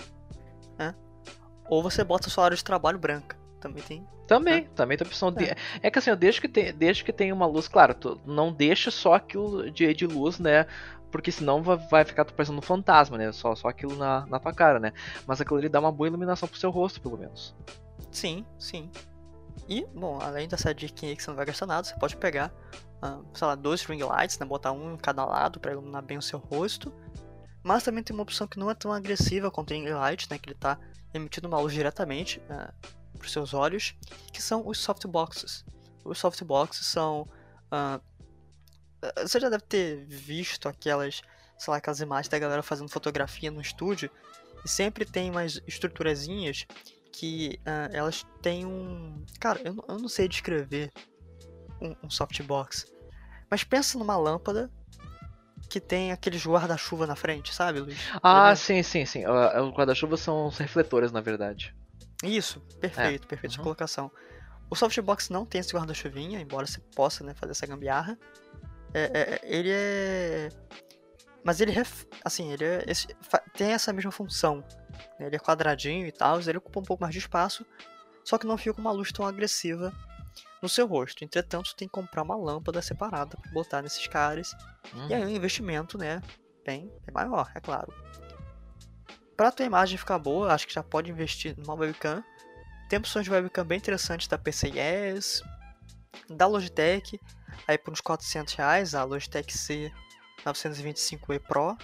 É. 0.80 0.94
Ou 1.70 1.84
você 1.84 2.04
bota 2.04 2.30
sua 2.30 2.46
área 2.46 2.58
de 2.58 2.64
trabalho 2.64 2.98
branca. 2.98 3.38
Também 3.60 3.84
tem. 3.84 4.08
Também, 4.26 4.62
né? 4.62 4.68
também 4.76 4.98
tem 4.98 5.06
opção 5.06 5.32
de. 5.32 5.46
É. 5.46 5.56
é 5.84 5.92
que 5.92 6.00
assim, 6.00 6.16
desde 6.16 6.40
que, 6.40 6.48
tem, 6.48 6.74
desde 6.74 7.04
que 7.04 7.12
tem 7.12 7.32
uma 7.32 7.46
luz, 7.46 7.68
claro, 7.68 7.94
tu 7.94 8.20
não 8.26 8.54
deixa 8.54 8.90
só 8.90 9.14
aquilo 9.14 9.70
de, 9.70 9.94
de 9.94 10.08
luz, 10.08 10.40
né? 10.40 10.66
Porque 11.12 11.32
senão 11.32 11.62
vai, 11.62 11.78
vai 11.78 12.06
ficar 12.06 12.24
tu 12.24 12.34
parecendo 12.34 12.60
um 12.60 12.62
fantasma, 12.62 13.18
né? 13.18 13.32
Só, 13.32 13.56
só 13.56 13.68
aquilo 13.68 13.96
na, 13.96 14.26
na 14.28 14.40
tua 14.40 14.54
cara, 14.54 14.80
né? 14.80 14.94
Mas 15.28 15.42
aquilo 15.42 15.58
ali 15.58 15.68
dá 15.68 15.80
uma 15.80 15.92
boa 15.92 16.08
iluminação 16.08 16.48
pro 16.48 16.60
seu 16.60 16.70
rosto, 16.70 17.02
pelo 17.02 17.18
menos. 17.18 17.56
Sim, 18.12 18.46
sim. 18.58 18.90
E, 19.68 19.86
bom, 19.94 20.20
além 20.22 20.48
dessa 20.48 20.74
dica 20.74 21.06
aí 21.06 21.16
que 21.16 21.24
você 21.24 21.30
não 21.30 21.36
vai 21.36 21.46
gastar 21.46 21.66
nada, 21.66 21.84
você 21.84 21.96
pode 21.96 22.16
pegar, 22.16 22.52
uh, 23.04 23.26
sei 23.34 23.48
lá, 23.48 23.56
dois 23.56 23.84
ring 23.84 24.04
lights, 24.04 24.38
né? 24.40 24.46
Botar 24.46 24.72
um 24.72 24.94
em 24.94 24.98
cada 24.98 25.26
lado 25.26 25.60
para 25.60 25.72
iluminar 25.72 26.04
bem 26.04 26.18
o 26.18 26.22
seu 26.22 26.40
rosto. 26.40 26.94
Mas 27.64 27.84
também 27.84 28.04
tem 28.04 28.14
uma 28.14 28.24
opção 28.24 28.48
que 28.48 28.58
não 28.58 28.70
é 28.70 28.74
tão 28.74 28.92
agressiva 28.92 29.52
quanto 29.52 29.74
o 29.74 29.98
light, 29.98 30.30
né? 30.30 30.38
Que 30.38 30.50
ele 30.50 30.56
está 30.56 30.80
emitindo 31.14 31.48
uma 31.48 31.60
luz 31.60 31.74
diretamente 31.74 32.40
uh, 32.40 32.74
para 33.18 33.26
os 33.26 33.32
seus 33.32 33.54
olhos, 33.54 33.96
que 34.32 34.42
são 34.42 34.66
os 34.68 34.80
softboxes. 34.80 35.66
Os 36.04 36.18
softboxes 36.20 36.86
são. 36.86 37.28
Uh, 37.72 38.02
você 39.22 39.40
já 39.40 39.50
deve 39.50 39.64
ter 39.64 40.06
visto 40.06 40.68
aquelas, 40.68 41.22
sei 41.58 41.72
lá, 41.72 41.78
aquelas 41.78 42.00
imagens 42.00 42.30
da 42.30 42.40
galera 42.40 42.64
fazendo 42.64 42.90
fotografia 42.90 43.52
no 43.52 43.62
estúdio. 43.62 44.10
E 44.64 44.70
sempre 44.70 45.06
tem 45.06 45.30
umas 45.30 45.62
estruturazinhas 45.68 46.66
que 47.12 47.60
uh, 47.62 47.94
elas 47.94 48.26
têm 48.42 48.66
um. 48.66 49.26
Cara, 49.40 49.62
eu, 49.64 49.76
eu 49.88 49.98
não 49.98 50.10
sei 50.10 50.28
descrever 50.28 50.92
um, 51.82 51.96
um 52.04 52.10
softbox. 52.10 52.86
Mas 53.50 53.64
pensa 53.64 53.98
numa 53.98 54.18
lâmpada 54.18 54.72
que 55.70 55.80
tem 55.80 56.12
aqueles 56.12 56.46
guarda-chuva 56.46 57.06
na 57.06 57.16
frente, 57.16 57.54
sabe, 57.54 57.80
Luiz? 57.80 58.00
Ah, 58.24 58.56
sim, 58.56 58.82
sim, 58.82 59.06
sim. 59.06 59.24
Os 59.28 59.72
guarda-chuva 59.72 60.18
são 60.18 60.48
os 60.48 60.58
refletores, 60.58 61.12
na 61.12 61.22
verdade. 61.22 61.76
Isso, 62.24 62.60
perfeito, 62.82 63.26
é. 63.26 63.28
perfeita 63.28 63.58
uhum. 63.58 63.64
colocação. 63.64 64.12
O 64.70 64.76
softbox 64.76 65.30
não 65.30 65.46
tem 65.46 65.62
esse 65.62 65.74
guarda-chuvinha, 65.74 66.42
embora 66.42 66.66
você 66.66 66.80
possa 66.96 67.24
né, 67.24 67.34
fazer 67.36 67.52
essa 67.52 67.68
gambiarra. 67.68 68.18
É, 68.94 69.04
é, 69.14 69.40
ele 69.44 69.70
é. 69.72 70.50
Mas 71.44 71.62
ele, 71.62 71.72
ref... 71.72 72.06
assim, 72.26 72.52
ele 72.52 72.66
é 72.66 72.84
esse... 72.88 73.08
tem 73.54 73.72
essa 73.72 73.94
mesma 73.94 74.12
função. 74.12 74.64
Né? 75.20 75.28
Ele 75.28 75.36
é 75.36 75.40
quadradinho 75.40 76.08
e 76.08 76.12
tal, 76.12 76.40
ele 76.42 76.58
ocupa 76.58 76.80
um 76.80 76.84
pouco 76.84 77.02
mais 77.02 77.14
de 77.14 77.20
espaço, 77.20 77.66
só 78.24 78.38
que 78.38 78.46
não 78.46 78.58
fica 78.58 78.82
uma 78.82 78.92
luz 78.92 79.12
tão 79.12 79.26
agressiva 79.26 79.94
no 80.62 80.70
seu 80.70 80.86
rosto. 80.88 81.24
Entretanto, 81.24 81.76
tem 81.76 81.88
que 81.88 81.92
comprar 81.92 82.24
uma 82.24 82.36
lâmpada 82.36 82.82
separada 82.82 83.38
para 83.38 83.52
botar 83.52 83.82
nesses 83.82 84.08
caras. 84.08 84.54
Uhum. 84.94 85.08
E 85.10 85.14
aí 85.14 85.24
o 85.24 85.28
um 85.28 85.30
investimento, 85.30 85.98
né, 85.98 86.22
bem, 86.66 86.92
bem 87.06 87.14
maior, 87.14 87.52
é 87.56 87.60
claro. 87.60 87.94
Para 89.36 89.52
tua 89.52 89.66
imagem 89.66 89.98
ficar 89.98 90.20
boa, 90.20 90.54
acho 90.54 90.68
que 90.68 90.74
já 90.74 90.84
pode 90.84 91.10
investir 91.10 91.56
numa 91.58 91.74
webcam. 91.74 92.24
Tem 92.90 93.00
opções 93.00 93.26
de 93.26 93.32
webcam 93.32 93.66
bem 93.66 93.78
interessantes 93.78 94.28
da 94.28 94.38
PCIS, 94.38 95.42
da 96.30 96.46
Logitech, 96.46 97.20
aí 97.68 97.78
por 97.78 97.92
uns 97.92 98.02
400 98.02 98.54
reais, 98.56 98.96
a 98.96 99.04
Logitech 99.04 99.56
C 99.56 99.92
925E 100.46 101.40
Pro, 101.40 101.78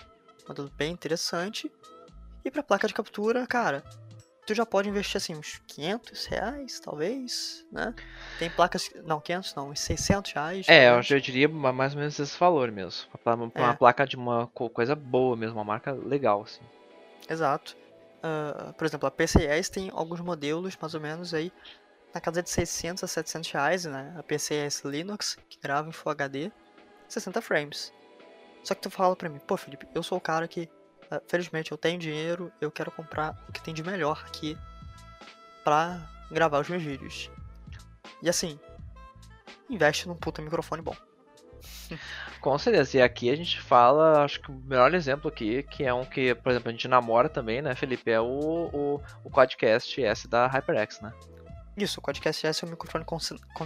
modelo 0.48 0.70
bem 0.76 0.92
interessante. 0.92 1.72
E 2.44 2.52
para 2.52 2.62
placa 2.62 2.88
de 2.88 2.94
captura, 2.94 3.48
cara, 3.48 3.84
tu 4.46 4.54
já 4.54 4.66
pode 4.66 4.88
investir 4.88 5.18
assim 5.18 5.36
uns 5.36 5.62
500 5.68 6.26
reais, 6.26 6.80
talvez, 6.80 7.66
né? 7.72 7.94
Tem 8.38 8.50
placas, 8.50 8.90
não, 9.04 9.20
500 9.20 9.56
não, 9.56 9.70
uns 9.70 9.80
600 9.80 10.32
reais. 10.32 10.66
É, 10.70 10.90
eu, 10.90 11.02
eu 11.10 11.20
diria 11.20 11.48
mais 11.50 11.94
ou 11.94 12.00
menos 12.00 12.20
esse 12.20 12.38
valor 12.38 12.72
mesmo. 12.72 13.08
Uma, 13.26 13.36
uma 13.36 13.72
é. 13.72 13.76
placa 13.76 14.06
de 14.06 14.16
uma 14.16 14.48
coisa 14.48 14.96
boa 14.96 15.36
mesmo, 15.36 15.58
uma 15.58 15.64
marca 15.64 15.92
legal, 15.92 16.44
assim. 16.44 16.62
Exato. 17.30 17.76
Uh, 18.18 18.74
por 18.74 18.86
exemplo, 18.86 19.08
a 19.08 19.12
PCS 19.12 19.70
tem 19.70 19.92
alguns 19.94 20.20
modelos 20.20 20.76
mais 20.80 20.94
ou 20.94 21.02
menos 21.02 21.34
aí 21.34 21.52
na 22.14 22.22
casa 22.22 22.42
de 22.42 22.50
600 22.50 23.04
a 23.04 23.08
700 23.08 23.52
reais, 23.52 23.86
né? 23.86 24.16
A 24.18 24.24
PCS 24.24 24.84
Linux, 24.86 25.38
que 25.50 25.60
grava 25.60 25.90
em 25.90 25.92
Full 25.92 26.12
HD, 26.12 26.52
60 27.08 27.42
frames. 27.42 27.94
Só 28.64 28.74
que 28.74 28.82
tu 28.82 28.90
fala 28.90 29.16
pra 29.16 29.30
mim, 29.30 29.40
pô 29.46 29.58
Felipe, 29.58 29.88
eu 29.94 30.02
sou 30.02 30.18
o 30.18 30.22
cara 30.22 30.48
que 30.48 30.70
felizmente 31.28 31.72
eu 31.72 31.78
tenho 31.78 32.00
dinheiro, 32.00 32.52
eu 32.60 32.72
quero 32.72 32.92
comprar 32.92 33.36
o 33.48 33.52
que 33.52 33.62
tem 33.62 33.74
de 33.74 33.84
melhor 33.84 34.24
aqui 34.28 34.58
pra 35.64 36.00
gravar 36.32 36.60
os 36.60 36.70
meus 36.70 36.84
vídeos. 36.84 37.30
E 38.22 38.30
assim, 38.30 38.60
investe 39.70 40.08
num 40.08 40.16
puta 40.16 40.42
microfone 40.42 40.82
bom. 40.82 40.96
Com 42.42 42.58
certeza, 42.60 42.98
e 42.98 43.02
aqui 43.02 43.30
a 43.32 43.36
gente 43.36 43.60
fala, 43.60 44.24
acho 44.24 44.40
que 44.40 44.52
o 44.52 44.54
melhor 44.54 44.94
exemplo 44.94 45.30
aqui, 45.30 45.64
que 45.64 45.84
é 45.84 45.94
um 45.94 46.06
que, 46.06 46.36
por 46.36 46.52
exemplo, 46.52 46.70
a 46.70 46.72
gente 46.72 46.88
namora 46.88 47.28
também, 47.28 47.62
né, 47.62 47.74
Felipe, 47.74 48.12
é 48.12 48.20
o, 48.20 48.70
o, 48.72 49.02
o 49.24 49.32
Quadcast 49.32 50.04
S 50.04 50.28
da 50.28 50.46
HyperX, 50.48 51.02
né? 51.02 51.12
Isso, 51.76 52.00
o 52.00 52.04
Quadcast 52.04 52.46
S 52.46 52.64
é 52.64 52.68
um 52.68 52.72
microfone 52.72 53.04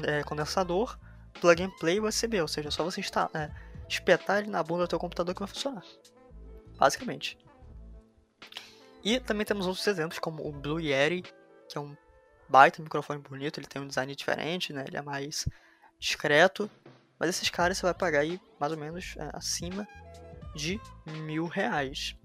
é, 0.08 0.24
condensador, 0.24 0.98
plug 1.42 1.62
and 1.62 1.72
play 1.80 2.00
USB, 2.00 2.40
ou 2.42 2.48
seja, 2.48 2.70
é 2.70 2.72
só 2.72 2.84
você 2.84 3.02
instalar, 3.02 3.30
é, 3.34 3.52
espetar 3.88 4.40
ele 4.40 4.50
na 4.50 4.64
bunda 4.64 4.84
do 4.84 4.88
teu 4.88 5.00
computador 5.00 5.36
que 5.36 5.42
vai 5.42 5.48
funcionar 5.48 5.84
basicamente. 6.80 7.38
E 9.04 9.20
também 9.20 9.46
temos 9.46 9.68
outros 9.68 9.86
exemplos, 9.88 10.20
como 10.20 10.48
o 10.48 10.52
Blue 10.52 10.80
Yeti, 10.80 11.24
que 11.68 11.78
é 11.78 11.82
um 11.82 11.96
baita 12.48 12.82
microfone 12.82 13.22
bonito, 13.22 13.60
ele 13.60 13.68
tem 13.68 13.82
um 13.82 13.88
design 13.88 14.16
diferente, 14.16 14.74
né? 14.74 14.86
Ele 14.88 14.98
é 14.98 15.02
mais 15.02 15.48
discreto. 16.00 16.70
Mas 17.20 17.30
esses 17.30 17.50
caras 17.50 17.78
você 17.78 17.86
vai 17.86 17.94
pagar 17.94 18.22
aí 18.22 18.40
mais 18.60 18.72
ou 18.72 18.78
menos 18.78 19.16
é, 19.18 19.30
acima 19.34 19.88
de 20.56 20.80
mil 21.06 21.46
reais. 21.46 22.16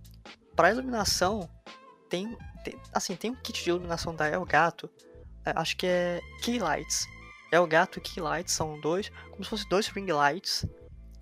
Para 0.57 0.71
iluminação, 0.71 1.49
tem, 2.09 2.37
tem, 2.65 2.81
assim, 2.93 3.17
tem 3.17 3.33
um 3.33 3.35
kit 3.35 3.63
de 3.63 3.71
iluminação 3.71 4.15
da 4.15 4.29
Elgato, 4.29 4.89
é, 5.45 5.53
acho 5.57 5.77
que 5.77 5.87
é 5.87 6.21
Key 6.43 6.59
Lights. 6.59 7.07
Elgato 7.53 7.99
e 7.99 8.03
Key 8.03 8.21
Lights 8.21 8.55
são 8.55 8.81
dois, 8.81 9.11
como 9.31 9.45
se 9.45 9.51
fossem 9.51 9.69
dois 9.69 9.89
ring 9.89 10.11
lights 10.11 10.65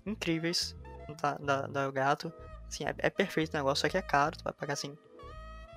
incríveis 0.05 0.75
da, 1.21 1.35
da, 1.35 1.67
da 1.67 1.83
Elgato. 1.83 2.31
Assim, 2.73 2.85
é, 2.85 2.95
é 2.97 3.09
perfeito 3.09 3.53
o 3.53 3.57
negócio, 3.57 3.83
só 3.83 3.89
que 3.89 3.97
é 3.97 4.01
caro, 4.01 4.35
tu 4.35 4.43
vai 4.43 4.53
pagar 4.53 4.73
assim 4.73 4.97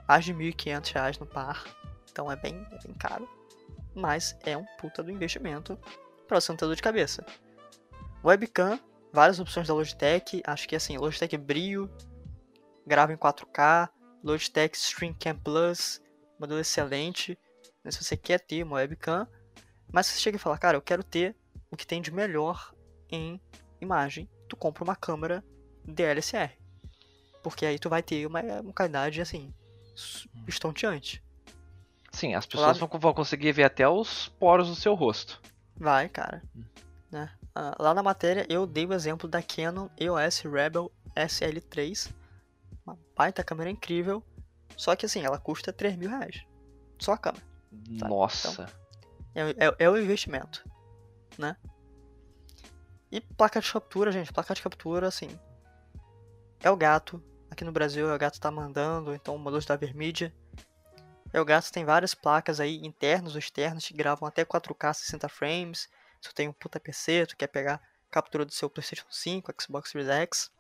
mais 0.09 0.25
de 0.25 0.33
1.500 0.33 0.93
reais 0.93 1.19
no 1.19 1.27
par. 1.27 1.65
Então 2.11 2.33
é 2.33 2.37
bem, 2.37 2.67
é 2.73 2.87
bem 2.87 2.95
caro. 2.95 3.29
Mas 3.95 4.37
é 4.45 4.57
um 4.57 4.65
puta 4.79 5.03
do 5.03 5.11
investimento 5.11 5.79
para 6.27 6.41
você 6.41 6.51
não 6.51 6.57
ter 6.57 6.65
dor 6.65 6.75
de 6.75 6.83
cabeça. 6.83 7.25
Webcam, 8.25 8.81
várias 9.13 9.39
opções 9.39 9.69
da 9.69 9.75
Logitech. 9.75 10.43
Acho 10.47 10.67
que 10.67 10.75
assim, 10.75 10.97
Logitech 10.97 11.37
Brio, 11.37 11.91
grava 12.87 13.13
em 13.13 13.17
4K. 13.17 13.91
Logitech 14.25 14.77
StreamCam 14.77 15.39
Plus, 15.39 16.01
modelo 16.39 16.61
excelente. 16.61 17.39
Né, 17.85 17.91
se 17.91 18.03
você 18.03 18.17
quer 18.17 18.41
ter 18.41 18.63
uma 18.63 18.77
webcam, 18.77 19.29
mas 19.93 20.07
se 20.07 20.15
você 20.15 20.21
chega 20.21 20.37
e 20.37 20.41
fala, 20.41 20.57
cara, 20.57 20.77
eu 20.77 20.83
quero 20.83 21.05
ter 21.05 21.37
o 21.71 21.77
que 21.77 21.87
tem 21.87 22.01
de 22.01 22.11
melhor 22.11 22.75
em 23.11 23.41
imagem, 23.81 24.29
tu 24.49 24.57
compra 24.57 24.83
uma 24.83 24.97
câmera 24.97 25.45
DLSR. 25.85 26.66
Porque 27.47 27.65
aí 27.65 27.79
tu 27.79 27.89
vai 27.89 28.03
ter 28.03 28.27
uma, 28.27 28.41
uma 28.41 28.73
qualidade, 28.73 29.21
assim, 29.21 29.55
estonteante. 30.49 31.23
Sim, 32.11 32.35
as 32.35 32.45
pessoas 32.45 32.81
lá... 32.81 32.89
vão 32.89 33.15
conseguir 33.15 33.53
ver 33.53 33.63
até 33.63 33.89
os 33.89 34.27
poros 34.31 34.69
do 34.69 34.75
seu 34.75 34.95
rosto. 34.95 35.41
Vai, 35.77 36.09
cara. 36.09 36.43
Hum. 36.57 36.65
Né? 37.09 37.31
Ah, 37.55 37.77
lá 37.79 37.95
na 37.95 38.03
matéria 38.03 38.45
eu 38.49 38.67
dei 38.67 38.85
o 38.85 38.93
exemplo 38.93 39.29
da 39.29 39.41
Canon 39.41 39.89
EOS 39.97 40.41
Rebel 40.41 40.91
SL3. 41.15 42.11
Uma 42.85 42.99
baita 43.17 43.45
câmera 43.45 43.71
incrível. 43.71 44.25
Só 44.77 44.97
que 44.97 45.07
assim, 45.07 45.25
ela 45.25 45.39
custa 45.39 45.73
3 45.73 45.95
mil 45.95 46.11
reais. 46.11 46.45
Só 46.99 47.13
a 47.13 47.19
câmera. 47.19 47.45
Tá? 47.97 48.09
Nossa. 48.09 48.67
Então, 49.31 49.47
é, 49.57 49.69
é, 49.69 49.77
é 49.79 49.89
o 49.89 49.97
investimento. 49.97 50.69
Né? 51.39 51.57
E 53.13 53.21
placa 53.21 53.61
de 53.61 53.73
captura, 53.73 54.11
gente. 54.11 54.33
Placa 54.33 54.53
de 54.53 54.63
captura, 54.63 55.07
assim. 55.07 55.29
É 56.61 56.71
o 56.71 56.77
gato. 56.77 57.23
Aqui 57.51 57.65
no 57.65 57.73
Brasil, 57.73 58.13
o 58.13 58.19
Gato 58.19 58.35
está 58.35 58.51
mandando, 58.51 59.15
então 59.15 59.35
o 59.35 59.39
modelo 59.39 59.65
da 59.65 59.77
Vermídia. 59.77 60.35
O 61.35 61.45
Gato 61.45 61.71
tem 61.71 61.85
várias 61.85 62.15
placas 62.15 62.61
aí, 62.61 62.77
internas 62.85 63.35
ou 63.35 63.39
externas, 63.39 63.87
que 63.87 63.95
gravam 63.95 64.27
até 64.27 64.45
4K 64.45 64.95
60 64.95 65.29
frames. 65.29 65.89
Se 66.21 66.31
tu 66.31 66.35
tem 66.35 66.49
um 66.49 66.53
puta 66.53 66.81
PC, 66.81 67.27
tu 67.27 67.37
quer 67.37 67.47
pegar 67.47 67.81
captura 68.11 68.45
do 68.45 68.53
seu 68.53 68.71
PlayStation 68.71 69.07
5, 69.11 69.53
Xbox 69.61 69.91
Series 69.91 70.09
X, 70.09 70.51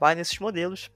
vai 0.00 0.14
nesses 0.14 0.38
modelos. 0.38 0.90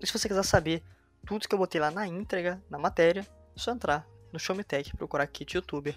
E 0.00 0.06
se 0.06 0.12
você 0.12 0.28
quiser 0.28 0.44
saber 0.44 0.82
tudo 1.26 1.48
que 1.48 1.54
eu 1.54 1.58
botei 1.58 1.80
lá 1.80 1.90
na 1.90 2.06
entrega, 2.06 2.62
na 2.68 2.78
matéria, 2.78 3.26
é 3.56 3.58
só 3.58 3.72
entrar 3.72 4.06
no 4.32 4.38
Show 4.38 4.56
Me 4.56 4.64
Tech, 4.64 4.96
procurar 4.96 5.26
kit 5.26 5.56
youtuber, 5.56 5.96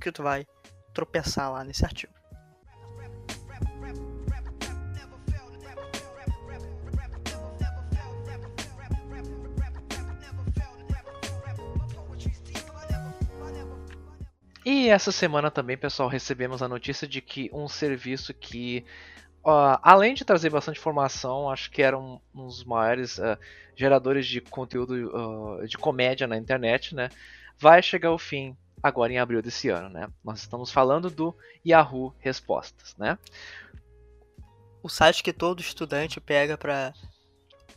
que 0.00 0.12
tu 0.12 0.22
vai 0.22 0.46
tropeçar 0.92 1.50
lá 1.50 1.64
nesse 1.64 1.84
artigo. 1.84 2.12
E 14.78 14.90
essa 14.90 15.10
semana 15.10 15.50
também, 15.50 15.76
pessoal, 15.76 16.08
recebemos 16.08 16.62
a 16.62 16.68
notícia 16.68 17.04
de 17.04 17.20
que 17.20 17.50
um 17.52 17.66
serviço 17.66 18.32
que, 18.32 18.84
uh, 19.44 19.74
além 19.82 20.14
de 20.14 20.24
trazer 20.24 20.50
bastante 20.50 20.78
informação, 20.78 21.50
acho 21.50 21.68
que 21.68 21.82
era 21.82 21.98
um, 21.98 22.20
um 22.32 22.46
dos 22.46 22.62
maiores 22.62 23.18
uh, 23.18 23.36
geradores 23.74 24.24
de 24.24 24.40
conteúdo 24.40 24.92
uh, 24.92 25.66
de 25.66 25.76
comédia 25.76 26.28
na 26.28 26.36
internet, 26.36 26.94
né? 26.94 27.08
Vai 27.58 27.82
chegar 27.82 28.10
ao 28.10 28.18
fim 28.18 28.56
agora 28.80 29.12
em 29.12 29.18
abril 29.18 29.42
desse 29.42 29.68
ano, 29.68 29.88
né? 29.88 30.08
Nós 30.24 30.38
estamos 30.38 30.70
falando 30.70 31.10
do 31.10 31.36
Yahoo 31.66 32.14
Respostas, 32.20 32.94
né? 32.96 33.18
O 34.80 34.88
site 34.88 35.24
que 35.24 35.32
todo 35.32 35.60
estudante 35.60 36.20
pega 36.20 36.56
para 36.56 36.94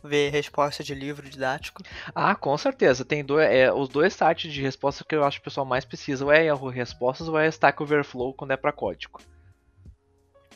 ver 0.02 0.30
resposta 0.30 0.82
de 0.82 0.94
livro 0.94 1.28
didático? 1.28 1.82
Ah, 2.14 2.34
com 2.34 2.56
certeza. 2.56 3.04
Tem 3.04 3.24
dois, 3.24 3.50
é, 3.50 3.72
os 3.72 3.88
dois 3.88 4.14
sites 4.14 4.52
de 4.52 4.60
resposta 4.60 5.04
que 5.04 5.14
eu 5.14 5.24
acho 5.24 5.38
que 5.38 5.42
o 5.42 5.44
pessoal 5.44 5.66
mais 5.66 5.84
precisa. 5.84 6.24
Ou 6.24 6.32
é 6.32 6.44
Yahoo 6.44 6.68
Respostas 6.68 7.28
ou 7.28 7.38
é 7.38 7.48
Stack 7.48 7.82
Overflow 7.82 8.34
quando 8.34 8.52
é 8.52 8.56
para 8.56 8.72
código. 8.72 9.20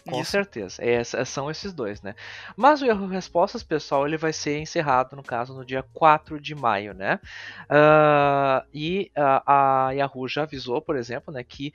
Com 0.08 0.22
certeza. 0.24 0.82
É, 0.82 1.02
são 1.02 1.50
esses 1.50 1.72
dois, 1.72 2.00
né? 2.00 2.14
Mas 2.56 2.80
o 2.80 2.86
Yahoo 2.86 3.08
Respostas, 3.08 3.62
pessoal, 3.62 4.06
ele 4.06 4.16
vai 4.16 4.32
ser 4.32 4.58
encerrado, 4.58 5.16
no 5.16 5.22
caso, 5.22 5.54
no 5.54 5.64
dia 5.64 5.82
4 5.92 6.40
de 6.40 6.54
maio, 6.54 6.94
né? 6.94 7.18
Uh, 7.70 8.66
e 8.72 9.10
uh, 9.16 9.42
a 9.46 9.90
Yahoo 9.92 10.28
já 10.28 10.44
avisou, 10.44 10.80
por 10.80 10.96
exemplo, 10.96 11.32
né, 11.32 11.42
que 11.42 11.72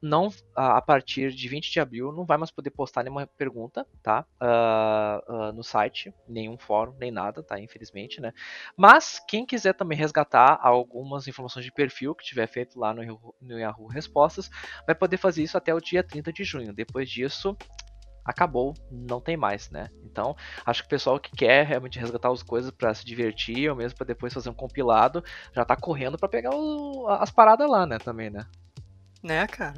não 0.00 0.30
a 0.54 0.80
partir 0.80 1.32
de 1.32 1.48
20 1.48 1.70
de 1.70 1.80
abril 1.80 2.12
não 2.12 2.24
vai 2.24 2.36
mais 2.36 2.50
poder 2.50 2.70
postar 2.70 3.02
nenhuma 3.02 3.26
pergunta, 3.26 3.86
tá? 4.02 4.24
Uh, 4.40 5.52
no 5.52 5.62
site, 5.62 6.12
nenhum 6.28 6.56
fórum, 6.58 6.94
nem 6.98 7.10
nada, 7.10 7.42
tá? 7.42 7.58
Infelizmente, 7.58 8.20
né? 8.20 8.32
Mas 8.76 9.20
quem 9.26 9.46
quiser 9.46 9.74
também 9.74 9.96
resgatar 9.96 10.58
algumas 10.62 11.26
informações 11.26 11.64
de 11.64 11.72
perfil 11.72 12.14
que 12.14 12.24
tiver 12.24 12.46
feito 12.46 12.78
lá 12.78 12.92
no 12.92 13.04
no 13.40 13.58
Yahoo 13.58 13.86
Respostas, 13.86 14.50
vai 14.86 14.94
poder 14.94 15.16
fazer 15.16 15.42
isso 15.42 15.56
até 15.56 15.74
o 15.74 15.80
dia 15.80 16.02
30 16.02 16.32
de 16.32 16.44
junho. 16.44 16.72
Depois 16.72 17.08
disso, 17.08 17.53
acabou, 18.24 18.74
não 18.90 19.20
tem 19.20 19.36
mais, 19.36 19.70
né? 19.70 19.90
Então, 20.02 20.34
acho 20.64 20.82
que 20.82 20.86
o 20.86 20.90
pessoal 20.90 21.20
que 21.20 21.30
quer 21.36 21.66
realmente 21.66 21.98
resgatar 21.98 22.32
as 22.32 22.42
coisas 22.42 22.70
para 22.70 22.94
se 22.94 23.04
divertir, 23.04 23.68
ou 23.68 23.76
mesmo 23.76 23.98
para 23.98 24.06
depois 24.06 24.32
fazer 24.32 24.48
um 24.48 24.54
compilado, 24.54 25.22
já 25.54 25.64
tá 25.64 25.76
correndo 25.76 26.18
para 26.18 26.28
pegar 26.28 26.54
o, 26.54 27.06
as 27.08 27.30
paradas 27.30 27.68
lá, 27.68 27.86
né, 27.86 27.98
também, 27.98 28.30
né? 28.30 28.46
Né, 29.22 29.46
cara? 29.46 29.74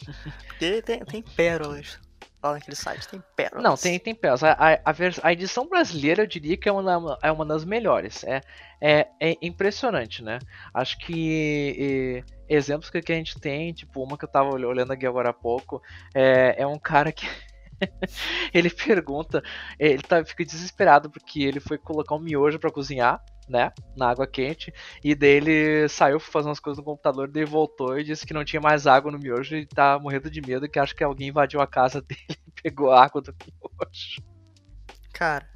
Porque 0.48 0.82
tem, 0.82 1.04
tem 1.04 1.22
pérolas 1.22 1.98
Lá 2.42 2.52
naquele 2.52 2.76
site 2.76 3.06
tem 3.06 3.22
pérolas. 3.36 3.62
Não, 3.62 3.76
tem, 3.76 3.98
tem 3.98 4.14
pérolas. 4.14 4.42
A, 4.42 4.52
a, 4.52 4.78
a, 5.22 5.32
edição 5.32 5.68
brasileira 5.68 6.22
eu 6.22 6.26
diria 6.26 6.56
que 6.56 6.68
é 6.68 6.72
uma, 6.72 7.18
é 7.22 7.30
uma 7.30 7.44
das 7.44 7.64
melhores. 7.66 8.24
É, 8.24 8.40
é, 8.80 9.06
é 9.20 9.36
impressionante, 9.42 10.22
né? 10.22 10.38
Acho 10.72 10.96
que 10.98 12.24
eh, 12.26 12.32
exemplos 12.48 12.88
que, 12.88 13.02
que 13.02 13.12
a 13.12 13.16
gente 13.16 13.38
tem, 13.38 13.74
tipo, 13.74 14.02
uma 14.02 14.16
que 14.16 14.24
eu 14.24 14.28
tava 14.28 14.48
ol- 14.48 14.66
olhando 14.66 14.92
aqui 14.92 15.06
agora 15.06 15.30
há 15.30 15.34
pouco, 15.34 15.82
é, 16.14 16.54
é 16.58 16.66
um 16.66 16.78
cara 16.78 17.12
que. 17.12 17.26
ele 18.52 18.70
pergunta, 18.70 19.42
ele 19.78 20.02
tá, 20.02 20.24
fica 20.24 20.44
desesperado 20.44 21.10
porque 21.10 21.42
ele 21.42 21.60
foi 21.60 21.78
colocar 21.78 22.14
um 22.14 22.20
miojo 22.20 22.58
pra 22.58 22.70
cozinhar, 22.70 23.22
né? 23.48 23.72
Na 23.96 24.10
água 24.10 24.26
quente. 24.26 24.72
E 25.02 25.14
daí 25.14 25.30
ele 25.30 25.88
saiu 25.88 26.20
fazer 26.20 26.48
umas 26.48 26.60
coisas 26.60 26.78
no 26.78 26.84
computador, 26.84 27.28
daí 27.28 27.44
voltou 27.44 27.98
e 27.98 28.04
disse 28.04 28.26
que 28.26 28.34
não 28.34 28.44
tinha 28.44 28.60
mais 28.60 28.86
água 28.86 29.10
no 29.10 29.18
miojo 29.18 29.56
e 29.56 29.66
tá 29.66 29.98
morrendo 29.98 30.30
de 30.30 30.40
medo 30.40 30.68
que 30.68 30.78
acha 30.78 30.94
que 30.94 31.04
alguém 31.04 31.28
invadiu 31.28 31.60
a 31.60 31.66
casa 31.66 32.00
dele 32.06 32.38
e 32.46 32.62
pegou 32.62 32.90
a 32.90 33.04
água 33.04 33.20
do 33.20 33.34
miojo. 33.34 34.22
Cara. 35.12 35.48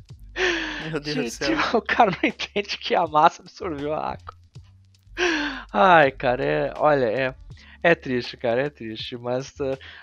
Meu 0.91 1.01
Deus 1.01 1.17
do 1.17 1.23
Gente, 1.23 1.31
céu. 1.31 1.59
o 1.79 1.83
cara 1.83 2.11
não 2.11 2.29
entende 2.29 2.77
que 2.79 2.95
a 2.95 3.07
massa 3.07 3.43
absorveu 3.43 3.95
a 3.95 4.13
água. 4.13 4.45
Ai, 5.73 6.11
cara, 6.11 6.45
é. 6.45 6.73
Olha, 6.77 7.07
é. 7.07 7.35
É 7.85 7.95
triste, 7.95 8.35
cara, 8.39 8.63
é 8.63 8.71
triste. 8.71 9.15
Mas, 9.19 9.53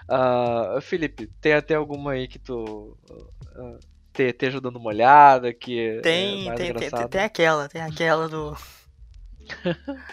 ah, 0.07 0.77
Felipe, 0.81 1.25
tem 1.41 1.53
até 1.53 1.73
alguma 1.73 2.11
aí 2.11 2.27
que 2.27 2.37
tu 2.37 2.95
ah, 3.55 3.79
te- 4.13 4.29
esteja 4.29 4.61
dando 4.61 4.77
uma 4.77 4.89
olhada, 4.89 5.51
que 5.51 5.79
é 5.79 6.01
Tem, 6.01 6.45
mais 6.45 6.57
tem, 6.59 6.73
tem, 6.73 7.07
tem, 7.09 7.21
aquela, 7.21 7.67
tem 7.67 7.81
aquela 7.81 8.29
do. 8.29 8.55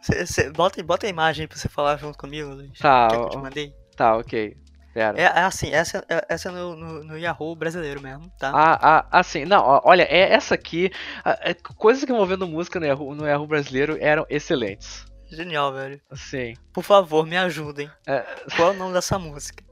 Cê, 0.00 0.24
cê- 0.24 0.50
bota, 0.50 0.80
bota 0.84 1.06
a 1.06 1.10
imagem 1.10 1.42
aí 1.42 1.48
pra 1.48 1.58
você 1.58 1.68
falar 1.68 1.96
junto 1.96 2.16
comigo, 2.16 2.48
Luiz. 2.50 2.78
Tá, 2.78 3.08
que 3.08 3.16
é 3.16 3.18
que 3.18 3.24
eu 3.24 3.30
te 3.30 3.36
mandei. 3.38 3.74
tá, 3.96 4.16
ok. 4.16 4.56
Pera. 4.94 5.20
É, 5.20 5.24
é 5.24 5.40
assim, 5.42 5.70
essa, 5.72 6.04
é- 6.08 6.24
essa 6.28 6.48
é 6.48 6.52
no, 6.52 6.76
no, 6.76 7.04
no 7.04 7.18
Yahoo 7.18 7.56
brasileiro 7.56 8.00
mesmo, 8.00 8.30
tá? 8.38 8.52
Ah, 8.54 8.78
ah, 8.80 9.18
assim, 9.18 9.44
não, 9.44 9.80
olha, 9.84 10.02
é 10.04 10.32
essa 10.32 10.54
aqui, 10.54 10.90
ah, 11.24 11.36
é, 11.42 11.54
coisas 11.54 12.04
que 12.04 12.12
envolvendo 12.12 12.46
música 12.46 12.78
no 12.78 12.86
Yahoo, 12.86 13.14
no 13.16 13.26
Yahoo 13.26 13.46
brasileiro 13.48 13.98
eram 14.00 14.24
excelentes. 14.30 15.04
Genial, 15.30 15.72
velho. 15.72 16.00
Assim, 16.10 16.54
Por 16.72 16.82
favor, 16.82 17.26
me 17.26 17.36
ajudem. 17.36 17.90
É. 18.06 18.20
Qual 18.56 18.72
é 18.72 18.74
o 18.74 18.78
nome 18.78 18.92
dessa 18.94 19.18
música? 19.18 19.62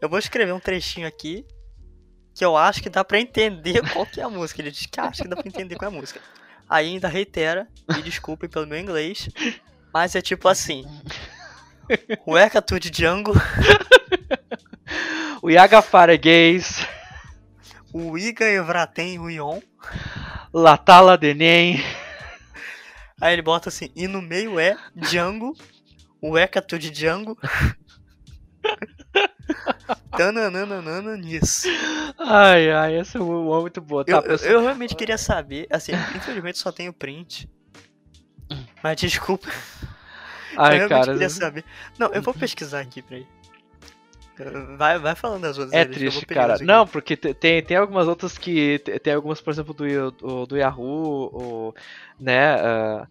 Eu 0.00 0.08
vou 0.08 0.18
escrever 0.18 0.52
um 0.52 0.60
trechinho 0.60 1.06
aqui 1.06 1.46
que 2.34 2.44
eu 2.44 2.56
acho 2.56 2.82
que 2.82 2.88
dá 2.88 3.04
pra 3.04 3.20
entender 3.20 3.82
qual 3.92 4.06
que 4.06 4.20
é 4.20 4.24
a 4.24 4.28
música. 4.28 4.60
Ele 4.60 4.70
diz 4.70 4.86
que 4.86 5.00
acha 5.00 5.22
que 5.22 5.28
dá 5.28 5.36
pra 5.36 5.46
entender 5.46 5.76
qual 5.76 5.90
é 5.90 5.94
a 5.94 5.96
música. 5.98 6.20
Aí 6.68 6.88
ainda 6.88 7.08
reitera, 7.08 7.66
me 7.88 8.02
desculpem 8.02 8.48
pelo 8.48 8.66
meu 8.66 8.78
inglês, 8.78 9.28
mas 9.92 10.14
é 10.14 10.22
tipo 10.22 10.48
assim. 10.48 10.84
Weka 12.26 12.62
tu 12.62 12.78
de 12.78 12.88
Django, 12.90 13.32
o 15.42 15.50
Yagafara 15.50 16.16
Gays, 16.16 16.86
o 17.92 18.16
Iga 18.16 18.44
Evratem 18.48 19.18
Ruion. 19.18 19.60
Latala 20.52 21.16
Denem, 21.16 21.80
Aí 23.20 23.34
ele 23.34 23.42
bota 23.42 23.68
assim, 23.68 23.90
e 23.94 24.08
no 24.08 24.22
meio 24.22 24.58
é 24.58 24.76
Django, 24.94 25.56
Weka 26.22 26.62
tu 26.62 26.78
de 26.78 26.90
Django. 26.90 27.36
Tananana 30.16 31.16
nisso. 31.16 31.68
ai, 32.18 32.70
ai, 32.70 32.96
essa 32.96 33.18
é 33.18 33.20
uma 33.20 33.60
muito 33.60 33.80
boa, 33.80 34.04
tá, 34.04 34.12
Eu, 34.12 34.16
eu, 34.16 34.22
pessoal? 34.22 34.52
eu 34.52 34.60
realmente 34.60 34.94
queria 34.94 35.18
saber, 35.18 35.66
assim, 35.70 35.92
infelizmente 36.14 36.58
só 36.58 36.72
tenho 36.72 36.92
print. 36.92 37.48
Mas 38.82 38.96
desculpa, 39.00 39.48
eu 39.48 40.60
Ai, 40.60 40.76
realmente 40.76 40.98
cara, 40.98 41.12
queria 41.12 41.28
saber. 41.30 41.64
Não, 41.98 42.12
eu 42.12 42.22
vou 42.22 42.34
pesquisar 42.34 42.80
aqui 42.80 43.02
pra 43.02 43.16
aí. 43.16 43.26
Vai, 44.76 44.98
vai 44.98 45.14
falando 45.14 45.44
as 45.44 45.58
outras 45.58 45.74
é 45.74 45.82
eu 45.82 45.90
triste, 45.90 46.26
cara. 46.26 46.58
Não, 46.60 46.86
porque 46.86 47.16
te- 47.16 47.34
tem, 47.34 47.62
tem 47.62 47.76
algumas 47.76 48.08
outras 48.08 48.36
que. 48.38 48.78
te- 48.80 48.98
Tem 48.98 49.12
algumas, 49.14 49.40
por 49.40 49.50
exemplo, 49.50 49.74
do, 49.74 50.10
do, 50.12 50.46
do 50.46 50.56
Yahoo, 50.56 51.30
o, 51.32 51.74
né? 52.18 52.54
ah, 52.60 53.06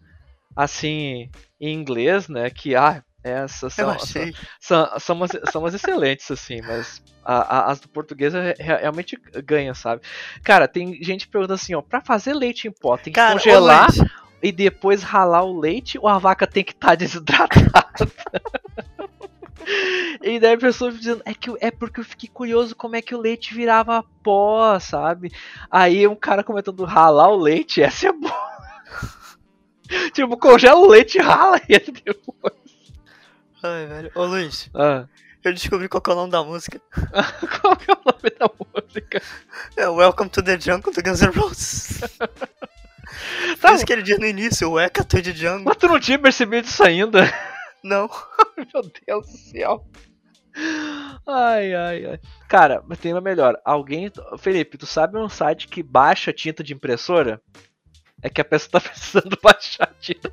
assim, 0.56 1.30
em 1.60 1.74
inglês, 1.74 2.28
né? 2.28 2.50
Que, 2.50 2.76
ah, 2.76 3.04
essas 3.24 3.78
Eu 3.78 3.86
são, 3.86 3.90
achei. 3.92 4.34
são, 4.60 5.00
são, 5.00 5.16
umas, 5.16 5.32
são 5.52 5.62
umas 5.62 5.74
excelentes, 5.74 6.30
assim, 6.32 6.62
mas 6.62 7.02
a- 7.24 7.58
a- 7.58 7.72
as 7.72 7.80
do 7.80 7.88
português 7.90 8.34
é- 8.34 8.56
é- 8.58 8.78
realmente 8.78 9.18
ganham, 9.46 9.74
sabe? 9.74 10.02
Cara, 10.44 10.68
tem 10.68 11.02
gente 11.04 11.28
perguntando 11.28 11.56
assim, 11.56 11.76
ó, 11.76 11.82
pra 11.82 12.02
fazer 12.02 12.34
leite 12.34 12.68
em 12.68 12.72
pó, 12.72 12.98
tem 12.98 13.12
que 13.14 13.20
Cara, 13.20 13.34
congelar 13.34 13.90
e 14.42 14.52
depois 14.52 15.04
ralar 15.04 15.44
o 15.44 15.60
leite 15.60 15.98
ou 16.00 16.08
a 16.08 16.18
vaca 16.18 16.48
tem 16.48 16.64
que 16.64 16.72
estar 16.72 16.96
desidratada? 16.96 17.84
e 20.22 20.40
daí 20.40 20.54
a 20.54 20.58
pessoa 20.58 20.92
dizendo, 20.92 21.22
é, 21.26 21.34
que, 21.34 21.54
é 21.60 21.72
porque 21.72 22.00
eu 22.00 22.04
fiquei 22.04 22.30
curioso 22.30 22.76
como 22.76 22.96
é 22.96 23.02
que 23.02 23.16
o 23.16 23.20
leite 23.20 23.54
virava 23.54 24.04
pó, 24.24 24.80
sabe? 24.80 25.32
Aí 25.70 26.08
um 26.08 26.16
cara 26.16 26.44
comentando 26.44 26.84
ralar 26.86 27.30
o 27.30 27.38
leite, 27.38 27.82
essa 27.82 28.08
é 28.08 28.12
boa. 28.12 28.50
tipo, 30.14 30.38
congela 30.38 30.80
o 30.80 30.88
leite 30.88 31.18
e 31.18 31.22
rala 31.22 31.62
ele 31.68 31.92
depois. 32.04 32.54
Ai, 33.64 33.86
velho. 33.86 34.12
Ô 34.16 34.26
Luiz, 34.26 34.70
Ah, 34.74 35.06
eu 35.44 35.54
descobri 35.54 35.88
qual 35.90 36.02
que 36.02 36.10
é 36.10 36.14
o 36.14 36.16
nome 36.16 36.32
da 36.32 36.44
música. 36.44 36.82
qual 37.62 37.76
que 37.76 37.90
é 37.90 37.94
o 37.94 38.02
nome 38.06 38.36
da 38.40 38.50
música? 38.84 39.22
É 39.76 39.88
Welcome 39.90 40.30
to 40.30 40.42
the 40.44 40.60
Jungle 40.60 40.94
do 40.94 41.04
Guns 41.04 41.22
N' 41.22 41.32
Roses. 41.32 42.00
Tá, 43.60 43.74
isso 43.74 43.86
que 43.86 43.92
ele 43.92 44.04
diz 44.04 44.20
no 44.20 44.26
início, 44.26 44.72
Weka 44.72 45.04
tu 45.04 45.22
de 45.22 45.34
Django. 45.34 45.66
mas 45.66 45.78
tu 45.78 45.88
não 45.88 46.00
tinha 46.00 46.18
percebido 46.20 46.66
isso 46.68 46.84
ainda? 46.84 47.22
Não. 47.84 48.10
Meu 48.58 48.84
Deus 49.08 49.28
do 49.28 49.38
céu. 49.38 49.86
Ai, 51.26 51.74
ai, 51.74 52.06
ai. 52.06 52.20
Cara, 52.48 52.84
mas 52.88 53.00
tem 53.00 53.14
uma 53.14 53.22
melhor. 53.22 53.60
Alguém. 53.64 54.12
Felipe, 54.38 54.78
tu 54.78 54.86
sabe 54.86 55.18
um 55.18 55.30
site 55.30 55.68
que 55.68 55.84
baixa 55.84 56.34
tinta 56.34 56.64
de 56.64 56.74
impressora? 56.74 57.42
É 58.22 58.30
que 58.30 58.42
a 58.42 58.46
pessoa 58.46 58.72
tá 58.72 58.82
precisando 58.90 59.38
baixar 59.42 59.94
tinta. 60.00 60.32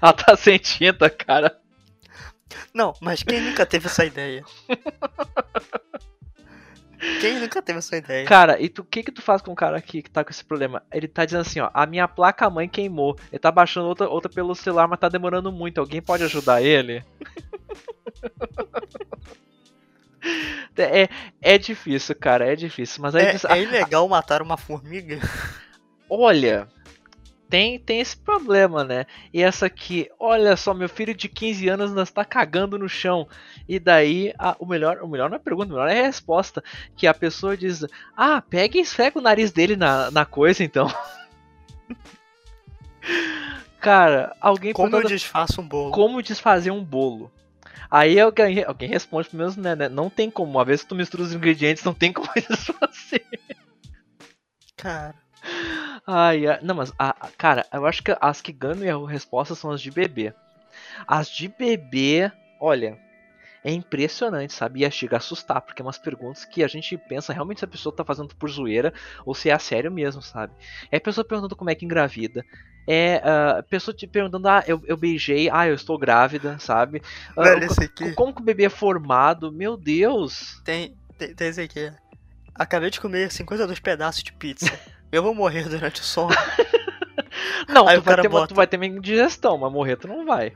Ela 0.00 0.12
tá 0.12 0.36
sem 0.36 0.58
tinta, 0.58 1.10
cara. 1.10 1.60
Não, 2.74 2.92
mas 3.00 3.22
quem 3.22 3.40
nunca 3.40 3.66
teve 3.66 3.86
essa 3.86 4.04
ideia? 4.04 4.44
Quem 7.20 7.40
nunca 7.40 7.60
teve 7.60 7.78
essa 7.80 7.96
ideia? 7.96 8.24
Cara, 8.26 8.60
e 8.60 8.68
tu, 8.68 8.82
o 8.82 8.84
que 8.84 9.02
que 9.02 9.10
tu 9.12 9.20
faz 9.22 9.42
com 9.42 9.50
o 9.52 9.56
cara 9.56 9.76
aqui 9.76 10.02
que 10.02 10.10
tá 10.10 10.22
com 10.24 10.30
esse 10.30 10.44
problema? 10.44 10.82
Ele 10.92 11.08
tá 11.08 11.24
dizendo 11.24 11.40
assim, 11.40 11.60
ó, 11.60 11.70
a 11.74 11.84
minha 11.86 12.06
placa 12.06 12.48
mãe 12.48 12.68
queimou. 12.68 13.16
Ele 13.30 13.38
tá 13.38 13.50
baixando 13.50 13.88
outra, 13.88 14.08
outra 14.08 14.30
pelo 14.30 14.54
celular, 14.54 14.86
mas 14.86 15.00
tá 15.00 15.08
demorando 15.08 15.50
muito. 15.50 15.78
Alguém 15.78 16.00
pode 16.00 16.22
ajudar 16.22 16.62
ele? 16.62 17.04
é, 20.76 21.08
é 21.40 21.58
difícil, 21.58 22.14
cara, 22.14 22.46
é 22.50 22.56
difícil. 22.56 23.02
Mas 23.02 23.14
aí 23.14 23.26
É, 23.26 23.32
diz- 23.32 23.44
é 23.44 23.60
ilegal 23.60 24.08
matar 24.08 24.42
uma 24.42 24.56
formiga? 24.56 25.18
Olha, 26.08 26.68
tem, 27.52 27.78
tem 27.78 28.00
esse 28.00 28.16
problema, 28.16 28.82
né? 28.82 29.04
E 29.30 29.42
essa 29.42 29.66
aqui, 29.66 30.08
olha 30.18 30.56
só, 30.56 30.72
meu 30.72 30.88
filho 30.88 31.14
de 31.14 31.28
15 31.28 31.68
anos 31.68 31.90
ainda 31.90 32.02
está 32.02 32.24
cagando 32.24 32.78
no 32.78 32.88
chão. 32.88 33.28
E 33.68 33.78
daí, 33.78 34.32
a- 34.38 34.56
o, 34.58 34.64
melhor, 34.64 35.00
o 35.02 35.06
melhor 35.06 35.28
não 35.28 35.36
é 35.36 35.38
pergunta, 35.38 35.70
o 35.70 35.74
melhor 35.76 35.90
é 35.90 36.00
a 36.00 36.06
resposta. 36.06 36.64
Que 36.96 37.06
a 37.06 37.12
pessoa 37.12 37.54
diz: 37.54 37.84
Ah, 38.16 38.40
pega 38.40 38.78
e 38.78 38.80
esfrega 38.80 39.18
o 39.18 39.22
nariz 39.22 39.52
dele 39.52 39.76
na, 39.76 40.10
na 40.10 40.24
coisa 40.24 40.64
então. 40.64 40.88
Cara, 43.80 44.34
alguém 44.40 44.72
Como 44.72 44.96
eu 44.96 45.06
desfaço 45.06 45.60
um 45.60 45.68
bolo? 45.68 45.90
como 45.90 46.22
desfazer 46.22 46.70
um 46.70 46.82
bolo. 46.82 47.30
Aí 47.90 48.18
alguém, 48.18 48.64
alguém 48.64 48.88
responde 48.88 49.28
pelo 49.28 49.40
menos, 49.42 49.56
né, 49.56 49.76
né? 49.76 49.88
Não 49.90 50.08
tem 50.08 50.30
como. 50.30 50.50
Uma 50.52 50.64
vez 50.64 50.80
que 50.82 50.88
tu 50.88 50.94
mistura 50.94 51.22
os 51.22 51.34
ingredientes, 51.34 51.84
não 51.84 51.92
tem 51.92 52.10
como 52.12 52.28
desfazer. 52.34 53.26
Cara, 54.76 55.14
Ai, 56.06 56.46
ai, 56.46 56.58
não, 56.62 56.74
mas, 56.74 56.92
a, 56.98 57.14
cara, 57.36 57.66
eu 57.72 57.86
acho 57.86 58.02
que 58.02 58.14
as 58.20 58.40
que 58.40 58.52
ganham 58.52 59.06
a 59.06 59.10
resposta 59.10 59.54
são 59.54 59.70
as 59.70 59.80
de 59.80 59.90
bebê. 59.90 60.32
As 61.06 61.28
de 61.28 61.48
bebê, 61.48 62.30
olha, 62.60 62.98
é 63.64 63.72
impressionante, 63.72 64.52
sabe? 64.52 64.84
E 64.84 64.90
chega 64.90 65.16
a 65.16 65.18
assustar, 65.18 65.60
porque 65.60 65.82
é 65.82 65.84
umas 65.84 65.98
perguntas 65.98 66.44
que 66.44 66.64
a 66.64 66.68
gente 66.68 66.96
pensa 66.96 67.32
realmente 67.32 67.60
se 67.60 67.64
a 67.64 67.68
pessoa 67.68 67.94
tá 67.94 68.04
fazendo 68.04 68.34
por 68.36 68.50
zoeira 68.50 68.92
ou 69.24 69.34
se 69.34 69.50
é 69.50 69.52
a 69.52 69.58
sério 69.58 69.90
mesmo, 69.92 70.22
sabe? 70.22 70.52
É 70.90 70.96
a 70.96 71.00
pessoa 71.00 71.24
perguntando 71.24 71.56
como 71.56 71.70
é 71.70 71.74
que 71.74 71.84
engravida. 71.84 72.44
É 72.86 73.16
a 73.18 73.62
pessoa 73.62 73.94
te 73.94 74.08
perguntando, 74.08 74.48
ah, 74.48 74.64
eu, 74.66 74.82
eu 74.86 74.96
beijei, 74.96 75.48
ah, 75.50 75.68
eu 75.68 75.74
estou 75.74 75.96
grávida, 75.96 76.58
sabe? 76.58 77.00
Velho, 77.36 77.66
co- 77.68 77.74
esse 77.74 77.84
aqui 77.84 78.12
como 78.14 78.34
que 78.34 78.42
o 78.42 78.44
bebê 78.44 78.64
é 78.64 78.68
formado? 78.68 79.52
Meu 79.52 79.76
Deus! 79.76 80.60
tem, 80.64 80.92
tem, 81.16 81.32
tem 81.32 81.48
esse 81.48 81.60
aqui. 81.60 81.92
Acabei 82.54 82.90
de 82.90 83.00
comer 83.00 83.30
52 83.30 83.78
pedaços 83.78 84.22
de 84.22 84.32
pizza. 84.32 84.66
Eu 85.12 85.22
vou 85.22 85.34
morrer 85.34 85.68
durante 85.68 86.00
o 86.00 86.04
sono. 86.04 86.34
Não, 87.68 87.86
Aí 87.86 87.96
tu 87.96 88.00
o 88.00 88.02
vai, 88.02 88.12
cara 88.14 88.22
ter 88.22 88.28
bota- 88.28 88.46
tu 88.48 88.54
vai 88.54 88.66
ter 88.66 88.76
uma 88.76 88.86
indigestão, 88.86 89.56
mas 89.58 89.72
morrer 89.72 89.96
tu 89.96 90.08
não 90.08 90.24
vai. 90.26 90.52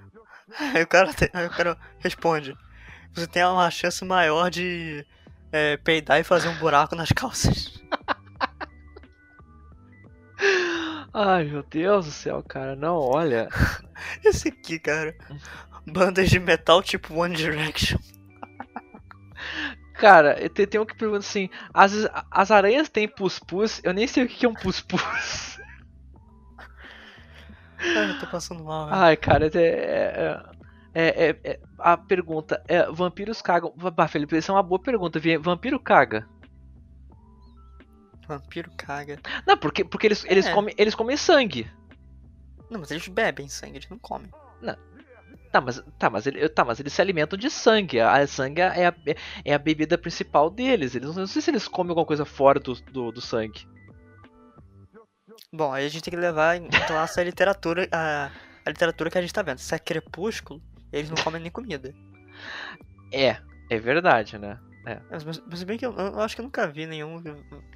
Aí 0.75 0.83
o 0.83 0.87
cara, 0.87 1.13
tem- 1.15 1.31
aí 1.33 1.47
o 1.47 1.51
cara 1.51 1.77
responde: 1.99 2.57
Você 3.15 3.27
tem 3.27 3.45
uma 3.45 3.71
chance 3.71 4.05
maior 4.05 4.51
de 4.51 5.07
é, 5.53 5.77
peidar 5.79 6.19
e 6.21 6.25
fazer 6.25 6.49
um 6.49 6.59
buraco 6.59 6.95
nas 6.97 7.11
calças. 7.13 7.81
Ai, 11.13 11.45
meu 11.45 11.63
Deus 11.63 12.07
do 12.07 12.13
céu, 12.13 12.43
cara. 12.47 12.77
Não, 12.77 12.97
olha. 12.97 13.49
Esse 14.25 14.49
aqui, 14.49 14.79
cara. 14.79 15.17
Bandas 15.87 16.29
de 16.29 16.39
metal 16.39 16.83
tipo 16.83 17.15
One 17.15 17.35
Direction. 17.35 17.99
Cara, 19.99 20.49
tem, 20.51 20.67
tem 20.67 20.81
um 20.81 20.85
que 20.87 20.97
pergunta 20.97 21.21
assim: 21.21 21.49
as, 21.73 21.93
as 22.31 22.51
aranhas 22.51 22.89
têm 22.89 23.09
pus-pus? 23.09 23.81
Eu 23.83 23.93
nem 23.95 24.07
sei 24.07 24.25
o 24.25 24.29
que 24.29 24.45
é 24.45 24.49
um 24.49 24.55
pus-pus. 24.55 25.01
Ai, 27.79 28.11
eu 28.11 28.19
tô 28.21 28.27
passando 28.27 28.65
mal, 28.65 28.87
velho. 28.87 28.97
Ai, 28.97 29.17
cara, 29.17 29.47
é, 29.47 29.59
é, 29.59 30.43
é, 30.95 31.27
é, 31.29 31.41
é- 31.45 31.61
a 31.79 31.97
pergunta 31.97 32.63
é: 32.69 32.91
vampiros 32.91 33.41
cagam? 33.43 33.73
Bah, 33.77 34.09
Felipe, 34.09 34.37
essa 34.37 34.53
é 34.53 34.55
uma 34.55 34.63
boa 34.63 34.81
pergunta. 34.81 35.21
Vampiro 35.41 35.79
caga? 35.81 36.27
Vampiro 38.27 38.71
caga. 38.77 39.21
Não, 39.47 39.57
porque, 39.57 39.85
porque 39.85 40.07
eles, 40.09 40.25
eles, 40.25 40.47
É. 40.47 40.53
comem, 40.53 40.75
eles 40.77 40.95
comem 40.95 41.17
sangue. 41.17 41.71
Não, 42.69 42.81
mas 42.81 42.91
eles 42.91 43.07
bebem 43.07 43.49
sangue, 43.49 43.77
eles 43.79 43.89
não 43.89 43.99
comem. 43.99 44.31
Tá, 45.57 45.61
mas, 45.61 45.83
tá, 45.99 46.11
mas, 46.11 46.27
ele, 46.27 46.49
tá, 46.51 46.65
mas 46.67 46.81
eles 46.81 46.93
se 46.93 47.01
alimentam 47.01 47.39
de 47.39 47.49
sangue. 47.49 47.99
A, 47.99 48.27
sangue 48.27 48.61
é 48.61 48.89
a, 48.89 48.95
é 49.43 49.55
a 49.55 49.59
bebida 49.59 49.97
principal 49.97 50.51
deles. 50.51 50.95
Eles 50.95 51.17
não 51.17 51.27
sei 51.27 51.41
se 51.41 51.51
eles 51.51 51.67
comem 51.67 51.91
alguma 51.91 52.05
coisa 52.05 52.27
fora 52.27 52.61
do, 52.61 52.75
do, 52.75 53.11
do 53.11 53.21
sangue. 53.23 53.67
Bom, 55.51 55.73
aí 55.73 55.87
a 55.87 55.89
gente 55.89 56.03
tem 56.03 56.11
que 56.11 56.21
levar 56.21 56.57
em 56.57 56.69
classe 56.87 57.19
a 57.19 57.25
literatura, 57.25 57.89
a, 57.91 58.31
a 58.67 58.71
literatura 58.71 59.11
que 59.11 59.17
a 59.17 59.23
gente 59.23 59.33
tá 59.33 59.41
vendo. 59.41 59.59
Se 59.59 59.75
é 59.75 59.79
crepúsculo, 59.79 60.61
eles 60.93 61.09
não 61.09 61.17
comem 61.25 61.41
nem 61.41 61.51
comida. 61.51 61.95
É, 63.11 63.39
é 63.71 63.79
verdade, 63.79 64.37
né? 64.37 64.59
Mas, 65.11 65.25
mas, 65.25 65.43
mas 65.47 65.63
bem 65.63 65.79
que 65.79 65.87
eu, 65.87 65.93
eu 65.97 66.21
acho 66.21 66.35
que 66.35 66.43
eu 66.43 66.45
nunca 66.45 66.67
vi 66.69 66.87
nenhum 66.87 67.23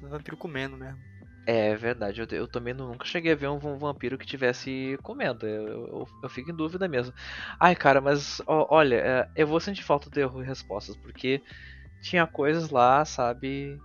vampiro 0.03 0.37
comendo 0.37 0.77
mesmo. 0.77 0.99
É 1.45 1.75
verdade, 1.75 2.21
eu, 2.21 2.27
eu 2.31 2.47
também 2.47 2.73
nu- 2.73 2.87
nunca 2.87 3.05
cheguei 3.05 3.31
a 3.31 3.35
ver 3.35 3.47
um, 3.47 3.55
um 3.55 3.77
vampiro 3.77 4.17
que 4.17 4.25
tivesse 4.27 4.97
comendo. 5.01 5.47
Eu, 5.47 5.67
eu, 5.87 6.07
eu 6.23 6.29
fico 6.29 6.51
em 6.51 6.55
dúvida 6.55 6.87
mesmo. 6.87 7.13
Ai, 7.59 7.75
cara, 7.75 7.99
mas 7.99 8.39
ó, 8.45 8.67
olha, 8.69 8.95
é, 8.95 9.27
eu 9.35 9.47
vou 9.47 9.59
sentir 9.59 9.83
falta 9.83 10.09
de 10.09 10.23
respostas, 10.43 10.95
porque 10.97 11.41
tinha 12.01 12.27
coisas 12.27 12.69
lá, 12.69 13.03
sabe, 13.05 13.77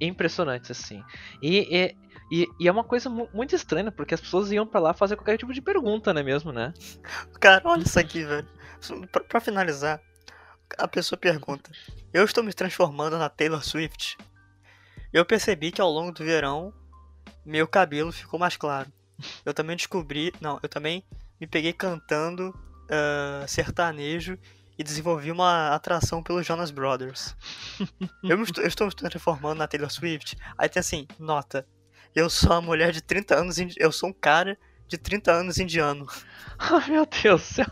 impressionantes 0.00 0.70
assim. 0.70 1.02
E, 1.42 1.58
e, 1.76 1.94
e, 2.30 2.48
e 2.58 2.68
é 2.68 2.72
uma 2.72 2.84
coisa 2.84 3.08
mu- 3.10 3.28
muito 3.32 3.54
estranha, 3.54 3.90
porque 3.92 4.14
as 4.14 4.20
pessoas 4.20 4.50
iam 4.52 4.66
pra 4.66 4.80
lá 4.80 4.94
fazer 4.94 5.16
qualquer 5.16 5.36
tipo 5.38 5.52
de 5.52 5.62
pergunta, 5.62 6.12
não 6.12 6.20
é 6.20 6.24
mesmo, 6.24 6.52
né? 6.52 6.72
Cara, 7.40 7.62
olha 7.66 7.82
isso 7.82 7.98
aqui, 7.98 8.24
velho. 8.24 8.48
Pra, 9.12 9.22
pra 9.24 9.40
finalizar, 9.40 10.00
a 10.78 10.88
pessoa 10.88 11.18
pergunta: 11.18 11.70
Eu 12.12 12.24
estou 12.24 12.44
me 12.44 12.52
transformando 12.52 13.18
na 13.18 13.28
Taylor 13.28 13.64
Swift? 13.64 14.16
Eu 15.12 15.24
percebi 15.24 15.72
que 15.72 15.80
ao 15.80 15.90
longo 15.90 16.12
do 16.12 16.24
verão 16.24 16.72
meu 17.44 17.66
cabelo 17.66 18.12
ficou 18.12 18.38
mais 18.38 18.56
claro. 18.56 18.92
Eu 19.44 19.52
também 19.52 19.76
descobri. 19.76 20.32
Não, 20.40 20.58
eu 20.62 20.68
também 20.68 21.04
me 21.40 21.46
peguei 21.46 21.72
cantando 21.72 22.54
ah, 22.90 23.44
sertanejo 23.46 24.38
e 24.78 24.82
desenvolvi 24.82 25.30
uma 25.30 25.74
atração 25.74 26.22
pelos 26.22 26.46
Jonas 26.46 26.70
Brothers. 26.70 27.36
Eu, 28.22 28.42
estou, 28.42 28.64
eu 28.64 28.68
estou 28.68 28.86
me 28.86 28.94
transformando 28.94 29.58
na 29.58 29.66
Taylor 29.66 29.90
Swift. 29.90 30.36
Aí 30.56 30.68
tem 30.68 30.80
assim: 30.80 31.06
Nota. 31.18 31.66
Eu 32.14 32.28
sou 32.28 32.50
uma 32.52 32.60
mulher 32.60 32.92
de 32.92 33.00
30 33.00 33.36
anos. 33.36 33.56
Eu 33.76 33.92
sou 33.92 34.08
um 34.08 34.12
cara 34.12 34.58
de 34.88 34.98
30 34.98 35.30
anos 35.30 35.58
indiano. 35.58 36.06
Ai, 36.58 36.90
meu 36.90 37.06
Deus 37.06 37.42
do 37.42 37.46
céu. 37.46 37.66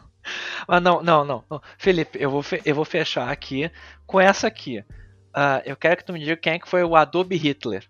Mas 0.66 0.82
não, 0.82 1.02
não, 1.02 1.24
não, 1.24 1.44
não. 1.50 1.62
Felipe, 1.78 2.18
eu 2.20 2.30
vou, 2.30 2.44
eu 2.64 2.74
vou 2.74 2.84
fechar 2.84 3.28
aqui 3.28 3.70
com 4.06 4.20
essa 4.20 4.46
aqui. 4.46 4.84
Ah, 5.32 5.62
eu 5.64 5.76
quero 5.76 5.96
que 5.96 6.04
tu 6.04 6.12
me 6.12 6.18
diga 6.20 6.36
quem 6.36 6.54
é 6.54 6.58
que 6.58 6.68
foi 6.68 6.82
o 6.82 6.96
Adobe 6.96 7.36
Hitler. 7.36 7.86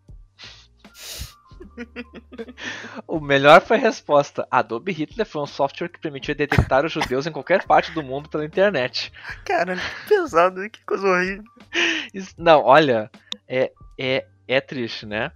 o 3.07 3.21
melhor 3.21 3.61
foi 3.61 3.77
a 3.77 3.81
resposta. 3.81 4.47
Adobe 4.51 4.93
Hitler 4.93 5.27
foi 5.27 5.43
um 5.43 5.47
software 5.47 5.89
que 5.89 6.01
permitia 6.01 6.35
detectar 6.35 6.85
os 6.85 6.93
judeus 6.93 7.27
em 7.27 7.33
qualquer 7.33 7.65
parte 7.65 7.93
do 7.93 8.03
mundo 8.03 8.29
pela 8.29 8.45
internet. 8.45 9.13
Cara, 9.45 9.77
que 9.77 10.09
pesado, 10.09 10.69
que 10.71 10.85
coisa 10.85 11.07
horrível. 11.07 11.45
Isso- 12.13 12.35
não, 12.37 12.63
olha, 12.65 13.11
é, 13.47 13.73
é, 13.99 14.27
é 14.47 14.61
triste, 14.61 15.07
né? 15.07 15.31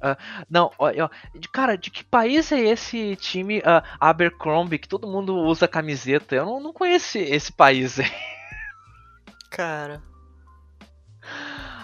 Ah, 0.00 0.16
não, 0.50 0.70
ó, 0.78 0.90
de- 0.90 1.48
cara, 1.48 1.78
de 1.78 1.88
que 1.90 2.02
país 2.02 2.50
é 2.50 2.58
esse 2.58 3.14
time 3.16 3.62
ah, 3.64 3.84
Abercrombie 4.00 4.78
que 4.78 4.88
todo 4.88 5.06
mundo 5.06 5.36
usa 5.36 5.68
camiseta? 5.68 6.34
Eu 6.34 6.44
não, 6.44 6.60
não 6.60 6.72
conheço 6.72 7.18
esse 7.18 7.52
país. 7.52 7.98
Cara. 9.50 10.02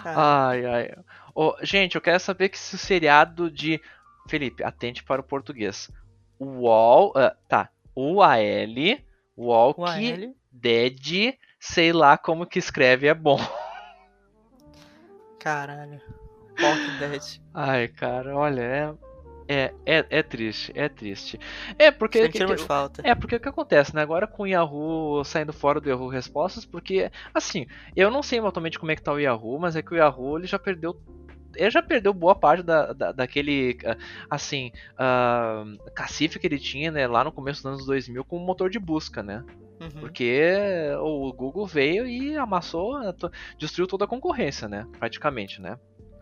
Ai, 0.05 0.65
ai. 0.65 0.93
Ô, 1.35 1.55
gente, 1.61 1.95
eu 1.95 2.01
quero 2.01 2.19
saber 2.19 2.49
que 2.49 2.57
se 2.57 2.75
o 2.75 2.77
seriado 2.77 3.49
de. 3.49 3.81
Felipe, 4.27 4.63
atente 4.63 5.03
para 5.03 5.21
o 5.21 5.23
português. 5.23 5.91
UOL. 6.39 7.13
ah, 7.15 7.35
tá. 7.47 7.69
UAL. 7.95 8.99
Walk. 9.37 9.81
Dead. 10.51 11.37
Sei 11.59 11.91
lá 11.91 12.17
como 12.17 12.45
que 12.45 12.59
escreve 12.59 13.07
é 13.07 13.13
bom. 13.13 13.39
Caralho. 15.39 16.01
Walking 16.61 16.97
Dead. 16.99 17.41
Ai, 17.53 17.87
cara, 17.87 18.35
olha, 18.35 18.61
é. 18.61 19.08
É, 19.51 19.73
é, 19.83 20.05
é 20.11 20.21
triste, 20.21 20.71
é 20.75 20.87
triste. 20.87 21.39
É 21.79 21.89
porque. 21.89 22.21
Sem 22.21 22.29
tira 22.29 22.55
de 22.55 22.63
falta. 22.63 23.01
É, 23.03 23.15
porque 23.15 23.35
o 23.35 23.39
que 23.39 23.49
acontece, 23.49 23.95
né? 23.95 24.03
Agora 24.03 24.27
com 24.27 24.43
o 24.43 24.47
Yahoo 24.47 25.23
saindo 25.25 25.51
fora 25.51 25.81
do 25.81 25.89
Yahoo 25.89 26.07
Respostas, 26.07 26.65
porque, 26.65 27.11
assim, 27.33 27.65
eu 27.95 28.11
não 28.11 28.21
sei 28.21 28.37
atualmente 28.39 28.77
como 28.77 28.91
é 28.91 28.95
que 28.95 29.01
tá 29.01 29.11
o 29.11 29.17
Yahoo, 29.19 29.57
mas 29.59 29.75
é 29.75 29.81
que 29.81 29.91
o 29.91 29.97
Yahoo 29.97 30.37
ele 30.37 30.45
já 30.45 30.59
perdeu. 30.59 31.01
Ele 31.55 31.71
já 31.71 31.81
perdeu 31.81 32.13
boa 32.13 32.35
parte 32.35 32.61
da, 32.61 32.93
da- 32.93 33.11
daquele, 33.11 33.75
ah, 33.83 33.97
assim, 34.29 34.71
ah, 34.95 35.63
cacife 35.95 36.37
que 36.37 36.45
ele 36.45 36.59
tinha, 36.59 36.91
né, 36.91 37.07
lá 37.07 37.23
no 37.23 37.31
começo 37.31 37.63
dos 37.63 37.71
anos 37.73 37.85
2000 37.87 38.23
com 38.23 38.37
o 38.37 38.45
motor 38.45 38.69
de 38.69 38.77
busca, 38.77 39.23
né? 39.23 39.43
Uhum. 39.81 39.89
Porque 39.99 40.43
o 41.01 41.33
Google 41.33 41.65
veio 41.65 42.05
e 42.05 42.37
amassou, 42.37 43.11
to- 43.13 43.31
destruiu 43.57 43.87
toda 43.87 44.05
a 44.05 44.07
concorrência, 44.07 44.67
né? 44.67 44.85
Praticamente, 44.99 45.59
né? 45.59 45.79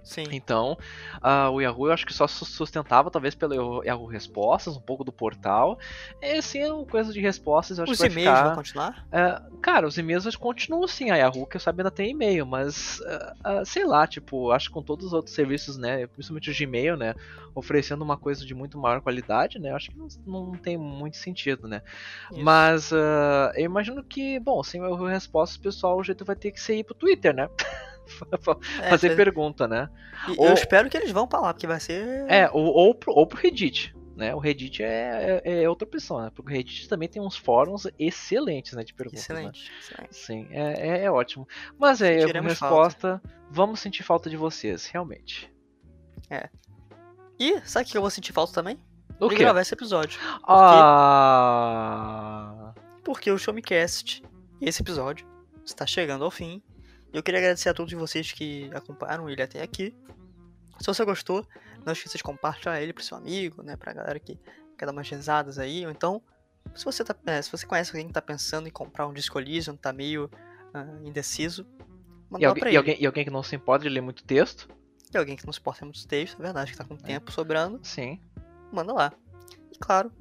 Sim. 0.08 0.24
Então, 0.32 0.78
ah, 1.22 1.50
o 1.50 1.60
Yahoo 1.62 1.88
eu 1.88 1.92
acho 1.94 2.06
que 2.06 2.14
só 2.14 2.28
su- 2.28 2.46
sustentava 2.46 3.12
talvez 3.12 3.36
pelo 3.36 3.84
Yahoo- 3.84 4.06
Respostas, 4.08 4.76
um 4.78 4.82
pouco 4.82 5.04
do 5.04 5.12
portal. 5.12 5.78
E 6.22 6.40
uma 6.70 6.86
coisa 6.86 7.12
de 7.12 7.20
respostas 7.20 7.78
eu 7.78 7.84
acho 7.84 7.92
Os 7.94 7.98
que 8.00 8.04
vai 8.08 8.12
e-mails 8.12 8.38
ficar... 8.38 8.48
vão 8.48 8.56
continuar? 8.56 9.06
É, 9.12 9.42
cara, 9.62 9.88
os 9.88 9.98
e-mails 9.98 10.36
continuam 10.36 10.88
sim, 10.88 11.12
a 11.12 11.16
Yahoo, 11.18 11.46
que 11.46 11.58
eu 11.58 11.62
sabia 11.62 11.82
ainda 11.82 11.92
tem 11.92 12.12
e-mail, 12.12 12.46
mas 12.46 13.00
ah, 13.44 13.64
sei 13.66 13.86
lá, 13.86 14.08
tipo, 14.08 14.52
acho 14.52 14.68
que 14.68 14.74
com 14.74 14.82
todos 14.82 15.08
os 15.08 15.14
outros 15.14 15.36
serviços, 15.36 15.78
né, 15.78 16.08
principalmente 16.08 16.50
o 16.50 16.54
Gmail, 16.58 16.98
né, 16.98 17.14
oferecendo 17.54 18.04
uma 18.04 18.18
coisa 18.18 18.46
de 18.46 18.54
muito 18.56 18.78
maior 18.78 19.02
qualidade, 19.02 19.60
né, 19.60 19.72
acho 19.72 19.92
que 19.92 19.98
não, 19.98 20.08
não 20.26 20.58
tem 20.58 20.78
muito 20.78 21.18
sentido, 21.18 21.68
né. 21.68 21.82
Isso. 22.32 22.42
Mas 22.44 22.92
eu 22.92 23.66
imagino 23.66 24.04
que, 24.04 24.40
bom, 24.40 24.64
sem 24.64 24.82
o 24.82 24.86
Yahoo 24.86 25.06
Respostas, 25.08 25.58
pessoal, 25.58 25.98
o 25.98 26.04
jeito 26.04 26.24
vai 26.26 26.36
ter 26.36 26.52
que 26.52 26.60
ser 26.62 26.76
ir 26.78 26.84
pro 26.84 26.96
Twitter, 26.96 27.34
né, 27.34 27.50
fazer 28.90 29.08
faz- 29.10 29.16
pergunta, 29.16 29.68
né. 29.68 29.90
ou- 30.38 30.48
Eu 30.48 30.54
espero 30.54 30.90
que 30.90 30.98
eles 30.98 31.12
vão 31.12 31.28
pra 31.28 31.40
lá, 31.40 31.54
porque 31.54 31.68
vai 31.68 31.80
ser. 31.80 32.26
É, 32.28 32.50
ou, 32.52 32.66
ou, 32.66 32.96
pro, 32.96 33.12
ou 33.14 33.26
pro 33.28 33.38
Reddit. 33.40 33.96
Né? 34.16 34.34
O 34.34 34.40
Reddit 34.40 34.82
é, 34.82 35.42
é, 35.46 35.64
é 35.64 35.70
outra 35.70 35.88
opção, 35.88 36.20
né? 36.20 36.32
Porque 36.34 36.52
o 36.52 36.56
Reddit 36.56 36.90
também 36.90 37.08
tem 37.08 37.22
uns 37.22 37.38
fóruns 37.38 37.86
excelentes 38.00 38.74
né, 38.74 38.84
de 38.84 38.92
perguntas. 38.94 39.28
né? 39.30 39.36
Excelente, 39.36 39.72
excelente. 39.80 40.16
Sim, 40.16 40.48
é, 40.50 40.88
é, 41.02 41.04
é 41.04 41.12
ótimo. 41.12 41.48
Mas 41.78 42.02
é, 42.02 42.20
Sentiremos 42.22 42.54
resposta, 42.54 43.22
vamos 43.52 43.80
sentir 43.80 44.02
falta 44.02 44.28
de 44.28 44.36
vocês, 44.36 44.88
realmente. 44.88 45.54
E 47.40 47.62
sabe 47.64 47.86
o 47.86 47.90
que 47.92 47.96
eu 47.98 48.02
vou 48.02 48.10
sentir 48.10 48.34
falta 48.34 48.52
também? 48.54 48.80
O 49.20 49.30
de 49.30 49.36
quê? 49.36 49.44
gravar 49.44 49.62
esse 49.62 49.74
episódio. 49.76 50.20
Ah, 51.48 52.74
Porque 53.04 53.32
o 53.32 53.38
Showmecast, 53.38 54.24
esse 54.60 54.82
episódio, 54.82 55.28
está 55.64 55.86
chegando 55.86 56.24
ao 56.24 56.32
fim. 56.32 56.62
E 57.14 57.18
eu 57.18 57.24
queria 57.24 57.40
agradecer 57.40 57.70
a 57.70 57.74
todos 57.74 57.94
vocês 57.94 58.32
que 58.32 58.70
acompanharam 58.74 59.30
ele 59.30 59.42
até 59.42 59.62
aqui. 59.62 59.96
Se 60.80 60.86
você 60.86 61.04
gostou, 61.04 61.46
não 61.86 61.94
esqueça 61.94 62.18
de 62.18 62.24
compartilhar 62.24 62.82
ele 62.82 62.94
pro 62.94 63.04
seu 63.04 63.18
amigo, 63.18 63.64
né? 63.64 63.76
Pra 63.76 63.94
galera 63.94 64.20
que 64.20 64.40
quer 64.78 64.86
dar 64.86 64.92
umas 64.92 65.10
risadas 65.10 65.58
aí. 65.58 65.86
Ou 65.86 65.92
então, 65.92 66.22
se 66.76 66.86
você, 66.86 67.04
tá, 67.04 67.16
é, 67.26 67.42
se 67.42 67.52
você 67.52 67.66
conhece 67.66 67.92
alguém 67.92 68.08
que 68.08 68.14
tá 68.14 68.22
pensando 68.22 68.68
em 68.68 68.72
comprar 68.72 69.08
um 69.08 69.14
Disco 69.14 69.40
Elysium, 69.40 69.76
tá 69.76 69.92
meio 69.92 70.30
ah, 70.74 70.86
indeciso, 71.04 71.66
manda 72.30 72.46
e, 72.46 72.60
pra 72.60 72.70
e, 72.70 72.72
ele. 72.72 72.78
alguém, 72.78 73.02
e 73.02 73.06
alguém 73.06 73.24
que 73.24 73.32
não 73.32 73.42
se 73.42 73.56
importa 73.56 73.84
de 73.84 73.90
ler 73.90 74.02
muito 74.02 74.24
texto? 74.24 74.68
E 75.14 75.18
alguém 75.18 75.36
que 75.36 75.46
não 75.46 75.54
suporta 75.54 75.86
muitos 75.86 76.06
textos, 76.06 76.40
é 76.40 76.44
verdade, 76.44 76.72
que 76.72 76.78
tá 76.78 76.84
com 76.84 76.98
tempo 76.98 77.32
sobrando, 77.32 77.80
Sim. 77.82 78.22
manda 78.72 78.94
lá. 78.94 79.14
E 79.72 79.80
claro, 79.80 80.12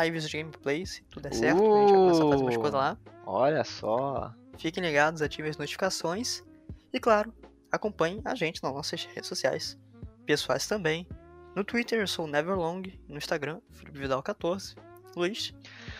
lives 0.02 0.28
de 0.28 0.38
gameplay, 0.38 0.86
se 0.86 1.02
tudo 1.04 1.24
der 1.24 1.34
certo, 1.34 1.60
a 1.60 1.80
gente 1.80 1.92
vai 1.92 2.00
começar 2.00 2.24
a 2.24 2.30
fazer 2.30 2.42
umas 2.42 2.56
Uh. 2.56 2.60
coisas 2.60 2.80
lá. 2.80 2.98
Olha 3.26 3.64
só. 3.64 4.32
Fiquem 4.58 4.82
ligados, 4.82 5.20
ativem 5.20 5.50
as 5.50 5.58
notificações 5.58 6.42
e, 6.92 7.00
claro, 7.00 7.34
acompanhem 7.70 8.22
a 8.24 8.34
gente 8.34 8.62
nas 8.62 8.72
nossas 8.72 9.04
redes 9.04 9.26
sociais, 9.28 9.76
pessoais 10.24 10.66
também. 10.66 11.06
No 11.54 11.64
Twitter 11.64 12.00
eu 12.00 12.06
sou 12.06 12.26
Neverlong, 12.26 12.82
no 13.08 13.16
Instagram, 13.16 13.60
Felipe 13.72 13.98
Vidal14. 13.98 14.76
Luiz, 15.16 15.54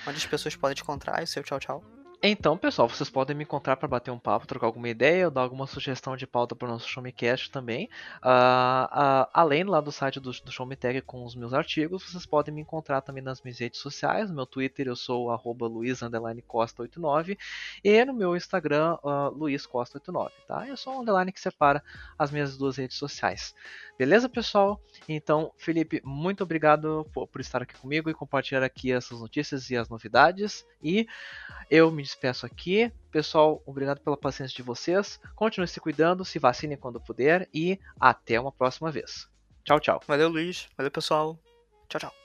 onde 0.08 0.16
as 0.16 0.26
pessoas 0.26 0.56
podem 0.56 0.74
te 0.74 0.82
encontrar 0.82 1.20
e 1.20 1.24
o 1.24 1.26
seu 1.26 1.42
tchau 1.44 1.60
tchau. 1.60 1.93
Então, 2.26 2.56
pessoal, 2.56 2.88
vocês 2.88 3.10
podem 3.10 3.36
me 3.36 3.44
encontrar 3.44 3.76
para 3.76 3.86
bater 3.86 4.10
um 4.10 4.18
papo, 4.18 4.46
trocar 4.46 4.66
alguma 4.66 4.88
ideia, 4.88 5.30
dar 5.30 5.42
alguma 5.42 5.66
sugestão 5.66 6.16
de 6.16 6.26
pauta 6.26 6.56
para 6.56 6.66
o 6.66 6.70
nosso 6.70 6.88
Showmecast 6.88 7.50
também. 7.50 7.84
Uh, 8.22 8.86
uh, 8.86 9.28
além 9.30 9.62
lá 9.64 9.78
do 9.78 9.92
site 9.92 10.18
do, 10.18 10.30
do 10.30 10.50
Showmetag 10.50 11.02
com 11.02 11.22
os 11.22 11.34
meus 11.34 11.52
artigos, 11.52 12.02
vocês 12.02 12.24
podem 12.24 12.54
me 12.54 12.62
encontrar 12.62 13.02
também 13.02 13.22
nas 13.22 13.42
minhas 13.42 13.58
redes 13.58 13.78
sociais. 13.78 14.30
No 14.30 14.36
meu 14.36 14.46
Twitter 14.46 14.86
eu 14.86 14.96
sou 14.96 15.28
luiz_costa89 15.28 17.36
e 17.84 18.04
no 18.06 18.14
meu 18.14 18.34
Instagram 18.34 18.96
uh, 19.02 19.30
luizcosta89, 19.38 20.30
tá? 20.48 20.66
É 20.66 20.74
só 20.76 20.96
um 20.96 21.02
underline 21.02 21.30
que 21.30 21.38
separa 21.38 21.84
as 22.18 22.30
minhas 22.30 22.56
duas 22.56 22.78
redes 22.78 22.96
sociais. 22.96 23.54
Beleza, 23.98 24.30
pessoal? 24.30 24.80
Então, 25.06 25.52
Felipe, 25.58 26.00
muito 26.02 26.42
obrigado 26.42 27.06
por, 27.12 27.28
por 27.28 27.42
estar 27.42 27.60
aqui 27.60 27.74
comigo 27.74 28.08
e 28.08 28.14
compartilhar 28.14 28.62
aqui 28.62 28.90
essas 28.90 29.20
notícias 29.20 29.68
e 29.68 29.76
as 29.76 29.90
novidades. 29.90 30.64
E 30.82 31.06
eu 31.70 31.90
me 31.90 32.13
despeço 32.14 32.46
aqui. 32.46 32.92
Pessoal, 33.10 33.62
obrigado 33.66 34.00
pela 34.00 34.16
paciência 34.16 34.56
de 34.56 34.62
vocês. 34.62 35.20
Continue 35.34 35.68
se 35.68 35.80
cuidando, 35.80 36.24
se 36.24 36.38
vacinem 36.38 36.78
quando 36.78 37.00
puder 37.00 37.48
e 37.52 37.78
até 37.98 38.40
uma 38.40 38.52
próxima 38.52 38.90
vez. 38.90 39.28
Tchau, 39.64 39.80
tchau. 39.80 40.00
Valeu, 40.06 40.28
Luiz. 40.28 40.68
Valeu, 40.76 40.90
pessoal. 40.90 41.38
Tchau, 41.88 42.00
tchau. 42.00 42.23